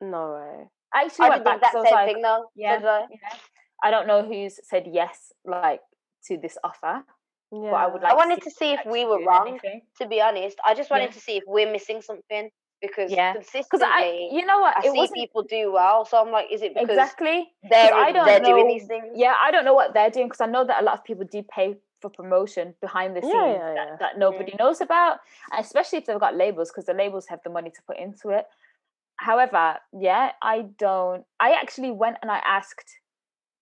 No 0.00 0.34
way. 0.34 0.68
I 0.94 1.02
actually 1.04 1.26
I 1.26 1.28
went 1.30 1.44
back 1.44 1.54
think 1.60 1.62
that 1.62 1.72
'cause 1.72 1.84
I 1.86 1.88
same 1.88 1.98
was 1.98 2.06
like, 2.06 2.14
thing 2.14 2.22
though. 2.22 2.44
yeah, 2.54 2.74
I. 2.84 3.06
yeah. 3.10 3.38
I 3.82 3.90
don't 3.90 4.06
know 4.06 4.22
who's 4.22 4.60
said 4.68 4.86
yes, 4.86 5.32
like 5.44 5.80
to 6.26 6.36
this 6.36 6.56
offer. 6.64 7.04
Yeah. 7.50 7.70
But 7.70 7.76
I 7.76 7.86
would 7.86 8.02
like. 8.02 8.12
I 8.12 8.16
wanted 8.16 8.42
see 8.42 8.50
to 8.50 8.56
see 8.56 8.72
if 8.72 8.80
we 8.84 9.04
were 9.04 9.24
wrong. 9.24 9.48
anything. 9.48 9.82
To 10.00 10.06
be 10.06 10.20
honest, 10.20 10.58
I 10.64 10.74
just 10.74 10.90
wanted 10.90 11.06
Yeah. 11.06 11.10
to 11.12 11.20
see 11.20 11.36
if 11.38 11.44
we're 11.46 11.70
missing 11.70 12.02
something 12.02 12.50
because 12.80 13.10
Yeah. 13.10 13.32
Consistently 13.32 13.86
I, 13.86 14.28
you 14.30 14.44
know 14.44 14.60
what, 14.60 14.76
I 14.76 14.82
see 14.82 15.08
people 15.14 15.42
do 15.42 15.72
well. 15.72 16.04
So 16.04 16.20
I'm 16.20 16.30
like, 16.30 16.46
is 16.52 16.62
it 16.62 16.74
because 16.74 16.90
exactly. 16.90 17.50
they're 17.68 17.94
I 17.94 18.12
don't 18.12 18.26
they're 18.26 18.40
know. 18.40 18.48
doing 18.48 18.68
these 18.68 18.86
things? 18.86 19.06
Yeah, 19.14 19.34
I 19.40 19.50
don't 19.50 19.64
know 19.64 19.74
what 19.74 19.94
they're 19.94 20.10
doing 20.10 20.26
because 20.26 20.40
I 20.40 20.46
know 20.46 20.64
that 20.64 20.82
a 20.82 20.84
lot 20.84 20.94
of 20.98 21.04
people 21.04 21.24
do 21.24 21.42
pay 21.42 21.76
for 22.00 22.10
promotion 22.10 22.74
behind 22.80 23.16
the 23.16 23.20
Yeah, 23.20 23.32
scenes 23.32 23.58
yeah, 23.58 23.74
that, 23.74 23.86
yeah. 23.88 23.96
that 23.98 24.18
nobody 24.18 24.52
mm. 24.52 24.58
knows 24.58 24.80
about, 24.80 25.18
especially 25.58 25.98
if 25.98 26.06
they've 26.06 26.20
got 26.20 26.36
labels 26.36 26.70
because 26.70 26.84
the 26.84 26.94
labels 26.94 27.26
have 27.26 27.40
the 27.42 27.50
money 27.50 27.70
to 27.70 27.82
put 27.86 27.98
into 27.98 28.28
it. 28.28 28.46
However, 29.16 29.78
yeah, 29.92 30.32
I 30.42 30.66
don't. 30.78 31.24
I 31.40 31.52
actually 31.54 31.90
went 31.90 32.18
and 32.22 32.30
I 32.30 32.38
asked 32.46 32.88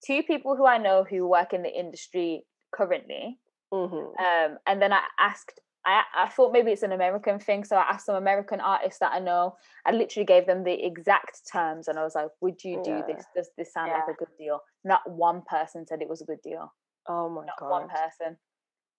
two 0.06 0.22
people 0.22 0.56
who 0.56 0.66
I 0.66 0.78
know 0.78 1.04
who 1.04 1.26
work 1.28 1.52
in 1.52 1.62
the 1.62 1.70
industry 1.72 2.44
currently, 2.72 3.38
Mhm. 3.72 4.18
um, 4.18 4.58
and 4.66 4.80
then 4.82 4.92
I 4.92 5.02
asked. 5.18 5.60
I, 5.88 6.02
I 6.16 6.28
thought 6.28 6.52
maybe 6.52 6.72
it's 6.72 6.82
an 6.82 6.90
American 6.90 7.38
thing, 7.38 7.62
so 7.62 7.76
I 7.76 7.82
asked 7.82 8.06
some 8.06 8.16
American 8.16 8.60
artists 8.60 8.98
that 8.98 9.12
I 9.12 9.20
know. 9.20 9.56
I 9.84 9.92
literally 9.92 10.24
gave 10.26 10.44
them 10.46 10.64
the 10.64 10.84
exact 10.84 11.42
terms, 11.52 11.86
and 11.86 11.96
I 11.96 12.02
was 12.02 12.16
like, 12.16 12.28
"Would 12.40 12.64
you 12.64 12.80
do 12.82 12.90
Yeah. 12.90 13.02
this? 13.06 13.24
Does 13.36 13.50
this 13.56 13.72
sound 13.72 13.92
like 13.92 14.08
a 14.08 14.14
good 14.14 14.36
deal?" 14.36 14.60
Not 14.82 15.08
one 15.08 15.42
person 15.42 15.86
said 15.86 16.02
it 16.02 16.08
was 16.08 16.22
a 16.22 16.24
good 16.24 16.42
deal. 16.42 16.74
Oh 17.08 17.28
my 17.28 17.44
Not 17.44 17.54
god. 17.60 17.70
one 17.70 17.88
person. 17.88 18.36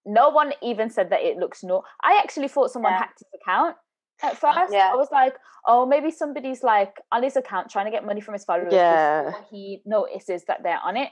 No 0.06 0.30
one 0.30 0.54
even 0.62 0.90
said 0.90 1.10
that 1.10 1.22
it 1.24 1.38
looks 1.38 1.62
no. 1.64 1.84
I 2.02 2.18
actually 2.24 2.48
thought 2.48 2.72
someone 2.72 2.94
Yeah. 2.94 3.00
hacked 3.00 3.20
his 3.20 3.42
account 3.42 3.76
at 4.24 4.34
uh, 4.34 4.36
first. 4.36 4.74
Yeah. 4.74 4.90
I 4.92 4.96
was 4.96 5.10
like, 5.12 5.36
"Oh, 5.66 5.86
maybe 5.86 6.12
somebody's 6.12 6.64
like 6.64 6.94
on 7.12 7.24
his 7.24 7.36
account 7.36 7.70
trying 7.70 7.86
to 7.86 7.92
get 7.92 8.06
money 8.06 8.22
from 8.22 8.34
his 8.34 8.46
followers 8.46 8.74
Yeah. 8.74 9.24
before 9.26 9.46
he 9.52 9.82
notices 9.86 10.44
that 10.48 10.64
they're 10.64 10.80
on 10.84 10.98
it." 10.98 11.12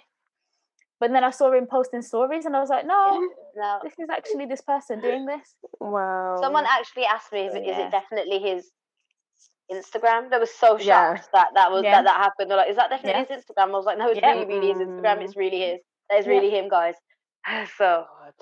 But 1.00 1.12
then 1.12 1.24
I 1.24 1.30
saw 1.32 1.52
him 1.52 1.68
posting 1.68 2.02
stories, 2.02 2.46
and 2.46 2.56
I 2.56 2.60
was 2.62 2.70
like, 2.70 2.86
"No, 2.86 3.20
No. 3.56 3.80
this 3.84 3.94
is 4.00 4.10
actually 4.10 4.46
this 4.46 4.62
person 4.62 5.02
doing 5.02 5.26
this." 5.26 5.56
Wow. 5.80 6.38
Someone 6.42 6.66
actually 6.66 7.06
asked 7.06 7.32
me, 7.34 7.48
is 7.48 7.54
yeah. 7.54 7.88
it 7.88 7.92
definitely 7.92 8.40
his 8.40 8.72
Instagram? 9.72 10.30
They 10.30 10.38
were 10.38 10.46
so 10.46 10.78
shocked 10.78 10.86
Yeah. 10.86 11.22
that 11.34 11.50
that 11.54 11.72
was 11.72 11.84
Yeah. 11.84 11.96
that 11.96 12.06
that 12.06 12.18
happened. 12.18 12.50
They're 12.50 12.58
like, 12.58 12.70
is 12.70 12.78
that 12.78 12.90
definitely 12.90 13.22
Yeah. 13.22 13.26
his 13.36 13.44
Instagram? 13.44 13.70
I 13.70 13.78
was 13.78 13.86
like, 13.86 13.98
no, 13.98 14.08
it's 14.10 14.20
Yeah. 14.22 14.32
really, 14.32 14.46
really 14.46 14.68
his 14.70 14.78
Instagram. 14.78 15.22
It's 15.22 15.34
mm. 15.34 15.40
really 15.40 15.60
his. 15.60 15.80
That 16.10 16.20
is 16.20 16.26
Yeah. 16.26 16.32
really 16.32 16.50
him, 16.50 16.70
guys. 16.70 16.96
So 17.78 18.06
God, 18.08 18.34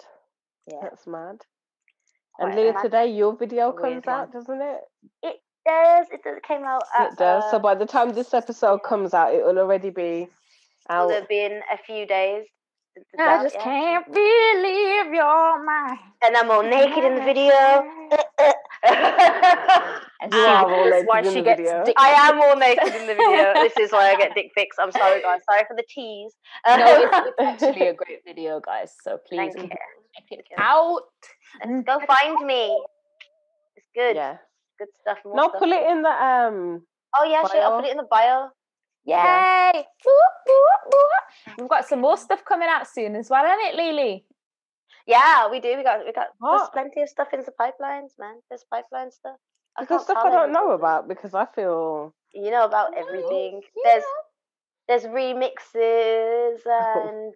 Yeah. 0.67 0.79
that's 0.81 1.07
mad. 1.07 1.41
Quite 2.35 2.47
And 2.49 2.55
Leah, 2.55 2.73
mad. 2.73 2.81
today 2.83 3.07
your 3.07 3.35
video 3.35 3.71
weird 3.71 4.03
comes 4.03 4.07
out, 4.07 4.29
one. 4.29 4.31
doesn't 4.31 4.61
it? 4.61 4.81
it 5.23 5.37
does. 5.65 6.07
It 6.11 6.23
does. 6.23 6.37
It 6.37 6.43
came 6.43 6.63
out. 6.63 6.83
At, 6.97 7.13
it 7.13 7.17
does. 7.17 7.43
so 7.51 7.57
uh, 7.57 7.59
by 7.59 7.75
the 7.75 7.85
time 7.85 8.13
this 8.13 8.33
episode 8.33 8.79
comes 8.83 9.13
out, 9.13 9.33
it 9.33 9.43
will 9.45 9.59
already 9.59 9.89
be 9.89 10.27
out. 10.89 11.07
will 11.07 11.15
have 11.15 11.27
been 11.29 11.61
a 11.71 11.77
few 11.85 12.05
days. 12.05 12.45
since 12.95 13.05
I 13.19 13.43
just 13.43 13.55
yeah. 13.55 13.63
can't 13.63 14.05
believe 14.13 15.13
you're 15.13 15.65
mine. 15.65 15.99
And 16.25 16.35
I'm 16.37 16.49
all 16.51 16.63
naked 16.63 17.03
in 17.03 17.15
the 17.15 17.21
video. 17.21 17.53
And 20.21 20.33
You 20.33 20.39
she, 20.39 20.45
are 20.45 20.71
all 20.71 21.03
why 21.05 21.21
naked 21.21 21.27
in 21.27 21.33
she 21.33 21.39
the 21.39 21.43
gets 21.45 21.61
video. 21.61 21.85
dick 21.85 21.95
I 21.97 22.09
am 22.29 22.39
all 22.41 22.55
naked 22.55 22.95
in 22.95 23.07
the 23.07 23.15
video. 23.15 23.53
This 23.63 23.77
is 23.77 23.91
why 23.91 24.11
I 24.11 24.15
get 24.15 24.35
dick 24.35 24.51
pics. 24.55 24.77
I'm 24.79 24.91
sorry, 24.91 25.21
guys. 25.21 25.41
Sorry 25.49 25.63
for 25.67 25.75
the 25.75 25.83
tease. 25.87 26.33
no, 26.67 26.75
it's, 26.77 27.27
it's 27.39 27.63
actually 27.63 27.87
a 27.87 27.93
great 27.93 28.19
video, 28.25 28.59
guys. 28.59 28.93
So 29.03 29.17
please 29.27 29.53
Thank 29.55 29.57
you. 29.57 29.77
check 30.29 30.39
it 30.39 30.45
out. 30.57 31.01
Let's 31.59 31.85
go 31.85 31.99
find 32.05 32.45
me. 32.45 32.83
It's 33.75 33.87
good. 33.95 34.15
Yeah. 34.15 34.37
Good 34.79 34.87
stuff. 35.01 35.19
More 35.25 35.35
No, 35.35 35.49
stuff. 35.49 35.59
put 35.59 35.69
it 35.69 35.89
in 35.89 36.01
the 36.01 36.09
um. 36.09 36.81
Oh 37.17 37.23
yeah, 37.25 37.43
shit, 37.47 37.61
I'll 37.61 37.79
put 37.79 37.85
it 37.85 37.91
in 37.91 37.97
the 37.97 38.07
bio. 38.09 38.49
Yay! 39.05 39.13
Yeah. 39.15 39.71
We've 41.57 41.69
got 41.69 41.85
some 41.87 42.01
more 42.01 42.17
stuff 42.17 42.43
coming 42.45 42.69
out 42.69 42.87
soon 42.87 43.15
as 43.15 43.29
well, 43.29 43.43
isn't 43.45 43.67
it, 43.67 43.75
Lily? 43.75 44.25
Yeah, 45.05 45.49
we 45.49 45.59
do. 45.59 45.75
We 45.75 45.83
got 45.83 46.05
we 46.05 46.13
got 46.13 46.27
there's 46.41 46.69
plenty 46.71 47.01
of 47.01 47.09
stuff 47.09 47.27
in 47.33 47.41
the 47.41 47.51
pipelines, 47.59 48.11
man. 48.17 48.35
There's 48.49 48.63
pipeline 48.71 49.11
stuff. 49.11 49.35
I 49.77 49.81
Because 49.81 50.03
stuff 50.03 50.17
I 50.19 50.29
don't 50.29 50.53
know 50.53 50.71
about 50.71 51.07
because 51.07 51.33
I 51.33 51.45
feel 51.45 52.13
You 52.33 52.51
know 52.51 52.65
about 52.65 52.95
everything. 52.97 53.61
you 53.75 53.83
There's 53.83 54.03
there's 54.87 55.03
remixes 55.03 56.59
and 56.65 57.33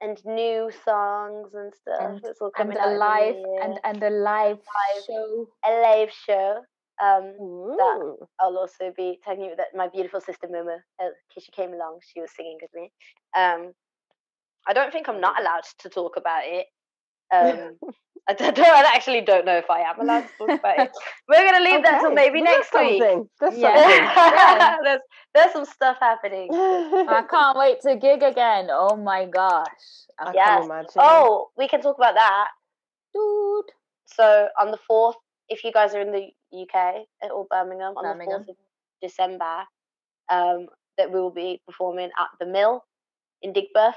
and 0.00 0.22
new 0.24 0.70
songs 0.84 1.54
and 1.54 1.72
stuff. 1.74 2.00
And- 2.00 2.24
it's 2.24 2.40
all 2.40 2.50
And 2.58 2.70
coming 2.72 2.76
a 2.76 2.80
out 2.80 2.92
in 2.92 2.98
live 2.98 3.36
and 3.62 3.80
and 3.84 4.02
a 4.02 4.10
live 4.10 4.58
Live. 4.58 5.04
show. 5.06 5.48
a 5.64 5.70
live 5.80 6.10
show. 6.12 6.62
Um, 7.02 7.24
ooh, 7.40 7.76
I'll 8.38 8.56
also 8.56 8.92
be 8.96 9.18
telling 9.24 9.40
you 9.42 9.56
that 9.56 9.74
my 9.74 9.88
beautiful 9.88 10.20
sister 10.20 10.46
Muma, 10.46 10.78
because 10.98 11.44
she 11.44 11.50
came 11.52 11.72
along, 11.74 11.98
she 12.12 12.20
was 12.20 12.30
singing 12.36 12.58
with 12.62 12.70
me. 12.74 12.92
Um, 13.36 13.72
I 14.66 14.72
don't 14.72 14.92
think 14.92 15.08
I'm 15.08 15.20
not 15.20 15.40
allowed 15.40 15.64
to 15.80 15.88
talk 15.88 16.16
about 16.16 16.42
it. 16.44 16.66
Um, 17.34 17.78
I 18.26 18.32
don't, 18.32 18.58
I 18.58 18.92
actually 18.94 19.20
don't 19.20 19.44
know 19.44 19.56
if 19.58 19.68
I 19.68 19.80
am 19.80 20.00
allowed 20.00 20.22
to 20.22 20.28
talk 20.38 20.48
about 20.60 20.78
it. 20.78 20.90
We're 21.28 21.44
gonna 21.50 21.62
leave 21.64 21.82
that 21.82 22.00
till 22.00 22.12
maybe 22.12 22.40
well, 22.40 22.56
next 22.56 22.72
there's 22.72 22.90
week. 22.90 23.02
something. 23.02 23.28
There's 23.40 23.58
Yeah. 23.58 24.76
there's 24.82 25.00
there's 25.34 25.52
some 25.52 25.64
stuff 25.66 25.98
happening. 26.00 26.48
I 26.52 27.22
can't 27.28 27.58
wait 27.58 27.80
to 27.82 27.96
gig 27.96 28.22
again. 28.22 28.68
Oh 28.70 28.96
my 28.96 29.26
gosh. 29.26 29.66
I 30.18 30.30
I- 30.30 30.32
Yes. 30.32 30.46
can 30.48 30.64
imagine. 30.64 30.90
Oh, 30.96 31.50
we 31.58 31.68
can 31.68 31.82
talk 31.82 31.98
about 31.98 32.14
that. 32.14 32.48
Dude. 33.12 33.66
So 34.06 34.48
on 34.60 34.70
the 34.70 34.78
fourth, 34.78 35.16
if 35.48 35.62
you 35.64 35.72
guys 35.72 35.94
are 35.94 36.00
in 36.00 36.12
the 36.12 36.30
UK 36.58 37.04
or 37.30 37.46
Birmingham, 37.50 37.94
on 37.96 38.04
Birmingham. 38.04 38.40
the 38.40 38.46
fourth 38.46 38.48
of 38.48 38.56
December, 39.02 39.64
um, 40.30 40.66
that 40.96 41.10
we 41.12 41.20
will 41.20 41.30
be 41.30 41.60
performing 41.66 42.10
at 42.18 42.28
the 42.40 42.46
Mill 42.46 42.84
in 43.42 43.52
Digbeth, 43.52 43.94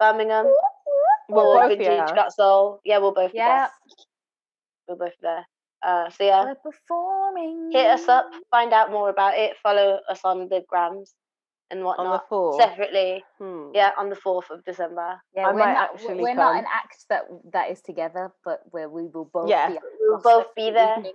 Birmingham. 0.00 0.46
Well, 1.28 1.46
or 1.46 1.60
both, 1.68 1.78
Vintage 1.78 2.32
Soul. 2.34 2.80
Yeah, 2.84 2.98
we'll 2.98 3.12
both 3.14 3.32
be 3.32 3.38
Yeah. 3.38 3.58
there. 3.58 3.70
We'll 4.88 4.96
both 4.98 5.10
be 5.12 5.16
there. 5.22 5.46
Uh, 5.82 6.10
so 6.10 6.24
yeah, 6.24 6.44
We're 6.44 6.54
performing. 6.56 7.70
hit 7.72 7.86
us 7.86 8.08
up, 8.08 8.26
find 8.50 8.72
out 8.72 8.90
more 8.90 9.10
about 9.10 9.36
it, 9.38 9.56
follow 9.62 10.00
us 10.08 10.20
on 10.24 10.48
the 10.48 10.64
grams. 10.68 11.14
and 11.70 11.80
on 11.84 11.96
the 11.98 12.10
whatnot 12.30 12.56
separately. 12.58 13.22
Hmm. 13.36 13.72
Yeah, 13.74 13.90
on 13.98 14.08
the 14.08 14.16
fourth 14.16 14.48
of 14.50 14.64
December. 14.64 15.20
Yeah, 15.36 15.48
I 15.48 15.52
we're 15.52 15.58
not, 15.58 15.90
actually 15.92 16.22
we're 16.22 16.32
not 16.34 16.52
come. 16.52 16.58
an 16.60 16.64
act 16.72 17.04
that 17.10 17.24
that 17.52 17.70
is 17.70 17.82
together, 17.82 18.32
but 18.42 18.60
where 18.70 18.88
we 18.88 19.02
will 19.08 19.26
both 19.26 19.50
Yeah. 19.50 19.68
be. 19.68 19.76
at 19.76 19.82
We 20.00 20.08
will 20.08 20.22
both 20.22 20.54
be 20.54 20.70
there. 20.70 20.96
evening. 20.96 21.12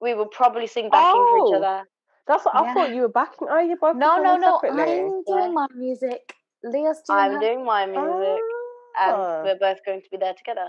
We 0.00 0.14
will 0.14 0.24
probably 0.28 0.66
sing 0.68 0.88
backing 0.88 1.12
for 1.28 1.36
each 1.36 1.52
Oh. 1.52 1.56
other. 1.56 1.84
That's 2.26 2.46
what 2.46 2.56
I 2.56 2.62
Yeah. 2.64 2.72
thought 2.74 2.90
you 2.94 3.02
were 3.02 3.08
backing. 3.08 3.48
Oh, 3.50 3.58
you 3.58 3.76
both 3.76 3.96
No, 3.96 4.16
no, 4.22 4.36
no. 4.38 4.58
separately? 4.62 5.00
I'm 5.00 5.22
doing 5.24 5.42
Yeah. 5.44 5.48
my 5.50 5.66
music. 5.74 6.34
Leah's 6.62 7.02
doing 7.02 7.18
I'm 7.18 7.32
her. 7.34 7.38
doing 7.40 7.64
my 7.64 7.84
music, 7.84 8.42
Ah. 8.42 8.49
And 8.98 9.44
we're 9.44 9.58
both 9.58 9.78
going 9.86 10.00
to 10.00 10.08
be 10.10 10.16
there 10.16 10.34
together. 10.34 10.68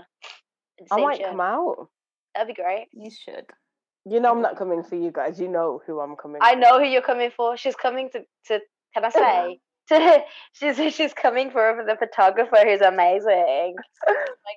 the 0.78 0.86
I 0.90 1.00
might 1.00 1.18
show. 1.18 1.30
come 1.30 1.40
out. 1.40 1.88
That'd 2.34 2.54
be 2.54 2.62
great. 2.62 2.86
You 2.92 3.10
should. 3.10 3.46
You 4.04 4.18
know, 4.20 4.32
I'm 4.32 4.42
not 4.42 4.56
coming 4.56 4.82
for 4.82 4.96
you 4.96 5.10
guys. 5.12 5.38
You 5.40 5.48
know 5.48 5.80
who 5.86 6.00
I'm 6.00 6.16
coming. 6.16 6.40
I 6.42 6.54
for. 6.54 6.60
know 6.60 6.78
who 6.80 6.86
you're 6.86 7.02
coming 7.02 7.30
for. 7.36 7.56
She's 7.56 7.76
coming 7.76 8.10
to, 8.10 8.20
to 8.48 8.60
can 8.94 9.04
I 9.04 9.08
say? 9.10 9.60
To, 9.88 10.22
she's 10.52 10.94
she's 10.94 11.12
coming 11.12 11.50
for 11.50 11.84
the 11.86 11.96
photographer 11.96 12.56
who's 12.64 12.80
amazing. 12.80 13.74
My 14.06 14.14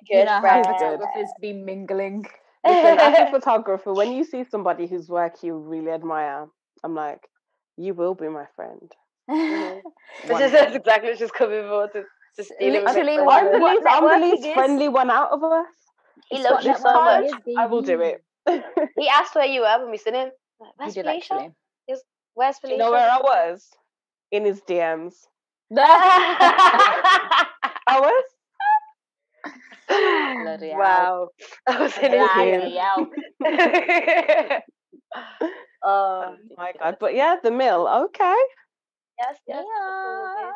You 0.08 0.18
good 0.18 0.24
know 0.26 0.30
how 0.30 0.40
friend. 0.40 0.66
photographers 0.66 1.30
be 1.40 1.52
mingling. 1.52 2.26
Listen, 2.64 2.98
as 3.00 3.18
a 3.28 3.30
photographer, 3.32 3.92
when 3.92 4.12
you 4.12 4.22
see 4.24 4.44
somebody 4.44 4.86
whose 4.86 5.08
work 5.08 5.42
you 5.42 5.56
really 5.58 5.90
admire, 5.90 6.46
I'm 6.84 6.94
like, 6.94 7.28
you 7.76 7.92
will 7.92 8.14
be 8.14 8.28
my 8.28 8.46
friend. 8.54 8.90
Mhm. 9.28 9.82
Which 10.28 10.40
is 10.40 10.52
exactly 10.54 11.10
what 11.10 11.18
she's 11.18 11.32
coming 11.32 11.66
for 11.68 11.88
to, 11.88 12.04
to 12.36 12.44
steal. 12.44 12.72
Literally, 12.72 13.16
from 13.16 13.28
I'm 13.28 13.52
the 13.52 13.58
least, 13.58 13.86
I'm 13.88 14.04
the 14.20 14.26
least 14.26 14.48
friendly 14.54 14.88
one 14.88 15.10
out 15.10 15.30
of 15.32 15.42
us. 15.44 15.66
He 16.30 16.36
It's 16.36 16.44
loves 16.44 16.64
what 16.64 16.64
you 16.64 16.78
so 16.78 16.92
much. 16.92 17.30
I 17.58 17.66
will 17.66 17.82
do 17.82 18.00
it. 18.00 18.22
He 18.98 19.08
asked 19.08 19.34
where 19.34 19.46
you 19.46 19.60
were 19.62 19.78
when 19.82 19.90
we 19.90 19.98
seen 19.98 20.14
him. 20.14 20.30
Like, 20.60 20.68
You 20.70 20.74
Where's 20.76 20.94
did 20.94 21.04
Felicia? 21.04 21.34
actually. 21.34 21.54
Where's 22.34 22.56
you 22.56 22.60
Felicia? 22.68 22.78
know 22.78 22.90
where 22.90 23.10
I 23.10 23.18
was? 23.18 23.68
In 24.30 24.44
his 24.44 24.60
DMs. 24.62 25.14
I 25.76 27.46
was. 28.00 28.24
Bloody 29.88 30.70
hell. 30.70 30.78
wow. 30.78 31.28
I 31.66 31.80
was 31.80 31.96
in 31.98 32.12
his 32.12 32.28
Bloody 32.34 32.50
DMs. 32.50 32.76
hell. 32.78 33.10
oh, 35.84 36.36
Oh 36.38 36.54
my 36.56 36.72
god! 36.80 36.96
But 37.00 37.14
yeah, 37.14 37.36
the 37.42 37.50
mill. 37.50 37.86
Okay. 38.06 38.34
yes, 39.18 39.36
yes. 39.46 39.56
that's 39.56 39.66
all 39.66 40.28
good. 40.36 40.52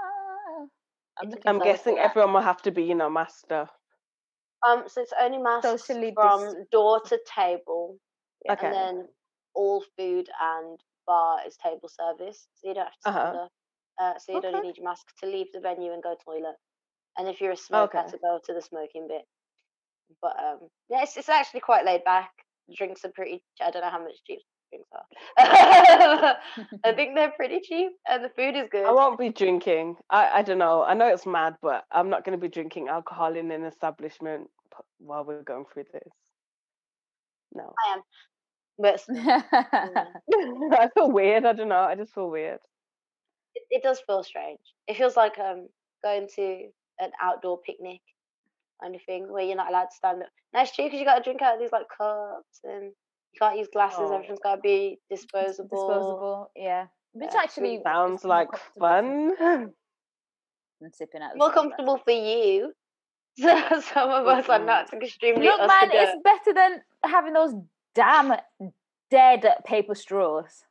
I'm 1.22 1.30
looking 1.30 1.54
I'm 1.54 1.60
guessing 1.60 1.98
everyone 1.98 2.32
will 2.34 2.40
have 2.40 2.62
to 2.62 2.70
be, 2.72 2.82
you 2.84 2.94
know, 2.96 3.08
master. 3.10 3.68
Um, 4.66 4.84
so 4.88 5.00
it's 5.02 5.12
only 5.18 5.38
masks 5.38 5.90
Socially 5.90 6.12
from 6.14 6.40
dis- 6.44 6.56
door 6.70 7.00
to 7.02 7.18
table, 7.26 7.98
Okay. 8.48 8.56
and 8.58 8.72
then 8.72 9.08
all 9.54 9.82
food 9.96 10.28
and 10.40 10.78
bar 11.06 11.46
is 11.46 11.56
table 11.56 11.88
service, 11.88 12.48
so 12.54 12.68
you 12.68 12.74
don't 12.74 12.84
have 12.84 12.92
to 12.92 13.00
Uh-huh. 13.04 13.30
stand. 13.30 13.50
Uh, 13.98 14.18
so 14.18 14.32
you 14.32 14.40
Okay. 14.40 14.40
don't 14.40 14.62
need 14.62 14.76
your 14.76 14.84
mask 14.84 15.06
to 15.20 15.26
leave 15.26 15.46
the 15.52 15.60
venue 15.60 15.92
and 15.92 16.02
go 16.02 16.16
toilet. 16.24 16.56
And 17.18 17.28
if 17.28 17.40
you're 17.40 17.52
a 17.52 17.56
smoker, 17.56 18.02
Okay. 18.02 18.10
to 18.10 18.18
go 18.18 18.40
to 18.44 18.54
the 18.54 18.62
smoking 18.62 19.08
bit. 19.08 19.26
But 20.22 20.38
um, 20.42 20.68
yeah, 20.88 21.02
it's, 21.02 21.16
it's 21.16 21.28
actually 21.28 21.60
quite 21.60 21.84
laid 21.86 22.04
back. 22.04 22.30
Drinks 22.74 23.04
are 23.04 23.12
pretty. 23.12 23.42
I 23.60 23.70
don't 23.70 23.82
know 23.82 23.90
how 23.90 24.02
much 24.02 24.22
cheap 24.26 24.40
drinks 24.70 24.88
are. 24.92 25.04
I 26.84 26.92
think 26.94 27.14
they're 27.14 27.32
pretty 27.32 27.60
cheap, 27.62 27.92
and 28.08 28.24
the 28.24 28.30
food 28.30 28.56
is 28.56 28.68
good. 28.70 28.86
I 28.86 28.92
won't 28.92 29.18
be 29.18 29.30
drinking. 29.30 29.96
I, 30.08 30.38
I 30.38 30.42
don't 30.42 30.58
know. 30.58 30.82
I 30.82 30.94
know 30.94 31.08
it's 31.08 31.26
mad, 31.26 31.56
but 31.60 31.84
I'm 31.92 32.10
not 32.10 32.24
going 32.24 32.38
to 32.38 32.42
be 32.42 32.52
drinking 32.52 32.88
alcohol 32.88 33.36
in 33.36 33.50
an 33.50 33.64
establishment 33.64 34.48
while 34.98 35.24
we're 35.24 35.42
going 35.42 35.64
through 35.72 35.84
this. 35.92 36.08
No. 37.52 37.72
I 37.88 37.94
am. 37.94 38.02
But 38.78 39.04
I 40.80 40.88
feel 40.94 41.10
weird. 41.10 41.44
I 41.44 41.52
don't 41.52 41.68
know. 41.68 41.80
I 41.80 41.94
just 41.96 42.14
feel 42.14 42.30
weird. 42.30 42.60
it, 43.54 43.62
it 43.70 43.82
does 43.82 44.00
feel 44.06 44.22
strange. 44.22 44.60
It 44.86 44.96
feels 44.96 45.16
like 45.16 45.38
um 45.38 45.68
going 46.02 46.28
to 46.36 46.68
an 46.98 47.10
outdoor 47.20 47.58
picnic 47.58 48.00
kind 48.80 48.94
of 48.94 49.02
thing 49.02 49.30
where 49.30 49.44
you're 49.44 49.56
not 49.56 49.68
allowed 49.68 49.86
to 49.86 49.96
stand 49.96 50.22
up. 50.22 50.28
It's 50.54 50.74
true 50.74 50.86
because 50.86 50.98
you 50.98 51.04
got 51.04 51.16
to 51.16 51.22
drink 51.22 51.42
out 51.42 51.54
of 51.54 51.60
these 51.60 51.72
like 51.72 51.86
cups 51.96 52.60
and 52.64 52.92
you 53.32 53.38
can't 53.38 53.58
use 53.58 53.68
glasses. 53.72 53.98
Oh. 54.00 54.14
Everything's 54.14 54.40
got 54.40 54.56
to 54.56 54.60
be 54.60 54.98
disposable. 55.10 55.68
Disposable, 55.68 56.50
yeah. 56.56 56.86
Which 57.12 57.30
Yeah, 57.32 57.40
actually 57.42 57.80
Sounds 57.84 58.24
like 58.24 58.48
fun. 58.78 59.32
than 60.80 60.92
sipping 60.92 61.22
out. 61.22 61.36
More 61.36 61.52
comfortable 61.52 61.98
for 61.98 62.12
you. 62.12 62.72
Some 63.38 64.10
of 64.10 64.26
us 64.26 64.48
are 64.48 64.58
not 64.58 64.92
extremely. 64.92 65.46
Look, 65.46 65.60
man, 65.60 65.90
it's 65.92 66.18
better 66.24 66.52
than 66.52 66.82
having 67.04 67.32
those 67.32 67.54
damn 67.94 68.34
dead 69.10 69.44
paper 69.64 69.94
straws. 69.94 70.64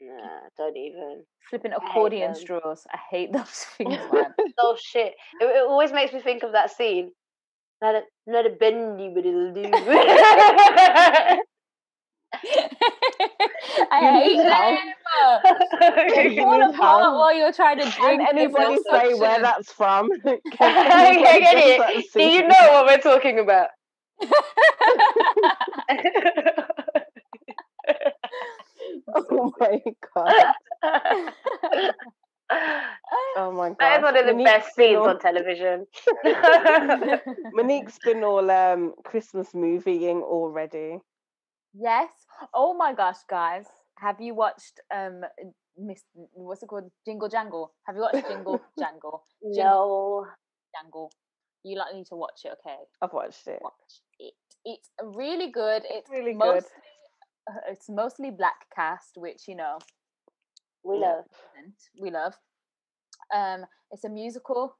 Nah, 0.00 0.40
don't 0.56 0.76
even. 0.76 1.24
Flipping 1.48 1.72
accordion 1.72 2.34
straws. 2.34 2.86
I 2.92 2.98
hate 3.10 3.32
those 3.32 3.66
things, 3.76 3.98
man. 4.12 4.34
Oh 4.58 4.76
shit! 4.80 5.14
It, 5.40 5.44
it 5.44 5.66
always 5.68 5.92
makes 5.92 6.12
me 6.12 6.20
think 6.20 6.42
of 6.42 6.52
that 6.52 6.70
scene. 6.76 7.10
Not 7.82 7.94
a 7.94 8.02
not 8.26 8.46
a 8.46 8.50
bendy, 8.50 9.10
but 9.14 9.24
it'll 9.24 9.52
do. 9.52 9.70
I 13.90 14.00
hate 14.22 14.36
them. 14.36 14.78
They 16.14 16.34
You 16.34 16.42
fall 16.42 16.62
apart 16.62 17.14
while 17.14 17.34
you're 17.34 17.52
trying 17.52 17.78
to 17.78 17.84
drink. 17.84 18.20
There's 18.20 18.28
anybody 18.32 18.78
say 18.90 19.14
where 19.14 19.40
that's 19.40 19.72
from? 19.72 20.08
Can 20.24 20.38
I 20.60 21.38
get 21.40 21.56
it. 21.56 21.78
that 21.78 22.04
Do 22.12 22.22
you 22.24 22.42
know 22.48 22.72
what 22.72 22.86
we're 22.86 22.98
talking 22.98 23.38
about? 23.38 23.68
Oh 29.14 29.52
my 29.60 29.80
god! 30.14 30.34
Oh 33.36 33.52
my 33.52 33.68
god! 33.68 33.76
that 33.80 33.98
is 33.98 34.02
one 34.02 34.16
of 34.16 34.26
the 34.26 34.44
best 34.44 34.74
scenes 34.74 34.98
on 34.98 35.18
television. 35.18 35.86
Monique's 37.52 37.98
been 38.04 38.24
all 38.24 38.50
um 38.50 38.94
Christmas 39.04 39.52
movieing 39.52 40.22
already. 40.22 40.98
Yes. 41.74 42.10
Oh 42.52 42.74
my 42.74 42.92
gosh, 42.94 43.18
guys. 43.28 43.66
Have 43.98 44.20
you 44.20 44.34
watched 44.34 44.80
um 44.94 45.22
Miss 45.78 46.02
what's 46.32 46.62
it 46.62 46.66
called? 46.68 46.90
Jingle 47.04 47.28
Jangle? 47.28 47.72
Have 47.86 47.96
you 47.96 48.02
watched 48.02 48.26
Jingle 48.28 48.60
Jangle? 48.78 49.24
no. 49.42 50.26
Jangle. 50.74 51.12
You 51.62 51.78
like 51.78 51.94
need 51.94 52.06
to 52.06 52.16
watch 52.16 52.42
it, 52.44 52.52
okay? 52.60 52.76
I've 53.00 53.12
watched 53.12 53.46
it. 53.46 53.60
Watch 53.62 54.02
it. 54.18 54.34
It's 54.64 54.90
really 55.02 55.50
good. 55.50 55.82
It's 55.88 56.10
really 56.10 56.32
good. 56.32 56.38
mostly, 56.38 56.70
uh, 57.50 57.60
It's 57.68 57.88
mostly 57.88 58.30
black 58.30 58.66
cast, 58.74 59.16
which 59.16 59.48
you 59.48 59.56
know 59.56 59.78
We 60.82 60.98
Yeah. 60.98 61.16
love. 61.16 61.24
we 62.00 62.10
love. 62.10 62.34
Um, 63.32 63.66
it's 63.90 64.04
a 64.04 64.08
musical, 64.10 64.76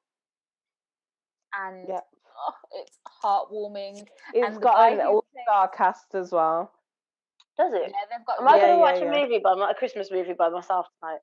and 1.54 1.88
Yeah. 1.88 2.00
oh, 2.36 2.54
it's 2.72 2.98
heartwarming. 3.22 4.06
It's 4.34 4.54
And 4.54 4.60
got 4.62 4.92
an 4.92 5.00
all-star 5.00 5.68
cast 5.68 6.14
as 6.14 6.30
well. 6.32 6.73
Does 7.56 7.72
it? 7.72 7.82
Yeah, 7.82 7.86
it? 7.86 7.94
they've 8.10 8.26
got 8.26 8.40
Am 8.40 8.48
I 8.48 8.56
Yeah, 8.56 8.62
going 8.62 8.74
to 8.74 8.78
yeah, 8.78 8.80
watch 8.80 9.02
yeah. 9.02 9.18
a 9.18 9.22
movie 9.22 9.40
by 9.42 9.54
my, 9.54 9.70
a 9.70 9.74
Christmas 9.74 10.10
movie 10.10 10.32
by 10.32 10.48
myself 10.48 10.86
tonight? 11.00 11.18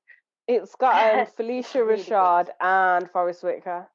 It's 0.48 0.74
got 0.76 1.18
um, 1.18 1.26
Phylicia 1.38 1.86
Really 1.86 2.02
good. 2.04 2.50
And 2.60 3.10
Forest 3.10 3.42
Whitaker. 3.42 3.88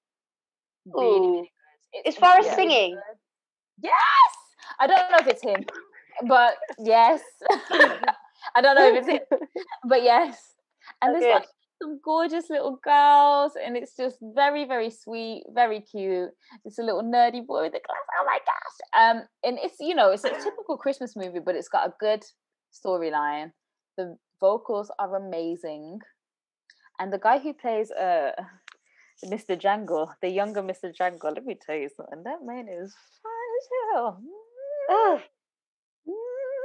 really, 0.86 1.06
Ooh. 1.06 1.32
really 1.32 1.52
good. 1.94 2.10
Is 2.10 2.16
Forest 2.18 2.48
Yeah. 2.48 2.56
singing? 2.56 2.96
good. 2.96 3.18
Yes, 3.84 4.34
I 4.80 4.88
don't 4.88 5.12
know 5.12 5.18
if 5.20 5.28
it's 5.28 5.44
him, 5.44 5.66
but 6.28 6.56
yes, 6.80 7.22
I 8.56 8.62
don't 8.62 8.76
know 8.76 8.88
if 8.90 8.96
it's 8.98 9.08
him, 9.08 9.40
but 9.88 10.04
yes. 10.04 10.54
And 11.02 11.10
Oh, 11.10 11.14
there's 11.14 11.24
good. 11.24 11.34
like 11.34 11.48
some 11.82 12.00
gorgeous 12.04 12.50
little 12.50 12.80
girls, 12.84 13.54
and 13.64 13.78
it's 13.78 13.96
just 13.96 14.18
very, 14.22 14.66
very 14.66 14.90
sweet, 14.90 15.44
very 15.54 15.82
cute. 15.82 16.30
It's 16.66 16.80
a 16.80 16.84
little 16.84 17.04
nerdy 17.04 17.46
boy 17.46 17.64
with 17.64 17.74
a 17.74 17.82
glass. 17.86 18.08
Oh 18.20 18.26
my 18.26 18.40
gosh! 18.40 19.18
Um, 19.18 19.24
and 19.44 19.58
it's 19.62 19.78
you 19.80 19.96
know 19.96 20.12
it's 20.12 20.24
a 20.24 20.30
typical 20.30 20.78
Christmas 20.78 21.16
movie, 21.16 21.40
but 21.44 21.56
it's 21.56 21.70
got 21.70 21.88
a 21.88 21.94
good 22.00 22.24
storyline. 22.74 23.52
The 23.98 24.18
vocals 24.40 24.92
are 25.00 25.16
amazing, 25.16 26.00
and 27.00 27.12
the 27.12 27.20
guy 27.20 27.40
who 27.40 27.54
plays 27.54 27.92
uh 27.92 28.32
Mr. 29.26 29.60
Jangle, 29.60 30.12
the 30.22 30.30
younger 30.30 30.62
Mr. 30.62 30.96
Jangle, 30.96 31.34
let 31.34 31.46
me 31.46 31.58
tell 31.60 31.76
you 31.76 31.90
something. 31.96 32.24
That 32.24 32.46
man 32.46 32.68
is 32.68 32.96
fine 33.24 33.52
as 33.60 33.68
hell. 33.94 34.22
Oh, 34.90 35.22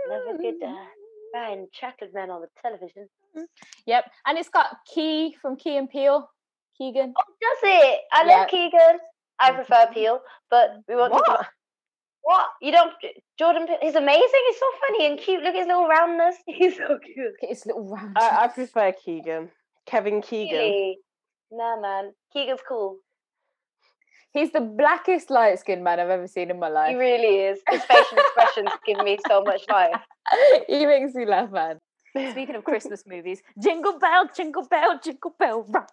never 0.08 0.38
good 0.38 0.62
uh, 0.62 0.74
Ryan 1.34 1.68
Chocolate 1.72 2.12
Man 2.14 2.30
on 2.30 2.40
the 2.42 2.48
television. 2.60 3.08
Mm-hmm. 3.36 3.44
Yep, 3.86 4.10
and 4.26 4.38
it's 4.38 4.48
got 4.48 4.76
Key 4.92 5.36
from 5.40 5.56
Key 5.56 5.76
and 5.76 5.88
Peele. 5.90 6.28
Keegan. 6.78 7.12
Oh, 7.16 7.22
does 7.40 7.58
it? 7.62 8.00
I 8.12 8.24
Yeah. 8.26 8.36
love 8.38 8.48
Keegan. 8.48 8.98
I 9.38 9.52
prefer 9.52 9.86
Peele, 9.92 10.20
but 10.50 10.70
we 10.88 10.94
won't 10.96 11.12
talk 11.12 11.26
What? 11.26 11.34
about 11.40 11.46
what 12.22 12.46
you 12.60 12.72
don't. 12.72 12.92
Jordan, 13.38 13.66
Peele- 13.66 13.78
he's 13.82 13.94
amazing. 13.94 14.40
He's 14.48 14.58
so 14.58 14.66
funny 14.86 15.06
and 15.06 15.18
cute. 15.18 15.42
Look 15.42 15.54
at 15.54 15.58
his 15.58 15.66
little 15.66 15.86
roundness. 15.88 16.36
He's 16.46 16.76
so 16.76 16.98
cute. 17.04 17.32
Look 17.42 17.50
his 17.50 17.66
little 17.66 17.88
round. 17.88 18.16
I, 18.16 18.44
I 18.44 18.48
prefer 18.48 18.92
Keegan. 18.92 19.50
Kevin 19.86 20.22
Keegan. 20.22 20.56
Really? 20.58 20.98
Nah, 21.50 21.80
man. 21.80 22.12
Keegan's 22.32 22.60
cool. 22.66 22.98
He's 24.32 24.50
the 24.50 24.60
blackest 24.60 25.30
light 25.30 25.58
skinned 25.58 25.84
man 25.84 26.00
I've 26.00 26.08
ever 26.08 26.26
seen 26.26 26.50
in 26.50 26.58
my 26.58 26.68
life. 26.68 26.90
He 26.90 26.96
really 26.96 27.36
is. 27.38 27.60
His 27.68 27.84
facial 27.84 28.18
expressions 28.18 28.70
give 28.86 28.98
me 29.04 29.18
so 29.28 29.42
much 29.42 29.62
life. 29.68 29.94
he 30.68 30.86
makes 30.86 31.14
me 31.14 31.26
laugh, 31.26 31.50
man. 31.50 31.78
Speaking 32.30 32.54
of 32.54 32.64
Christmas 32.64 33.04
movies, 33.06 33.42
Jingle 33.62 33.98
Bell, 33.98 34.28
Jingle 34.34 34.66
Bell, 34.66 34.98
Jingle 35.02 35.34
Bell 35.38 35.62
Rock. 35.68 35.92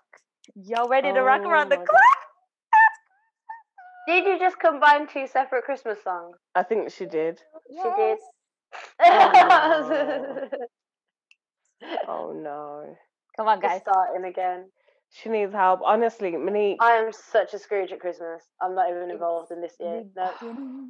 Y'all 0.55 0.87
ready 0.87 1.11
to 1.11 1.21
rock 1.21 1.41
Oh 1.45 1.49
around 1.49 1.69
the 1.69 1.77
oh 1.77 1.85
clock? 1.85 2.19
Did 4.07 4.25
you 4.25 4.39
just 4.39 4.57
combine 4.59 5.07
two 5.07 5.27
separate 5.27 5.65
Christmas 5.65 5.99
songs? 6.03 6.37
I 6.55 6.63
think 6.63 6.91
she 6.91 7.05
did. 7.05 7.39
She 7.69 7.89
did. 7.95 8.17
Oh, 9.01 10.49
Oh 12.07 12.33
no. 12.33 12.95
Come 13.37 13.47
on, 13.47 13.59
guys. 13.59 13.81
Starting 13.81 14.25
again. 14.25 14.65
She 15.11 15.29
needs 15.29 15.53
help. 15.53 15.81
Honestly, 15.83 16.31
Monique. 16.37 16.77
I 16.81 16.93
am 16.93 17.11
such 17.11 17.53
a 17.53 17.59
Scrooge 17.59 17.91
at 17.91 17.99
Christmas. 17.99 18.43
I'm 18.61 18.75
not 18.75 18.89
even 18.89 19.09
involved 19.09 19.51
in 19.51 19.61
this 19.61 19.73
year. 19.79 20.03
No. 20.15 20.87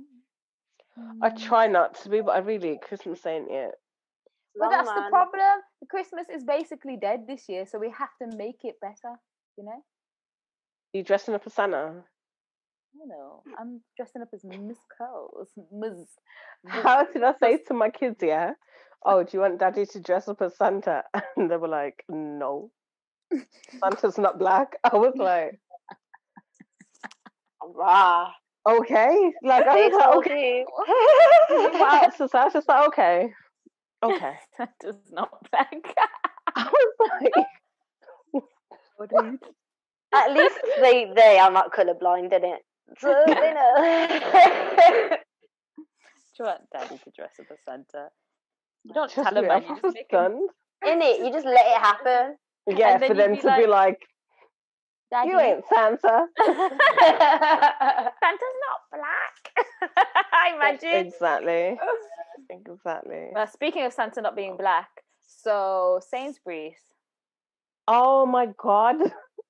I 1.21 1.29
try 1.29 1.67
not 1.67 1.95
to 2.03 2.09
be, 2.09 2.21
but 2.21 2.31
I 2.31 2.39
really 2.39 2.77
Christmas 2.81 3.25
ain't 3.25 3.49
it. 3.49 3.71
But 4.57 4.71
Long 4.71 4.71
that's 4.71 4.89
the 4.89 5.05
problem. 5.09 5.61
Christmas 5.89 6.27
is 6.33 6.43
basically 6.43 6.97
dead 6.97 7.21
this 7.27 7.47
year, 7.47 7.65
so 7.65 7.79
we 7.79 7.93
have 7.97 8.09
to 8.21 8.35
make 8.35 8.59
it 8.63 8.75
better. 8.81 9.15
You 9.57 9.65
know? 9.65 9.83
you 10.93 11.03
dressing 11.03 11.33
up 11.33 11.43
as 11.45 11.53
Santa? 11.53 12.03
I 13.01 13.05
know. 13.05 13.43
I'm 13.57 13.81
dressing 13.95 14.21
up 14.21 14.29
as 14.33 14.43
Miss 14.43 14.79
Claus. 14.97 15.47
Ms. 15.71 16.07
How 16.67 17.05
did 17.05 17.23
I 17.23 17.33
say 17.39 17.57
to 17.67 17.73
my 17.73 17.89
kids, 17.89 18.17
yeah? 18.21 18.53
Oh, 19.05 19.23
do 19.23 19.29
you 19.33 19.41
want 19.41 19.59
daddy 19.59 19.85
to 19.85 19.99
dress 19.99 20.27
up 20.27 20.41
as 20.41 20.57
Santa? 20.57 21.03
And 21.37 21.49
they 21.49 21.57
were 21.57 21.67
like, 21.67 22.03
no. 22.09 22.71
Santa's 23.79 24.17
not 24.17 24.39
black. 24.39 24.77
I 24.83 24.95
was 24.95 25.13
like, 25.15 25.59
Rah. 27.61 28.31
okay. 28.67 29.31
Like, 29.43 29.67
I 29.67 29.87
was 29.87 29.93
like, 29.93 30.15
okay. 30.17 30.59
you. 30.59 30.65
What 30.73 32.03
else 32.03 32.19
is 32.19 32.31
that? 32.31 32.41
I 32.41 32.45
was 32.45 32.53
just 32.53 32.67
like, 32.67 32.87
okay. 32.87 33.33
Okay. 34.03 34.33
Santa's 34.57 35.11
not 35.11 35.29
black. 35.51 35.71
I 36.55 36.71
was 36.71 37.31
like, 39.11 39.39
At 40.13 40.33
least 40.33 40.57
they 40.81 41.11
they 41.15 41.37
are 41.37 41.51
not 41.51 41.71
colourblind, 41.71 42.33
in 42.33 42.43
it? 42.43 42.61
So 42.97 43.13
they 43.27 43.53
know. 43.53 45.17
Do 46.39 46.39
you 46.39 46.45
want 46.45 46.61
Daddy 46.71 46.97
to 46.97 47.11
dress 47.15 47.33
up 47.39 47.47
as 47.51 47.57
Santa? 47.65 48.07
You 48.85 48.93
don't 48.93 49.11
tell 49.11 49.25
him, 49.25 49.43
me, 49.43 49.47
man. 49.47 49.63
I 49.67 49.73
You 49.73 49.81
just 49.81 49.97
in 49.97 51.01
it, 51.01 51.19
you 51.19 51.31
just 51.31 51.45
let 51.45 51.65
it 51.65 51.81
happen. 51.81 52.37
Yeah, 52.67 52.97
for 52.99 53.13
them 53.13 53.33
be 53.35 53.41
to 53.41 53.55
be 53.57 53.67
like, 53.67 53.97
Daddy. 55.11 55.29
you 55.31 55.39
ain't 55.39 55.63
Santa. 55.73 56.27
Santa's 56.45 56.79
not 58.65 58.79
black. 58.93 59.67
I 60.33 60.55
imagine. 60.55 61.07
Exactly. 61.07 61.79
Exactly. 62.51 63.27
Well, 63.31 63.45
speaking 63.45 63.83
of 63.85 63.93
Santa 63.93 64.21
not 64.21 64.35
being 64.35 64.57
black, 64.57 64.89
so 65.21 65.99
Sainsbury's. 66.09 66.79
Oh 67.87 68.25
my 68.25 68.47
god. 68.57 68.95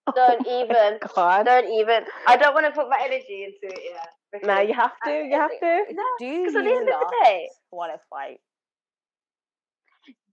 Oh 0.07 0.11
don't 0.15 0.45
even. 0.47 0.99
God. 1.15 1.45
Don't 1.45 1.71
even. 1.71 2.03
I 2.27 2.35
don't 2.35 2.53
want 2.53 2.65
to 2.65 2.71
put 2.71 2.89
my 2.89 2.99
energy 3.01 3.45
into 3.45 3.73
it. 3.73 3.79
Yeah. 3.93 4.39
Now 4.43 4.61
you 4.61 4.73
have 4.73 4.91
to. 5.05 5.11
You 5.11 5.35
have 5.39 5.51
to. 5.51 5.83
No, 5.93 6.03
Do 6.19 6.39
Because 6.39 6.55
at 6.55 6.63
the 6.63 6.69
you 6.69 6.77
end 6.77 6.89
of 6.89 6.99
the 6.99 7.15
day, 7.23 7.49
want 7.71 7.93
to 7.93 7.99
fight? 8.09 8.39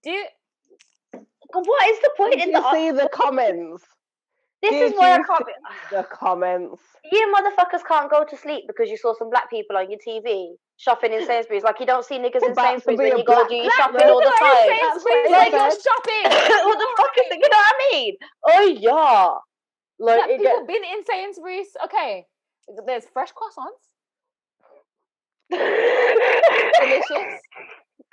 Do 0.03 0.25
Uh, 1.55 1.61
what 1.61 1.91
is 1.91 1.99
the 2.01 2.11
point 2.17 2.33
Did 2.35 2.43
in 2.45 2.49
you 2.55 2.61
the? 2.61 2.73
see 2.73 2.91
the 2.91 3.09
comments? 3.13 3.85
This 4.63 4.71
Did 4.73 4.93
is 4.93 4.99
why 4.99 5.13
I 5.13 5.19
you 5.19 5.25
can't. 5.25 5.47
Be, 5.47 5.53
The 5.93 6.03
comments. 6.05 6.83
you 7.13 7.35
motherfuckers 7.35 7.85
can't 7.87 8.11
go 8.11 8.25
to 8.25 8.37
sleep 8.37 8.65
because 8.67 8.89
you 8.91 8.97
saw 8.97 9.15
some 9.15 9.31
black 9.31 9.51
people 9.51 9.77
on 9.77 9.91
your 9.91 10.01
TV 10.01 10.55
shopping 10.79 11.13
in 11.13 11.27
Sainsbury's. 11.27 11.63
Like 11.63 11.79
you 11.79 11.87
don't 11.87 12.05
see 12.05 12.19
niggas 12.19 12.43
in 12.43 12.53
About 12.53 12.63
to 12.63 12.81
Sainsbury's 12.81 12.99
when 12.99 13.19
you 13.19 13.25
go 13.25 13.35
black 13.35 13.49
do 13.49 13.55
your 13.57 13.71
shopping 13.73 14.01
all 14.09 14.19
the 14.21 14.33
time. 14.41 14.57
Sainsbury's 14.67 15.31
That's 15.31 15.53
like 15.53 15.53
you're 15.53 15.71
shopping. 15.71 16.25
what 16.67 16.79
the 16.79 16.89
fuck 16.97 17.15
is 17.19 17.29
the, 17.31 17.37
you 17.37 17.49
know 17.49 17.59
what 17.59 17.75
I 17.75 17.91
mean? 17.93 18.17
Oh 18.49 18.67
yeah. 18.81 19.35
Like 19.99 20.19
Black 20.19 20.31
it 20.31 20.41
people 20.41 20.59
get, 20.59 20.69
been 20.69 20.85
in 20.85 21.05
Sainsbury's. 21.05 21.69
Okay, 21.85 22.25
there's 22.87 23.05
fresh 23.13 23.31
croissants, 23.33 23.85
delicious. 25.51 27.41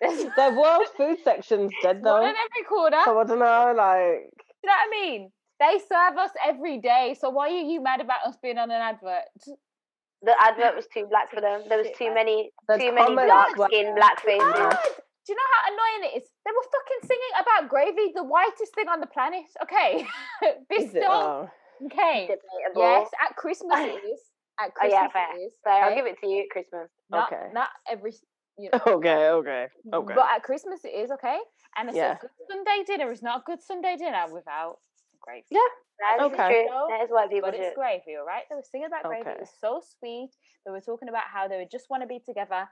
There's 0.01 0.23
The 0.35 0.55
world 0.57 0.87
food 0.97 1.17
section's 1.23 1.71
dead 1.81 2.01
though. 2.03 2.13
one 2.13 2.21
though. 2.23 2.29
in 2.29 2.35
every 2.35 2.63
corner. 2.67 3.01
So 3.05 3.19
I 3.19 3.23
don't 3.23 3.39
know, 3.39 3.73
like 3.75 4.29
Do 4.35 4.63
you 4.63 4.67
know 4.69 4.73
what 4.73 4.87
I 4.87 4.89
mean? 4.91 5.31
They 5.59 5.79
serve 5.79 6.17
us 6.17 6.31
every 6.45 6.79
day. 6.79 7.15
So 7.19 7.29
why 7.29 7.47
are 7.49 7.51
you 7.71 7.81
mad 7.81 8.01
about 8.01 8.25
us 8.25 8.35
being 8.41 8.57
on 8.57 8.71
an 8.71 8.81
advert? 8.81 9.23
the 10.25 10.33
advert 10.39 10.75
was 10.75 10.87
too 10.93 11.05
black 11.09 11.29
for 11.33 11.41
them. 11.41 11.63
There 11.67 11.77
was 11.77 11.87
too 11.97 12.13
many 12.13 12.49
The 12.67 12.77
too 12.77 12.93
many 12.93 13.15
dark 13.15 13.57
were- 13.57 13.67
skin 13.67 13.93
black 13.95 14.21
faces. 14.21 14.39
God, 14.39 14.77
do 15.25 15.31
you 15.31 15.35
know 15.35 15.49
how 15.55 15.71
annoying 15.71 16.11
it 16.13 16.17
is? 16.23 16.29
They 16.45 16.51
were 16.51 16.63
fucking 16.63 17.07
singing 17.07 17.33
about 17.41 17.69
gravy, 17.69 18.11
the 18.15 18.23
whitest 18.23 18.73
thing 18.75 18.87
on 18.89 18.99
the 19.01 19.07
planet. 19.07 19.43
Okay, 19.63 19.99
is 20.43 20.47
it? 20.47 20.67
Bristol. 20.69 21.03
Oh. 21.11 21.49
Okay, 21.85 22.27
Debatable. 22.27 22.81
yes, 22.81 23.09
at 23.21 23.35
Christmas 23.35 23.77
it 23.79 24.03
is. 24.13 24.21
At 24.59 24.67
Oh 24.69 24.71
Christmas 24.79 24.93
yeah, 24.93 25.07
fair. 25.09 25.35
it 25.35 25.39
is. 25.41 25.53
Fair. 25.63 25.83
I'll 25.83 25.95
give 25.95 26.05
it 26.05 26.15
to 26.21 26.27
you 26.27 26.43
at 26.43 26.49
Christmas. 26.51 26.89
Not, 27.09 27.31
Okay. 27.33 27.47
not 27.53 27.67
every. 27.89 28.13
You 28.57 28.69
know, 28.71 28.79
Okay, 28.97 29.29
okay, 29.29 29.67
okay. 29.93 30.13
But 30.15 30.25
at 30.35 30.43
Christmas 30.43 30.85
it 30.85 30.93
is 30.93 31.11
okay, 31.11 31.39
and 31.77 31.89
it's 31.89 31.97
Yeah. 31.97 32.17
a 32.17 32.19
good 32.19 32.29
Sunday 32.49 32.83
dinner 32.85 33.11
is 33.11 33.21
not 33.21 33.41
a 33.41 33.43
good 33.45 33.61
Sunday 33.61 33.95
dinner 33.97 34.25
without 34.31 34.79
gravy. 35.21 35.45
Yeah, 35.49 35.59
That 35.99 36.25
is 36.25 36.33
Okay. 36.33 36.67
true. 36.67 36.87
That 36.89 37.01
is 37.03 37.09
what 37.09 37.29
people 37.29 37.49
But 37.49 37.57
do. 37.57 37.63
it's 37.63 37.75
gravy, 37.75 38.15
all 38.17 38.25
right? 38.25 38.43
They 38.49 38.55
were 38.55 38.63
singing 38.63 38.87
about 38.87 39.03
gravy. 39.05 39.21
Okay. 39.21 39.31
It 39.31 39.39
was 39.39 39.53
so 39.59 39.81
sweet. 39.81 40.31
They 40.65 40.71
were 40.71 40.81
talking 40.81 41.09
about 41.09 41.23
how 41.33 41.47
they 41.47 41.57
would 41.57 41.71
just 41.71 41.89
want 41.89 42.03
to 42.03 42.07
be 42.07 42.19
together 42.19 42.69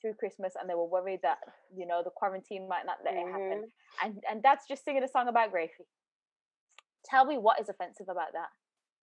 through 0.00 0.14
Christmas, 0.14 0.54
and 0.54 0.68
they 0.70 0.74
were 0.74 0.86
worried 0.86 1.20
that 1.22 1.38
you 1.74 1.86
know 1.86 2.02
the 2.04 2.10
quarantine 2.10 2.68
might 2.68 2.86
not 2.86 2.98
let 3.04 3.14
it 3.14 3.26
happen. 3.26 3.66
Mm-hmm. 3.66 4.06
And 4.06 4.22
and 4.30 4.42
that's 4.42 4.66
just 4.68 4.84
singing 4.84 5.02
a 5.02 5.08
song 5.08 5.26
about 5.28 5.50
gravy. 5.50 5.72
Tell 7.04 7.24
me 7.24 7.38
what 7.38 7.58
is 7.60 7.68
offensive 7.68 8.08
about 8.08 8.32
that? 8.32 8.50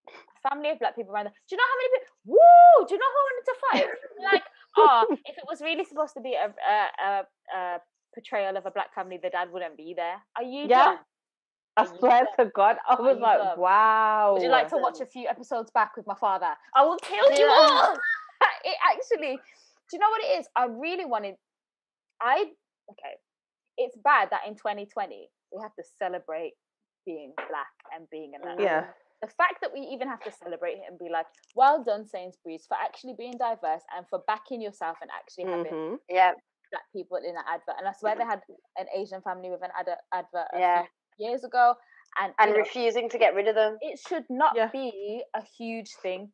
A 0.07 0.49
family 0.49 0.69
of 0.69 0.79
black 0.79 0.95
people 0.95 1.13
around. 1.13 1.25
The, 1.25 1.31
do 1.31 1.55
you 1.55 1.57
know 1.57 1.63
how 1.67 1.77
many 1.79 1.89
people? 1.99 2.07
Woo! 2.25 2.87
Do 2.87 2.93
you 2.93 2.99
know 2.99 3.11
who 3.11 3.21
wanted 3.27 3.45
to 3.49 3.55
fight? 3.65 3.87
like, 4.31 4.43
oh, 4.77 5.05
if 5.25 5.37
it 5.37 5.43
was 5.49 5.61
really 5.61 5.83
supposed 5.83 6.13
to 6.15 6.21
be 6.21 6.33
a 6.33 6.47
a, 6.47 6.77
a, 7.03 7.57
a 7.57 7.79
portrayal 8.13 8.57
of 8.57 8.65
a 8.65 8.71
black 8.71 8.93
family, 8.93 9.19
the 9.21 9.29
dad 9.29 9.51
wouldn't 9.51 9.77
be 9.77 9.93
there. 9.95 10.17
Are 10.35 10.43
you? 10.43 10.67
Yeah. 10.69 10.97
I 11.77 11.83
you 11.83 11.89
swear 11.99 12.25
to 12.39 12.45
God, 12.55 12.77
I 12.87 12.95
was 12.95 13.17
like, 13.19 13.57
wow. 13.57 14.31
Would 14.33 14.43
you 14.43 14.49
like 14.49 14.69
to 14.69 14.77
watch 14.77 15.01
a 15.01 15.05
few 15.05 15.27
episodes 15.27 15.71
back 15.71 15.97
with 15.97 16.07
my 16.07 16.15
father? 16.15 16.53
I 16.73 16.85
will 16.85 16.97
kill 16.97 17.37
you 17.37 17.45
all. 17.45 17.93
it 18.63 18.77
actually, 18.91 19.35
do 19.35 19.91
you 19.91 19.99
know 19.99 20.09
what 20.09 20.21
it 20.23 20.39
is? 20.39 20.47
I 20.55 20.65
really 20.65 21.05
wanted. 21.05 21.35
I 22.21 22.45
okay. 22.91 23.15
It's 23.77 23.97
bad 24.01 24.29
that 24.31 24.41
in 24.47 24.55
2020 24.55 25.27
we 25.51 25.61
have 25.61 25.75
to 25.75 25.83
celebrate 25.99 26.53
being 27.05 27.33
black 27.35 27.67
and 27.93 28.09
being 28.09 28.31
a 28.41 28.45
man. 28.45 28.57
Yeah. 28.59 28.85
The 29.21 29.27
fact 29.27 29.61
that 29.61 29.73
we 29.73 29.79
even 29.81 30.07
have 30.07 30.21
to 30.23 30.31
celebrate 30.31 30.73
it 30.77 30.83
and 30.87 30.99
be 30.99 31.09
like, 31.09 31.25
"Well 31.55 31.83
done, 31.83 32.05
Sainsbury's, 32.05 32.65
for 32.67 32.77
actually 32.77 33.15
being 33.17 33.37
diverse 33.37 33.83
and 33.95 34.05
for 34.09 34.19
backing 34.27 34.61
yourself 34.61 34.97
and 35.01 35.09
actually 35.11 35.45
having 35.45 35.73
Mhm. 35.73 35.99
Yeah. 36.09 36.33
black 36.71 36.85
people 36.93 37.17
in 37.17 37.35
an 37.35 37.43
advert." 37.47 37.75
And 37.79 37.87
I 37.87 37.93
swear 37.93 38.15
they 38.15 38.25
had 38.25 38.41
an 38.77 38.87
Asian 38.93 39.21
family 39.21 39.49
with 39.49 39.63
an 39.63 39.71
ad- 39.75 39.99
advert 40.11 40.47
a 40.53 40.59
Yeah. 40.59 40.85
few 41.17 41.27
years 41.27 41.43
ago, 41.43 41.75
and, 42.19 42.33
And 42.39 42.49
you 42.51 42.57
know, 42.57 42.63
refusing 42.63 43.09
to 43.09 43.17
get 43.17 43.33
rid 43.33 43.47
of 43.47 43.55
them. 43.55 43.77
it 43.81 43.97
should 43.99 44.29
not 44.29 44.55
Yeah. 44.55 44.67
be 44.71 45.23
a 45.33 45.41
huge 45.41 45.95
thing 46.01 46.33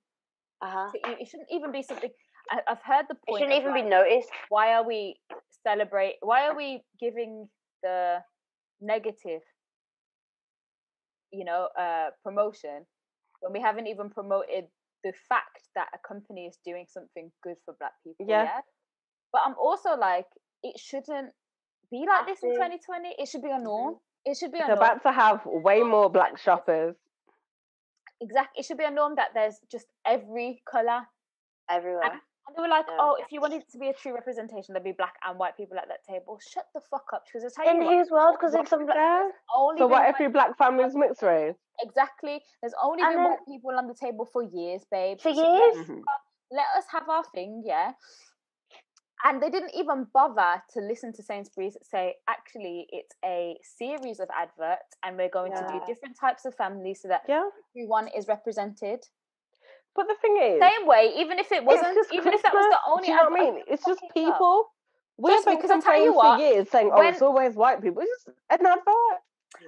Uh 0.62 0.70
huh. 0.70 0.92
to 0.92 0.98
e- 1.10 1.22
it 1.22 1.28
shouldn't 1.28 1.50
even 1.52 1.72
be 1.72 1.82
something 1.84 2.12
I, 2.50 2.62
i've 2.68 2.82
heard 2.84 3.08
the 3.08 3.16
It 3.28 3.38
shouldn't 3.38 3.54
of, 3.58 3.62
even 3.62 3.74
be 3.74 3.82
noticed. 3.84 4.30
why 4.50 4.74
are 4.74 4.84
we 4.84 5.20
celebrate 5.64 6.18
why 6.22 6.48
are 6.48 6.56
we 6.56 6.84
giving 7.00 7.50
the 7.84 8.24
negative 8.80 9.42
you 11.32 11.46
know 11.46 11.70
uh 11.80 12.10
promotion 12.24 12.86
when 13.42 13.54
we 13.54 13.60
haven't 13.62 13.88
even 13.88 14.10
promoted 14.10 14.66
the 15.04 15.14
fact 15.28 15.68
that 15.76 15.88
a 15.94 16.08
company 16.08 16.46
is 16.46 16.58
doing 16.64 16.86
something 16.88 17.32
good 17.44 17.56
for 17.66 17.74
black 17.80 17.94
people 18.04 18.26
Yeah. 18.28 18.44
yeah, 18.44 18.60
but 19.32 19.42
i'm 19.46 19.56
also 19.60 19.96
like 19.98 20.28
it 20.64 20.80
shouldn't 20.80 21.32
be 21.92 22.06
like 22.08 22.28
this 22.28 22.44
in 22.44 22.52
2020 22.54 23.16
it 23.18 23.28
should 23.28 23.42
be 23.42 23.50
a 23.50 23.60
norm 23.60 23.96
it 24.26 24.38
should 24.38 24.52
be 24.52 24.60
a 24.60 24.62
They're 24.68 24.76
norm 24.76 24.78
about 24.78 25.04
to 25.04 25.12
have 25.12 25.42
way 25.46 25.82
more 25.82 26.10
black 26.10 26.38
shoppers. 26.38 26.96
exactly 28.22 28.60
it 28.60 28.66
should 28.66 28.78
be 28.78 28.84
a 28.86 28.92
norm 28.92 29.16
that 29.16 29.30
there's 29.34 29.60
just 29.72 29.88
every 30.06 30.62
color 30.70 31.02
Everywhere. 31.70 32.20
And 32.48 32.56
they 32.58 32.62
were 32.62 32.68
like, 32.68 32.86
"Oh, 32.90 33.16
oh 33.18 33.24
if 33.24 33.32
you 33.32 33.40
wanted 33.40 33.64
to 33.72 33.78
be 33.78 33.90
a 33.90 33.94
true 33.94 34.14
representation, 34.14 34.74
there'd 34.74 34.84
be 34.84 34.92
black 34.94 35.14
and 35.28 35.38
white 35.38 35.56
people 35.56 35.78
at 35.78 35.88
that 35.88 36.04
table." 36.04 36.40
Shut 36.54 36.66
the 36.74 36.82
fuck 36.82 37.06
up, 37.14 37.24
because 37.26 37.46
I 37.58 37.64
tell 37.64 37.76
In 37.76 37.82
whose 37.82 38.10
world? 38.10 38.36
Because 38.40 38.56
it's 38.56 38.70
some 38.70 38.86
black. 38.86 39.32
only 39.56 39.78
So 39.80 39.88
what 39.88 40.20
your 40.20 40.30
black 40.32 40.58
family's 40.58 40.96
mixed 40.96 41.22
race? 41.22 41.56
exactly? 41.80 42.44
There's 42.62 42.74
only 42.82 43.04
And 43.04 43.14
been 43.14 43.24
then- 43.24 43.32
white 43.32 43.46
people 43.48 43.72
on 43.78 43.88
the 43.88 43.94
table 43.96 44.26
for 44.26 44.44
years, 44.44 44.84
babe. 44.92 45.20
For 45.22 45.34
So 45.34 45.42
let- 45.42 45.76
years? 45.76 45.90
Let 46.54 46.68
us 46.78 46.86
have 46.92 47.08
our 47.08 47.24
thing, 47.34 47.64
yeah. 47.66 47.94
And 49.24 49.42
they 49.42 49.50
didn't 49.52 49.76
even 49.76 50.06
bother 50.14 50.64
to 50.72 50.80
listen 50.82 51.14
to 51.14 51.22
Sainsbury's 51.24 51.78
say, 51.84 52.16
actually, 52.28 52.88
it's 52.90 53.16
a 53.24 53.56
series 53.62 54.20
of 54.20 54.28
adverts, 54.36 54.98
and 55.04 55.16
we're 55.16 55.30
going 55.30 55.52
to 55.54 55.66
do 55.72 55.80
different 55.86 56.18
types 56.20 56.44
of 56.46 56.56
families 56.56 57.02
so 57.04 57.08
that 57.08 57.24
Yeah. 57.28 57.48
everyone 57.76 58.08
is 58.10 58.28
represented. 58.28 59.08
But 59.96 60.08
the 60.08 60.16
thing 60.22 60.38
is, 60.42 60.60
Same 60.62 60.88
way, 60.88 61.12
even 61.18 61.38
if 61.38 61.52
it 61.52 61.64
wasn't, 61.66 61.96
just 61.96 62.14
even 62.14 62.34
if 62.34 62.42
that 62.44 62.54
was 62.54 62.66
the 62.70 62.80
only 62.88 63.06
Do 63.08 63.12
you 63.12 63.18
know 63.18 63.30
what 63.30 63.40
I 63.40 63.44
mean? 63.52 63.64
It's 63.68 63.86
just 63.86 64.02
people. 64.14 64.72
We 65.18 65.32
Trust 65.32 65.46
me, 65.46 65.52
have 65.54 65.62
been 65.62 65.70
'cause 65.70 65.78
I 65.78 65.80
tell 65.92 65.94
you 66.02 66.12
complaining 66.12 66.16
what, 66.16 66.38
for 66.38 66.42
years 66.42 66.70
saying, 66.70 66.92
"Oh, 66.94 66.98
when- 67.00 67.14
it's 67.14 67.22
always 67.22 67.56
white 67.56 67.82
people." 67.82 68.02
It's 68.02 68.26
just 68.26 68.38
an 68.50 68.66
advert. 68.66 69.22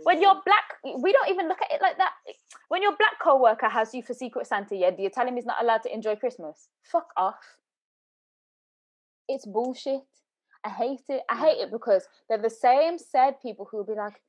when 0.03 0.21
your 0.21 0.41
black 0.45 0.77
we 1.03 1.11
don't 1.11 1.29
even 1.29 1.47
look 1.47 1.61
at 1.61 1.71
it 1.71 1.81
like 1.81 1.97
that 1.97 2.13
when 2.69 2.81
your 2.81 2.95
black 2.95 3.19
co-worker 3.21 3.67
has 3.69 3.93
you 3.93 4.01
for 4.01 4.13
secret 4.13 4.47
santa 4.47 4.75
yeah 4.75 4.89
you're 4.97 5.09
telling 5.11 5.35
me 5.35 5.39
he's 5.41 5.45
not 5.45 5.61
allowed 5.61 5.83
to 5.83 5.93
enjoy 5.93 6.15
christmas 6.15 6.67
fuck 6.81 7.07
off 7.15 7.57
it's 9.27 9.45
bullshit 9.45 10.01
i 10.63 10.69
hate 10.69 11.01
it 11.09 11.21
i 11.29 11.35
hate 11.37 11.59
it 11.61 11.69
because 11.71 12.07
they're 12.27 12.37
the 12.41 12.49
same 12.49 12.97
said 12.97 13.39
people 13.41 13.67
who 13.69 13.77
will 13.77 13.83
be 13.85 13.93
like 13.93 14.19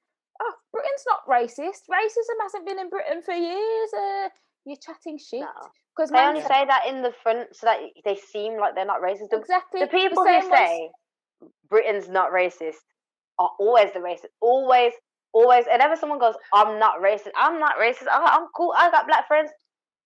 oh 0.43 0.53
britain's 0.73 1.05
not 1.07 1.25
racist 1.27 1.89
racism 1.91 2.37
hasn't 2.43 2.67
been 2.67 2.79
in 2.79 2.91
britain 2.91 3.23
for 3.23 3.33
years 3.33 3.91
uh, 3.95 4.29
you're 4.65 4.77
chatting 4.77 5.17
shit 5.19 5.41
No. 5.41 5.49
Because 5.97 6.11
They 6.11 6.19
only 6.19 6.41
say 6.41 6.65
that 6.65 6.83
in 6.89 7.03
the 7.03 7.13
front 7.23 7.55
so 7.55 7.67
that 7.67 7.79
they 8.05 8.17
seem 8.17 8.59
like 8.59 8.75
they're 8.75 8.85
not 8.85 9.01
racist. 9.01 9.31
The, 9.31 9.39
exactly 9.39 9.81
the 9.81 9.87
people 9.87 10.25
same 10.25 10.43
who 10.43 10.51
say 10.51 10.91
Britain's 11.69 12.09
not 12.09 12.33
racist 12.33 12.77
are 13.39 13.51
always 13.59 13.93
the 13.93 14.01
racist. 14.01 14.27
Always, 14.41 14.93
always. 15.33 15.67
Whenever 15.71 15.97
someone 15.97 16.19
goes, 16.19 16.35
I'm 16.53 16.79
not 16.79 17.01
racist, 17.01 17.31
I'm 17.37 17.59
not 17.61 17.77
racist. 17.77 18.09
I, 18.11 18.37
I'm 18.39 18.49
cool. 18.57 18.73
I 18.77 18.91
got 18.91 19.07
black 19.07 19.29
friends. 19.29 19.51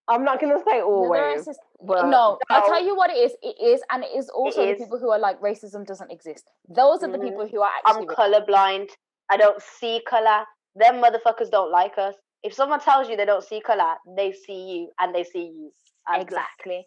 I'm 0.08 0.24
not 0.24 0.40
gonna 0.40 0.58
say 0.66 0.80
always, 0.80 1.46
but 1.86 2.06
no, 2.08 2.38
I'll 2.48 2.66
tell 2.66 2.82
you 2.82 2.96
what 2.96 3.10
it 3.10 3.18
is. 3.18 3.32
It 3.42 3.56
is, 3.62 3.82
and 3.90 4.02
it 4.02 4.10
is 4.16 4.30
also 4.30 4.66
the 4.66 4.74
people 4.74 4.98
who 4.98 5.10
are 5.10 5.18
like 5.18 5.38
racism 5.40 5.86
doesn't 5.86 6.10
exist. 6.10 6.50
Those 6.68 7.02
are 7.02 7.12
the 7.12 7.18
Mhm. 7.18 7.22
people 7.22 7.46
who 7.46 7.60
are 7.60 7.70
I'm 7.84 8.06
colorblind. 8.06 8.88
I 9.28 9.36
don't 9.36 9.60
see 9.60 10.00
color. 10.08 10.46
Them 10.74 11.02
motherfuckers 11.02 11.50
don't 11.50 11.70
like 11.70 11.98
us. 11.98 12.14
If 12.42 12.54
someone 12.54 12.80
tells 12.80 13.08
you 13.08 13.16
they 13.16 13.24
don't 13.24 13.44
see 13.44 13.60
color, 13.60 13.94
they 14.16 14.32
see 14.32 14.70
you 14.72 14.90
and 15.00 15.14
they 15.14 15.24
see 15.24 15.44
you 15.46 15.72
as 16.08 16.24
black. 16.24 16.48
exactly 16.58 16.86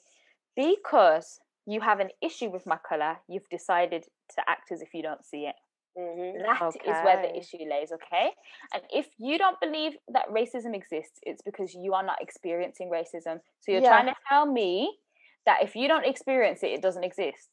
because 0.55 1.39
you 1.65 1.81
have 1.81 1.99
an 1.99 2.09
issue 2.21 2.49
with 2.49 2.65
my 2.65 2.77
color. 2.87 3.17
You've 3.29 3.47
decided 3.49 4.03
to 4.35 4.41
act 4.47 4.71
as 4.71 4.81
if 4.81 4.93
you 4.93 5.03
don't 5.03 5.23
see 5.25 5.47
it. 5.47 5.55
hmm 5.97 6.41
That 6.41 6.73
is 6.85 6.97
where 7.03 7.21
the 7.21 7.37
issue 7.37 7.57
lays. 7.69 7.91
Okay, 7.91 8.31
and 8.73 8.83
if 8.91 9.07
you 9.19 9.37
don't 9.37 9.59
believe 9.59 9.93
that 10.13 10.27
racism 10.29 10.73
exists, 10.73 11.19
it's 11.23 11.41
because 11.43 11.73
you 11.73 11.93
are 11.93 12.03
not 12.03 12.21
experiencing 12.21 12.89
racism. 12.89 13.39
So 13.59 13.71
you're 13.71 13.81
Yeah. 13.81 13.89
trying 13.89 14.07
to 14.07 14.15
tell 14.29 14.45
me 14.45 14.97
that 15.45 15.63
if 15.63 15.75
you 15.75 15.87
don't 15.87 16.05
experience 16.05 16.63
it, 16.63 16.71
it 16.71 16.81
doesn't 16.81 17.03
exist. 17.03 17.49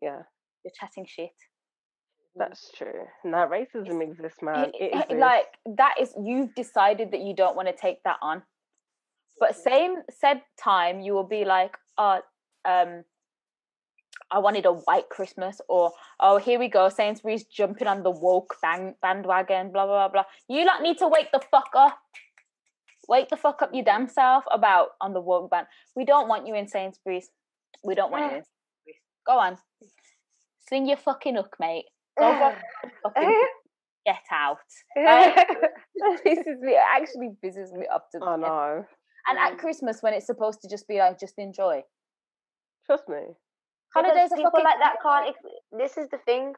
yeah, 0.00 0.22
You're 0.64 0.72
chatting 0.78 1.06
shit. 1.06 1.34
That's 2.38 2.70
true. 2.76 3.04
No, 3.24 3.38
racism 3.38 4.02
exists, 4.02 4.42
man. 4.42 4.72
It 4.78 4.92
exists. 4.94 5.14
like 5.14 5.46
that 5.76 5.94
is 6.00 6.14
you've 6.20 6.54
decided 6.54 7.10
that 7.12 7.20
you 7.20 7.34
don't 7.34 7.56
want 7.56 7.68
to 7.68 7.74
take 7.74 8.02
that 8.04 8.16
on. 8.22 8.42
But 9.40 9.56
same 9.56 9.96
said 10.10 10.42
time 10.58 11.00
you 11.00 11.12
will 11.14 11.24
be 11.24 11.44
like 11.44 11.76
oh 11.98 12.20
um 12.64 13.04
i 14.30 14.38
wanted 14.38 14.66
a 14.66 14.72
white 14.72 15.08
christmas 15.08 15.60
or 15.68 15.92
oh 16.20 16.38
here 16.38 16.58
we 16.58 16.68
go 16.68 16.88
sainsbury's 16.88 17.44
jumping 17.44 17.86
on 17.86 18.02
the 18.02 18.10
woke 18.10 18.56
bang, 18.62 18.94
bandwagon 19.00 19.70
blah 19.70 19.86
blah 19.86 20.08
blah 20.08 20.24
you 20.48 20.64
lot 20.64 20.82
need 20.82 20.98
to 20.98 21.08
wake 21.08 21.30
the 21.32 21.40
fuck 21.50 21.70
up. 21.76 21.98
Wake 23.08 23.28
the 23.30 23.36
fuck 23.36 23.62
up 23.62 23.70
you 23.72 23.82
damn 23.82 24.06
self 24.08 24.44
about 24.50 24.88
on 25.00 25.12
the 25.12 25.20
woke 25.20 25.50
band 25.50 25.66
we 25.96 26.04
don't 26.04 26.28
want 26.28 26.46
you 26.46 26.54
in 26.54 26.68
sainsbury's. 26.68 27.30
We 27.84 27.94
don't 27.94 28.10
want 28.10 28.24
you 28.24 28.38
in 28.38 28.44
sainsbury's. 28.44 29.02
Go 29.26 29.38
on. 29.38 29.56
Sling 30.68 30.86
your 30.86 30.98
fucking 30.98 31.36
hook 31.36 31.56
mate 31.58 31.86
Oh 32.20 32.32
um, 32.32 32.38
go 32.38 32.40
rock 32.40 32.58
fucking 33.02 33.48
get 34.06 34.16
out 34.32 34.58
um, 34.96 35.04
Like, 36.00 36.24
pisses 36.24 36.60
me 36.60 36.72
it 36.72 36.84
actually 36.96 37.30
pisses 37.44 37.72
me 37.72 37.86
up 37.92 38.06
to 38.12 38.20
I 38.24 38.36
know. 38.36 38.84
and 39.28 39.38
at 39.38 39.58
christmas 39.58 40.02
when 40.02 40.14
it's 40.14 40.26
supposed 40.26 40.60
to 40.62 40.68
just 40.68 40.86
be 40.88 40.98
like 40.98 41.18
just 41.18 41.34
enjoy 41.38 41.82
Trust 42.86 43.06
me. 43.06 43.20
Holidays 43.94 44.32
are 44.32 44.36
people 44.36 44.50
fucking 44.50 44.64
like 44.64 44.78
that 44.80 44.96
can't. 45.02 45.36
This 45.76 45.98
is 45.98 46.08
the 46.10 46.16
thing. 46.24 46.54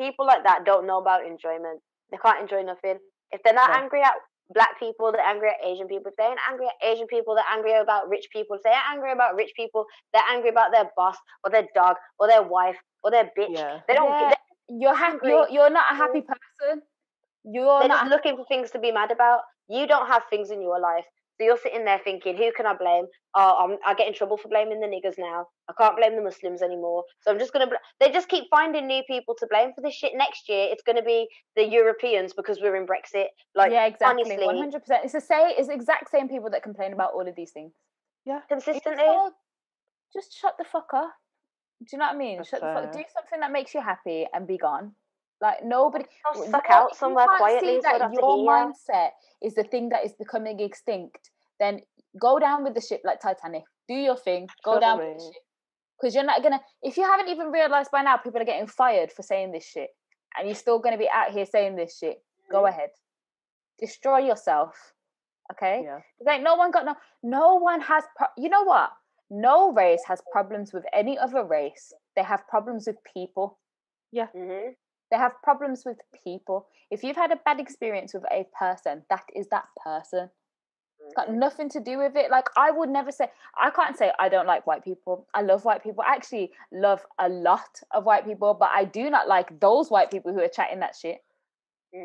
People 0.00 0.26
like 0.26 0.42
that 0.42 0.64
don't 0.64 0.86
know 0.88 0.98
about 0.98 1.24
enjoyment. 1.24 1.80
They 2.10 2.16
can't 2.18 2.40
enjoy 2.40 2.62
nothing. 2.62 2.98
If 3.30 3.42
they're 3.44 3.54
not 3.54 3.70
No. 3.70 3.76
angry 3.76 4.02
at 4.02 4.14
black 4.50 4.78
people, 4.80 5.12
they're 5.12 5.22
angry 5.24 5.50
at 5.50 5.64
Asian 5.64 5.86
people. 5.86 6.10
If 6.10 6.16
they 6.16 6.24
ain't 6.24 6.40
angry 6.50 6.66
at 6.66 6.74
Asian 6.84 7.06
people, 7.06 7.36
they're 7.36 7.52
angry 7.52 7.74
about 7.78 8.08
rich 8.08 8.26
people. 8.32 8.56
If 8.56 8.62
they're 8.64 8.82
angry 8.90 9.12
about 9.12 9.36
rich 9.36 9.52
people, 9.54 9.86
they're 10.12 10.26
angry 10.30 10.50
about 10.50 10.72
their 10.72 10.90
boss 10.96 11.16
or 11.44 11.50
their 11.52 11.66
dog 11.76 11.94
or 12.18 12.26
their 12.26 12.42
wife 12.42 12.76
or 13.04 13.12
their 13.12 13.30
bitch. 13.38 13.54
Yeah. 13.54 13.78
They 13.86 13.94
don't. 13.94 14.10
Yeah, 14.10 14.30
They're, 14.30 14.37
you're 14.68 14.94
happy 14.94 15.28
you're, 15.28 15.48
you're 15.50 15.70
not 15.70 15.92
a 15.92 15.96
happy 15.96 16.20
person 16.20 16.82
you're 17.44 17.80
they're 17.80 17.88
not 17.88 18.08
looking 18.08 18.36
for 18.36 18.44
things 18.46 18.70
to 18.72 18.78
be 18.78 18.92
mad 18.92 19.10
about. 19.10 19.40
You 19.68 19.86
don't 19.86 20.06
have 20.06 20.22
things 20.30 20.50
in 20.50 20.60
your 20.62 20.80
life. 20.80 21.04
So 21.36 21.44
you're 21.44 21.58
sitting 21.62 21.84
there 21.84 22.00
thinking, 22.02 22.36
who 22.36 22.50
can 22.52 22.66
I 22.66 22.74
blame? 22.74 23.06
Oh, 23.36 23.56
I'm, 23.60 23.78
I 23.86 23.94
get 23.94 24.08
in 24.08 24.14
trouble 24.14 24.36
for 24.36 24.48
blaming 24.48 24.80
the 24.80 24.88
niggers 24.88 25.14
now. 25.16 25.46
I 25.68 25.72
can't 25.78 25.96
blame 25.96 26.16
the 26.16 26.22
Muslims 26.22 26.62
anymore. 26.62 27.04
So 27.20 27.30
I'm 27.30 27.38
just 27.38 27.52
going 27.52 27.64
to. 27.64 27.70
Bl-. 27.70 27.76
They 28.00 28.10
just 28.10 28.28
keep 28.28 28.44
finding 28.50 28.88
new 28.88 29.02
people 29.06 29.36
to 29.38 29.46
blame 29.48 29.70
for 29.72 29.80
this 29.80 29.94
shit. 29.94 30.12
Next 30.16 30.48
year, 30.48 30.66
it's 30.70 30.82
going 30.82 30.96
to 30.96 31.02
be 31.02 31.28
the 31.54 31.64
Europeans 31.64 32.32
because 32.36 32.58
we're 32.60 32.74
in 32.74 32.86
Brexit. 32.86 33.26
Like, 33.54 33.70
yeah 33.70 33.86
exactly 33.86 34.24
honestly, 34.24 34.46
100% 34.46 35.04
it's 35.04 35.12
the 35.12 35.20
same 35.20 35.50
it's 35.56 35.68
the 35.68 35.74
exact 35.74 36.10
same 36.10 36.28
people 36.28 36.50
that 36.50 36.62
complain 36.62 36.92
about 36.92 37.12
all 37.14 37.26
of 37.26 37.36
these 37.36 37.52
things 37.52 37.72
Yeah. 38.26 38.40
Consistently. 38.48 39.04
all- 39.04 39.32
just 40.12 40.36
shut 40.36 40.54
the 40.58 40.64
fuck 40.64 40.88
up 40.94 41.12
do 41.80 41.86
you 41.92 41.98
know 41.98 42.06
what 42.06 42.14
i 42.14 42.18
mean? 42.18 42.42
Shut 42.44 42.60
the 42.60 42.66
fuck 42.66 42.92
do 42.92 43.02
something 43.14 43.40
that 43.40 43.52
makes 43.52 43.74
you 43.74 43.80
happy 43.80 44.26
and 44.32 44.46
be 44.46 44.58
gone. 44.58 44.92
Like 45.40 45.64
nobody 45.64 46.04
w- 46.32 46.50
suck 46.50 46.64
no, 46.68 46.74
out 46.74 46.96
somewhere 46.96 47.26
quietly. 47.38 47.68
see 47.68 47.74
is 47.76 47.84
what 47.84 48.02
I 48.02 48.08
that 48.08 48.12
your 48.12 48.38
mindset 48.38 49.10
is 49.40 49.54
the 49.54 49.62
thing 49.62 49.88
that 49.90 50.04
is 50.04 50.12
becoming 50.14 50.58
extinct. 50.58 51.30
Then 51.60 51.80
go 52.20 52.38
down 52.40 52.64
with 52.64 52.74
the 52.74 52.80
ship 52.80 53.02
like 53.04 53.20
titanic. 53.20 53.62
Do 53.86 53.94
your 53.94 54.16
thing. 54.16 54.48
Go 54.64 54.80
down 54.80 54.98
with 54.98 55.18
the 55.18 55.24
ship. 55.24 55.42
Because 56.00 56.14
you're 56.14 56.24
not 56.24 56.42
gonna 56.42 56.60
if 56.82 56.96
you 56.96 57.04
haven't 57.04 57.28
even 57.28 57.52
realized 57.52 57.90
by 57.92 58.02
now 58.02 58.16
people 58.16 58.40
are 58.40 58.44
getting 58.44 58.66
fired 58.66 59.12
for 59.12 59.22
saying 59.22 59.52
this 59.52 59.64
shit 59.64 59.90
and 60.36 60.48
you're 60.48 60.56
still 60.56 60.80
gonna 60.80 60.98
be 60.98 61.08
out 61.08 61.30
here 61.30 61.46
saying 61.46 61.76
this 61.76 61.96
shit 61.96 62.22
go 62.50 62.62
Mhm. 62.62 62.70
ahead. 62.70 62.90
Destroy 63.78 64.18
yourself 64.18 64.94
okay? 65.52 65.82
Yeah. 65.84 66.00
Like 66.24 66.42
no 66.42 66.56
one 66.56 66.70
got 66.70 66.84
no 66.84 66.96
no 67.22 67.54
one 67.56 67.80
has 67.80 68.04
pro- 68.16 68.34
you 68.36 68.48
know 68.48 68.64
what 68.64 68.90
no 69.30 69.72
race 69.72 70.02
has 70.06 70.22
problems 70.32 70.72
with 70.72 70.84
any 70.92 71.18
other 71.18 71.44
race 71.44 71.92
they 72.16 72.22
have 72.22 72.46
problems 72.48 72.86
with 72.86 72.96
people 73.04 73.58
Mhm. 74.34 74.74
they 75.10 75.16
have 75.16 75.40
problems 75.42 75.84
with 75.84 75.98
people 76.24 76.68
if 76.90 77.02
you've 77.02 77.16
had 77.16 77.32
a 77.32 77.36
bad 77.36 77.60
experience 77.60 78.14
with 78.14 78.24
a 78.30 78.44
person 78.58 79.04
that 79.10 79.24
is 79.34 79.48
that 79.48 79.68
person 79.84 80.30
it's 81.04 81.14
got 81.14 81.32
nothing 81.32 81.68
to 81.70 81.80
do 81.80 81.96
with 81.98 82.16
it. 82.16 82.30
Like 82.30 82.48
I 82.56 82.70
would 82.70 82.88
never 82.88 83.12
say 83.12 83.30
I 83.56 83.70
can't 83.70 83.96
say 83.96 84.12
I 84.18 84.28
don't 84.28 84.46
like 84.46 84.66
white 84.66 84.84
people. 84.84 85.26
I 85.32 85.42
love 85.42 85.64
white 85.64 85.82
people. 85.82 86.04
I 86.06 86.14
actually 86.14 86.52
love 86.72 87.06
a 87.18 87.28
lot 87.28 87.80
of 87.92 88.04
white 88.04 88.24
people, 88.26 88.52
but 88.54 88.70
I 88.74 88.84
do 88.84 89.08
not 89.08 89.28
like 89.28 89.58
those 89.60 89.90
white 89.90 90.10
people 90.10 90.34
who 90.34 90.40
are 90.40 90.48
chatting 90.48 90.80
that 90.80 90.96
shit. 90.96 91.22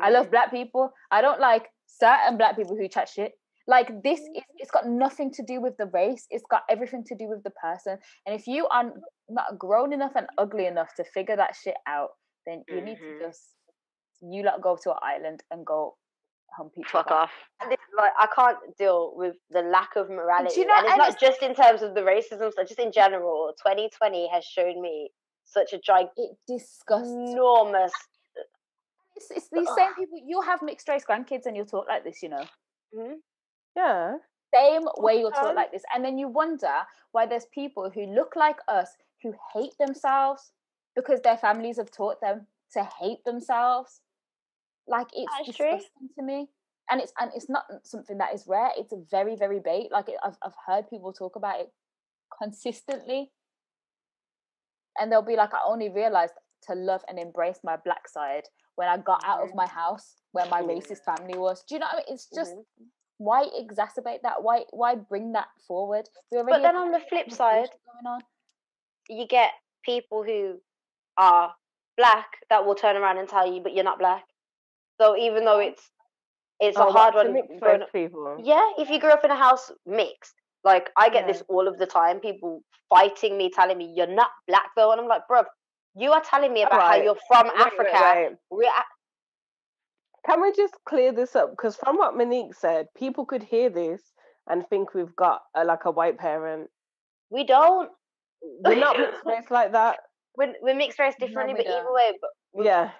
I 0.00 0.10
love 0.10 0.30
black 0.30 0.50
people. 0.50 0.94
I 1.10 1.20
don't 1.20 1.40
like 1.40 1.70
certain 1.86 2.38
black 2.38 2.56
people 2.56 2.76
who 2.76 2.88
chat 2.88 3.08
shit. 3.08 3.38
Like 3.66 4.02
this 4.02 4.20
is 4.20 4.28
it's 4.58 4.70
got 4.70 4.86
nothing 4.86 5.32
to 5.32 5.42
do 5.42 5.60
with 5.60 5.76
the 5.78 5.86
race. 5.86 6.26
It's 6.30 6.44
got 6.50 6.62
everything 6.68 7.02
to 7.04 7.14
do 7.16 7.28
with 7.28 7.42
the 7.44 7.50
person. 7.50 7.98
And 8.26 8.34
if 8.34 8.46
you 8.46 8.66
are 8.68 8.92
not 9.28 9.58
grown 9.58 9.92
enough 9.92 10.12
and 10.16 10.26
ugly 10.36 10.66
enough 10.66 10.94
to 10.96 11.04
figure 11.04 11.36
that 11.36 11.56
shit 11.56 11.76
out, 11.86 12.10
then 12.46 12.62
you 12.68 12.80
need 12.82 12.98
to 12.98 13.04
Mhm. 13.04 13.20
just 13.20 13.54
you 14.20 14.42
lot 14.42 14.60
go 14.60 14.76
to 14.76 14.90
an 14.92 14.98
island 15.02 15.42
and 15.50 15.64
go 15.66 15.96
hump 16.56 16.72
each 16.78 16.88
Fuck 16.88 17.10
off. 17.10 17.32
And 17.60 17.70
this, 17.72 17.78
like, 17.98 18.12
I 18.18 18.26
can't 18.34 18.58
deal 18.76 19.14
with 19.16 19.36
the 19.50 19.62
lack 19.62 19.96
of 19.96 20.08
morality. 20.08 20.64
know- 20.64 20.74
and 20.76 20.84
it's 20.84 20.92
and 20.92 20.98
not 20.98 21.08
it's- 21.08 21.20
just 21.20 21.42
in 21.42 21.54
terms 21.54 21.82
of 21.82 21.94
the 21.94 22.00
racism, 22.02 22.52
so 22.52 22.62
just 22.62 22.78
in 22.78 22.92
general. 22.92 23.52
2020 23.60 24.28
has 24.28 24.44
shown 24.44 24.80
me 24.80 25.12
such 25.44 25.72
a 25.72 25.78
It 26.16 26.36
disgusts 26.46 27.08
enormous. 27.10 27.92
It's, 29.16 29.30
it's 29.30 29.48
these 29.50 29.68
Ugh. 29.68 29.76
same 29.76 29.94
people. 29.94 30.18
You'll 30.24 30.42
have 30.42 30.62
mixed 30.62 30.88
race 30.88 31.04
grandkids 31.04 31.46
and 31.46 31.56
you'll 31.56 31.66
talk 31.66 31.86
like 31.88 32.04
this, 32.04 32.22
you 32.22 32.28
know. 32.28 32.44
Mhm. 32.94 33.16
Yeah. 33.76 34.18
Same 34.54 34.88
way 34.98 35.22
talk 35.32 35.54
Okay. 35.54 35.56
like 35.56 35.72
this. 35.72 35.82
And 35.92 36.04
then 36.04 36.18
you 36.18 36.28
wonder 36.28 36.82
why 37.12 37.26
there's 37.26 37.46
people 37.46 37.90
who 37.90 38.06
look 38.06 38.36
like 38.36 38.58
us 38.68 38.96
who 39.22 39.34
hate 39.52 39.76
themselves 39.78 40.52
because 40.94 41.20
their 41.22 41.36
families 41.36 41.76
have 41.78 41.90
taught 41.90 42.20
them 42.20 42.46
to 42.72 42.84
hate 42.84 43.24
themselves. 43.24 44.00
Like 44.86 45.08
it's 45.14 45.38
That's 45.38 45.56
true. 45.56 45.78
disgusting 45.78 46.08
to 46.16 46.22
me. 46.22 46.50
And 46.90 47.00
it's 47.00 47.12
and 47.18 47.30
it's 47.34 47.48
not 47.48 47.64
something 47.84 48.18
that 48.18 48.34
is 48.34 48.46
rare. 48.46 48.70
It's 48.76 48.92
a 48.92 49.02
very, 49.10 49.36
very 49.36 49.58
bait. 49.60 49.90
Like 49.90 50.08
it, 50.08 50.16
I've 50.22 50.38
I've 50.42 50.56
heard 50.66 50.88
people 50.90 51.12
talk 51.12 51.36
about 51.36 51.60
it 51.60 51.72
consistently. 52.38 53.32
And 54.98 55.10
they'll 55.10 55.22
be 55.22 55.36
like, 55.36 55.54
I 55.54 55.60
only 55.66 55.88
realized 55.88 56.34
to 56.62 56.74
love 56.74 57.04
and 57.08 57.18
embrace 57.18 57.60
my 57.64 57.76
black 57.76 58.08
side 58.08 58.44
when 58.76 58.88
I 58.88 58.96
got 58.98 59.20
out 59.24 59.40
of 59.42 59.50
Mhm. 59.50 59.54
my 59.54 59.66
house 59.66 60.16
where 60.32 60.46
my 60.46 60.62
racist 60.62 61.04
family 61.04 61.36
was. 61.38 61.64
Do 61.64 61.74
you 61.74 61.78
know 61.80 61.86
what 61.86 61.94
I 61.94 61.98
mean? 61.98 62.14
It's 62.14 62.30
just 62.32 62.54
Mhm. 62.54 62.90
Why 63.18 63.46
exacerbate 63.58 64.22
that? 64.22 64.42
Why 64.42 64.64
why 64.70 64.96
bring 64.96 65.32
that 65.32 65.48
forward? 65.66 66.08
But 66.30 66.62
then 66.62 66.76
on 66.76 66.90
the 66.92 67.00
flip 67.00 67.30
side, 67.30 67.68
going 68.02 68.06
on. 68.14 68.20
you 69.08 69.26
get 69.26 69.52
people 69.84 70.22
who 70.24 70.60
are 71.16 71.52
black 71.96 72.26
that 72.50 72.66
will 72.66 72.74
turn 72.74 72.96
around 72.96 73.18
and 73.18 73.28
tell 73.28 73.52
you, 73.52 73.60
but 73.62 73.74
you're 73.74 73.84
not 73.84 73.98
black. 73.98 74.24
So 75.00 75.16
even 75.16 75.44
though 75.44 75.60
it's 75.60 75.90
it's 76.60 76.76
Oh, 76.78 76.88
a 76.88 76.92
hard 76.92 77.14
one. 77.14 77.32
mix 77.32 77.48
growing 77.60 77.82
people. 77.92 78.40
Yeah, 78.42 78.64
if 78.78 78.90
you 78.90 78.98
grew 78.98 79.10
up 79.10 79.24
in 79.24 79.30
a 79.30 79.36
house 79.36 79.70
mixed, 79.86 80.34
like 80.64 80.90
I 80.96 81.08
get 81.08 81.26
Yeah. 81.26 81.32
this 81.32 81.42
all 81.48 81.68
of 81.68 81.78
the 81.78 81.86
time. 81.86 82.20
People 82.20 82.62
fighting 82.88 83.36
me, 83.36 83.50
telling 83.50 83.78
me 83.78 83.92
you're 83.94 84.06
not 84.06 84.30
black 84.48 84.70
though, 84.76 84.92
and 84.92 85.00
I'm 85.00 85.08
like, 85.08 85.26
bro, 85.28 85.42
you 85.94 86.12
are 86.12 86.22
telling 86.22 86.52
me 86.52 86.62
about 86.62 86.82
how 86.82 86.96
you're 86.96 87.16
from 87.28 87.46
Wait, 87.46 87.54
wait, 87.56 87.66
Africa. 87.66 88.36
wait. 88.50 88.68
We're 90.26 90.32
a- 90.32 90.36
Can 90.36 90.42
we 90.42 90.52
just 90.52 90.74
clear 90.86 91.12
this 91.12 91.36
up? 91.36 91.50
Because 91.50 91.76
from 91.76 91.96
what 91.96 92.16
Monique 92.16 92.54
said, 92.54 92.88
people 92.96 93.24
could 93.26 93.42
hear 93.42 93.70
this 93.70 94.00
and 94.48 94.66
think 94.68 94.94
we've 94.94 95.14
got 95.16 95.42
a, 95.54 95.64
like 95.64 95.84
a 95.84 95.90
white 95.90 96.18
parent. 96.18 96.68
We 97.30 97.44
don't. 97.44 97.90
We're 98.42 98.76
not 98.76 98.98
mixed 98.98 99.22
race 99.24 99.50
like 99.50 99.72
that. 99.72 99.98
We're, 100.36 100.54
we're 100.62 100.74
mixed 100.74 100.98
race 100.98 101.14
differently, 101.18 101.54
we 101.54 101.58
but 101.62 101.66
either 101.70 101.82
don't. 101.84 101.94
way, 101.94 102.12
but 102.20 102.64
Yeah. 102.64 102.84
it 102.86 102.90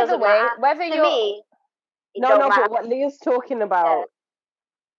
Either 0.00 0.18
way, 0.18 0.28
matter. 0.28 0.60
whether 0.60 0.80
to 0.88 0.94
you're 0.94 1.04
me, 1.04 1.42
it 2.14 2.20
No, 2.20 2.36
no, 2.38 2.48
matter. 2.48 2.62
but 2.62 2.70
what 2.70 2.86
Leah's 2.88 3.18
talking 3.18 3.62
about 3.62 4.06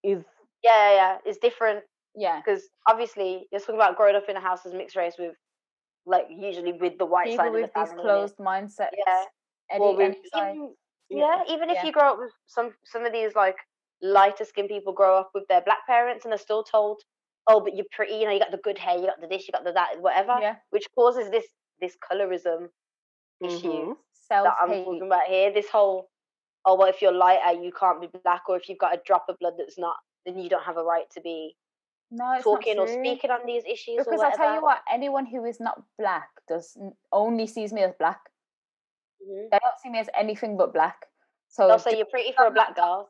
is 0.04 0.24
Yeah, 0.64 0.90
yeah, 0.90 0.96
yeah. 0.96 1.18
It's 1.26 1.38
different 1.38 1.84
yeah, 2.16 2.40
because 2.44 2.64
obviously 2.88 3.48
you're 3.52 3.60
talking 3.60 3.76
about 3.76 3.98
growing 3.98 4.16
up 4.16 4.30
in 4.30 4.36
a 4.38 4.40
house 4.40 4.66
as 4.66 4.74
mixed 4.74 4.96
race 4.96 5.16
with, 5.20 5.36
like, 6.06 6.26
usually 6.30 6.74
with 6.74 6.98
the 6.98 7.06
white 7.06 7.26
people 7.28 7.46
side 7.46 7.54
with 7.54 7.64
of 7.66 7.70
the 7.74 7.80
these 7.80 7.90
family. 7.90 8.04
innit? 8.04 8.08
closed 8.08 8.38
mindsets. 8.38 8.90
Yeah. 9.06 9.24
Any, 9.72 9.84
Or 9.84 9.96
with 9.96 10.06
any 10.06 10.22
side. 10.34 10.56
even, 10.56 10.76
yeah, 11.10 11.44
even 11.50 11.70
if 11.70 11.76
Yeah. 11.76 11.86
you 11.86 11.92
grow 11.92 12.14
up 12.14 12.20
with 12.20 12.32
some 12.48 12.74
some 12.86 13.06
of 13.06 13.14
these 13.14 13.36
like 13.36 13.58
lighter 14.02 14.46
skinned 14.46 14.70
people 14.70 14.94
grow 14.94 15.18
up 15.18 15.32
with 15.34 15.48
their 15.48 15.62
black 15.62 15.86
parents 15.88 16.26
and 16.26 16.32
they're 16.32 16.38
still 16.40 16.64
told, 16.64 17.02
oh, 17.48 17.62
but 17.62 17.76
you're 17.76 17.86
pretty, 17.92 18.16
you 18.16 18.26
know, 18.26 18.32
you 18.32 18.40
got 18.40 18.52
the 18.52 18.58
good 18.58 18.78
hair, 18.78 18.98
you 18.98 19.06
got 19.06 19.22
the 19.22 19.28
this, 19.28 19.48
you 19.48 19.52
got 19.54 19.64
the 19.64 19.72
that, 19.74 20.02
whatever, 20.02 20.40
yeah, 20.40 20.56
which 20.72 20.86
causes 20.96 21.30
this 21.32 21.48
this 21.80 21.98
colorism 22.12 22.70
issue 23.44 23.86
Mhm. 23.86 23.98
self 24.14 24.46
that 24.46 24.56
I'm 24.62 24.76
talking 24.84 25.08
about 25.08 25.28
here. 25.28 25.54
This 25.54 25.70
whole, 25.70 26.10
oh, 26.66 26.76
well, 26.76 26.90
if 26.90 27.02
you're 27.02 27.14
lighter, 27.14 27.62
you 27.62 27.72
can't 27.72 28.02
be 28.02 28.08
black, 28.24 28.44
or 28.50 28.58
if 28.58 28.70
you've 28.70 28.80
got 28.80 28.96
a 28.96 29.02
drop 29.06 29.26
of 29.30 29.38
blood 29.40 29.56
that's 29.58 29.78
not, 29.80 29.98
then 30.26 30.40
you 30.40 30.50
don't 30.50 30.64
have 30.66 30.78
a 30.78 30.84
right 30.84 31.10
to 31.12 31.22
be 31.22 31.56
No, 32.12 32.34
it's 32.34 32.44
talking 32.44 32.80
or 32.80 32.88
speaking 32.88 33.32
on 33.32 33.46
these 33.46 33.64
issues 33.66 34.06
Because 34.06 34.22
I 34.22 34.32
tell 34.32 34.54
you 34.54 34.62
what, 34.62 34.82
anyone 34.90 35.26
who 35.26 35.46
is 35.46 35.60
not 35.60 35.84
black 35.98 36.30
does 36.48 36.78
only 37.12 37.48
sees 37.48 37.74
me 37.74 37.84
as 37.84 37.94
black. 37.98 38.30
Mhm. 39.28 39.50
They 39.52 39.60
don't 39.60 39.80
see 39.82 39.90
me 39.90 40.00
as 40.00 40.10
anything 40.18 40.58
but 40.58 40.74
black. 40.74 41.06
So 41.50 41.78
say 41.78 41.98
you're 41.98 42.06
pretty 42.08 42.32
for 42.34 42.46
a 42.46 42.52
black 42.52 42.76
girl. 42.76 43.10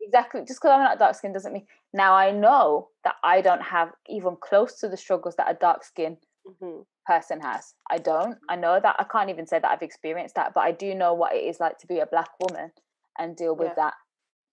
Exactly. 0.00 0.40
Just 0.42 0.60
because 0.60 0.70
I'm 0.70 0.84
not 0.84 0.98
dark 0.98 1.16
skinned 1.16 1.34
doesn't 1.34 1.52
mean 1.52 1.66
now 1.92 2.14
I 2.14 2.30
know 2.30 2.90
that 3.04 3.16
I 3.24 3.40
don't 3.40 3.62
have 3.62 3.92
even 4.08 4.36
close 4.40 4.78
to 4.80 4.88
the 4.88 4.96
struggles 4.96 5.34
that 5.36 5.50
a 5.50 5.54
dark 5.54 5.82
skinned 5.84 6.18
Mhm. 6.46 6.86
person 7.06 7.40
has. 7.40 7.74
I 7.90 7.98
don't. 7.98 8.38
I 8.48 8.56
know 8.56 8.78
that 8.80 8.96
I 8.98 9.04
can't 9.04 9.30
even 9.30 9.46
say 9.46 9.58
that 9.58 9.70
I've 9.70 9.82
experienced 9.82 10.34
that, 10.36 10.54
but 10.54 10.60
I 10.60 10.72
do 10.72 10.94
know 10.94 11.14
what 11.14 11.34
it 11.34 11.44
is 11.44 11.58
like 11.58 11.78
to 11.78 11.86
be 11.86 11.98
a 11.98 12.06
black 12.06 12.30
woman 12.40 12.72
and 13.18 13.36
deal 13.36 13.56
with 13.56 13.68
Yeah. 13.68 13.74
that. 13.74 13.94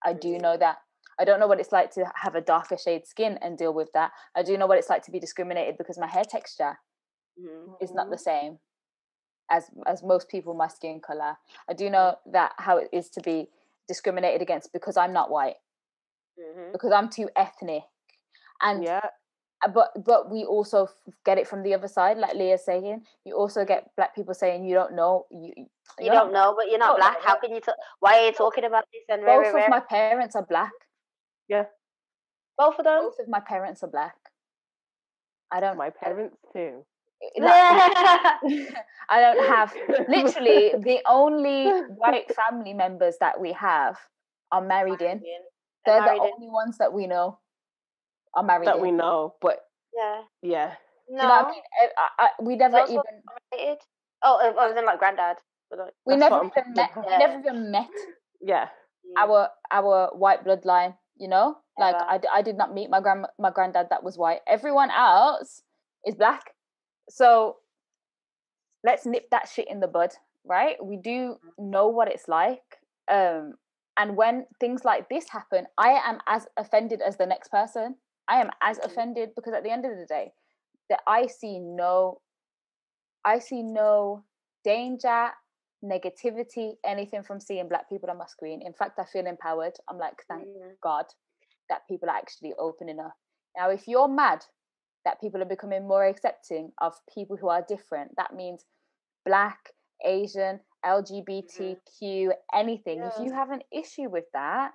I 0.04 0.14
do 0.14 0.38
Mhm. 0.38 0.42
know 0.42 0.58
that. 0.58 0.78
I 1.20 1.26
don't 1.26 1.40
know 1.40 1.48
what 1.48 1.60
it's 1.60 1.72
like 1.72 1.92
to 1.92 2.12
have 2.16 2.36
a 2.36 2.42
darker 2.42 2.78
shade 2.78 3.06
skin 3.08 3.38
and 3.42 3.58
deal 3.58 3.74
with 3.74 3.92
that. 3.94 4.12
I 4.36 4.44
do 4.44 4.58
know 4.58 4.68
what 4.68 4.78
it's 4.78 4.90
like 4.90 5.04
to 5.04 5.12
be 5.12 5.20
discriminated 5.20 5.78
because 5.78 5.98
my 5.98 6.08
hair 6.08 6.26
texture 6.26 6.78
Mhm. 7.38 7.82
is 7.82 7.94
not 7.94 8.10
the 8.10 8.18
same 8.18 8.60
as 9.50 9.70
as 9.86 10.04
most 10.04 10.28
people 10.30 10.54
my 10.54 10.68
skin 10.68 11.00
color. 11.00 11.38
I 11.70 11.74
do 11.74 11.90
know 11.90 12.16
that 12.32 12.54
how 12.58 12.78
it 12.78 12.90
is 12.92 13.10
to 13.12 13.22
be 13.22 13.50
discriminated 13.88 14.42
against 14.42 14.74
because 14.74 14.98
I'm 14.98 15.14
not 15.14 15.30
white, 15.30 15.58
Mhm. 16.40 16.72
because 16.72 16.92
I'm 16.92 17.10
too 17.10 17.30
ethnic. 17.36 17.84
And 18.62 18.84
Yeah. 18.84 19.10
uh, 19.64 19.68
but 19.70 19.92
but 20.04 20.30
we 20.30 20.44
also 20.46 20.86
f- 20.86 21.14
get 21.24 21.38
it 21.38 21.48
from 21.48 21.64
the 21.64 21.74
other 21.74 21.88
side, 21.88 22.18
like 22.18 22.34
Leah 22.36 22.58
saying. 22.58 23.06
You 23.24 23.36
also 23.36 23.64
get 23.66 23.96
black 23.96 24.14
people 24.16 24.34
saying 24.34 24.66
you 24.66 24.76
don't 24.76 24.94
know 24.94 25.26
you. 25.30 25.54
You 26.00 26.12
don't 26.12 26.34
know, 26.34 26.54
but 26.56 26.70
you're 26.70 26.80
not 26.80 26.94
No, 26.94 26.96
black. 26.98 27.22
How 27.22 27.40
can 27.40 27.54
you? 27.54 27.62
talk? 27.62 27.76
Why 28.00 28.20
are 28.20 28.26
you 28.28 28.34
talking 28.34 28.64
about 28.66 28.86
this? 28.92 29.04
And 29.10 29.24
rare, 29.24 29.44
Both 29.44 29.54
rare, 29.54 29.66
of 29.66 29.70
my 29.70 29.80
parents 29.80 30.36
are 30.36 30.46
black. 30.46 30.74
Yeah, 31.48 31.66
both 32.58 32.78
of 32.80 32.86
them. 32.86 33.04
Both 33.04 33.20
of 33.20 33.28
my 33.28 33.40
parents 33.40 33.84
are 33.84 33.90
black. 33.90 34.16
I 35.52 35.60
don't. 35.60 35.78
My 35.78 35.90
parents 35.92 36.38
too. 36.54 36.86
like, 37.40 37.52
I 39.10 39.20
don't 39.22 39.44
have 39.46 39.74
literally 40.08 40.74
the 40.84 41.00
only 41.08 41.70
white 41.98 42.34
family 42.36 42.74
members 42.74 43.16
that 43.20 43.40
we 43.40 43.54
have 43.54 43.98
are 44.52 44.62
married 44.62 45.02
in. 45.02 45.22
They're 45.86 45.96
They're 45.96 46.00
the 46.02 46.06
married 46.06 46.22
in. 46.24 46.32
only 46.36 46.50
ones 46.50 46.78
that 46.78 46.94
we 46.94 47.08
know 47.08 47.40
are 48.34 48.44
married 48.44 48.68
that 48.68 48.78
in. 48.78 48.82
we 48.82 48.92
know, 48.92 49.36
but 49.42 49.60
Yeah. 49.96 50.22
yeah. 50.42 50.74
Do 51.08 51.14
you 51.14 51.18
know 51.22 51.34
I 51.34 51.42
No. 51.44 51.50
mean? 51.50 51.62
I, 51.82 51.88
I, 51.98 52.26
I- 52.26 52.44
we 52.44 52.56
never 52.56 52.80
Those 52.80 52.90
even 52.90 53.04
related. 53.54 53.80
Oh, 54.24 54.40
oh, 54.42 54.54
oh 54.58 54.66
other 54.66 54.74
than 54.76 54.86
like 54.86 55.00
granddad. 55.00 55.38
Like, 55.72 55.94
we 56.06 56.16
never 56.16 56.36
what 56.36 56.42
I'm 56.42 56.52
even 56.58 56.74
met 56.74 56.94
thinking. 56.94 57.12
we 57.12 57.18
never 57.18 57.40
even 57.40 57.72
met 57.72 57.90
Yeah. 58.42 58.70
our 59.18 59.50
our 59.72 60.10
white 60.16 60.44
bloodline. 60.46 60.96
You 61.18 61.28
know, 61.30 61.58
like 61.80 61.96
I, 61.96 62.16
I, 62.16 62.18
d- 62.18 62.28
I 62.34 62.42
did 62.42 62.58
not 62.58 62.74
meet 62.74 62.90
my 62.90 63.00
grand 63.02 63.26
my 63.40 63.50
granddad 63.52 63.88
that 63.90 64.04
was 64.04 64.18
white. 64.18 64.42
Everyone 64.48 64.92
else 64.92 65.62
is 66.06 66.16
black. 66.16 66.52
So 67.10 67.58
let's 68.84 69.06
nip 69.06 69.30
that 69.32 69.50
shit 69.50 69.68
in 69.70 69.80
the 69.80 69.88
bud, 69.88 70.12
right? 70.46 70.84
We 70.84 70.98
do 70.98 71.38
know 71.58 71.88
what 71.88 72.08
it's 72.08 72.28
like. 72.28 72.80
Um, 73.12 73.56
and 73.98 74.16
when 74.18 74.46
things 74.60 74.84
like 74.84 75.10
this 75.10 75.30
happen, 75.30 75.66
I 75.78 75.90
am 76.06 76.20
as 76.28 76.48
offended 76.58 77.02
as 77.02 77.18
the 77.18 77.26
next 77.26 77.50
person. 77.50 77.96
I 78.28 78.42
am 78.42 78.52
as 78.62 78.80
Mhm. 78.80 78.86
offended 78.86 79.36
because 79.36 79.54
at 79.54 79.64
the 79.64 79.72
end 79.72 79.86
of 79.86 79.98
the 79.98 80.06
day, 80.06 80.34
that 80.90 81.02
I 81.08 81.28
see 81.28 81.60
no, 81.60 82.22
I 83.24 83.40
see 83.40 83.64
no 83.64 84.24
danger, 84.64 85.32
negativity, 85.84 86.78
anything 86.84 87.24
from 87.24 87.40
seeing 87.40 87.68
black 87.68 87.90
people 87.90 88.10
on 88.10 88.18
my 88.18 88.26
screen. 88.28 88.62
In 88.62 88.74
fact, 88.74 89.00
I 89.00 89.06
feel 89.06 89.26
empowered. 89.26 89.78
I'm 89.88 89.98
like, 89.98 90.24
thank 90.28 90.48
mm, 90.48 90.80
God 90.82 91.06
that 91.70 91.88
people 91.88 92.10
are 92.10 92.16
actually 92.18 92.54
opening 92.56 93.00
up. 93.00 93.16
Now, 93.58 93.70
if 93.70 93.88
you're 93.88 94.08
mad 94.08 94.46
that 95.06 95.22
people 95.22 95.42
are 95.42 95.46
becoming 95.46 95.88
more 95.88 96.06
accepting 96.06 96.72
of 96.82 96.94
people 97.14 97.38
who 97.38 97.48
are 97.50 97.64
different, 97.68 98.12
that 98.18 98.36
means 98.36 98.66
black, 99.26 99.72
Asian, 100.04 100.60
LGBTQ, 100.86 102.32
anything. 102.54 103.02
If 103.04 103.14
you 103.20 103.32
have 103.34 103.52
an 103.52 103.62
issue 103.72 104.10
with 104.10 104.26
that, 104.34 104.72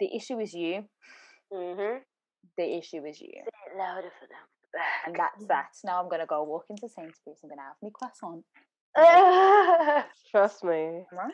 the 0.00 0.14
issue 0.14 0.40
is 0.40 0.52
you. 0.52 0.84
mhm. 1.52 2.00
The 2.58 2.76
issue 2.78 3.04
is 3.04 3.20
you. 3.20 3.30
Say 3.32 3.72
it 3.72 3.78
louder 3.78 4.10
for 4.18 4.26
them. 4.26 4.82
And 5.06 5.14
that's 5.14 5.46
that. 5.46 5.68
Now 5.84 6.00
I'm 6.02 6.08
going 6.08 6.20
to 6.20 6.26
go 6.26 6.42
walk 6.42 6.64
into 6.70 6.88
Sainsbury's. 6.88 7.38
I'm 7.42 7.48
going 7.50 7.58
to 7.58 7.62
have 7.62 7.76
me 7.82 7.90
croissant. 7.92 8.44
Trust 10.30 10.64
me. 10.64 11.04
Right? 11.12 11.32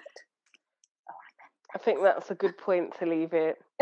I 1.74 1.78
think 1.78 2.02
that's 2.02 2.30
a 2.30 2.34
good 2.34 2.56
point 2.58 2.94
to 2.98 3.06
leave 3.06 3.32
it. 3.32 3.58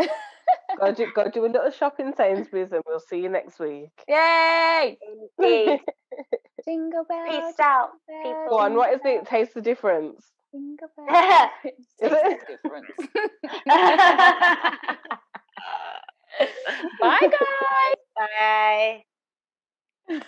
go 0.79 0.93
do 0.93 1.07
go 1.14 1.31
do 1.31 1.45
a 1.45 1.49
little 1.49 1.70
shop 1.70 1.99
in 2.01 2.14
Sainsbury's 2.14 2.72
and 2.72 2.83
we'll 2.87 3.01
see 3.01 3.20
you 3.22 3.29
next 3.29 3.59
week. 3.59 3.91
Yay! 4.09 4.97
Indeed. 5.39 5.81
Jingle 6.64 7.05
bell. 7.09 7.24
Peace 7.29 7.61
out, 7.61 7.91
jingle 8.09 8.22
people. 8.22 8.33
bell, 8.33 8.47
Go 8.51 8.59
on, 8.59 8.74
what 8.74 8.93
is 8.93 9.01
jingle 9.03 9.22
it? 9.22 9.27
Taste 9.27 9.55
the 9.55 9.61
difference. 9.61 10.33
Jingle 10.53 10.89
bell. 10.97 11.51
Taste 11.62 11.99
the 12.01 12.39
difference. 12.49 12.87
Bye, 17.01 17.31
guys. 18.16 19.03
Bye. 20.09 20.20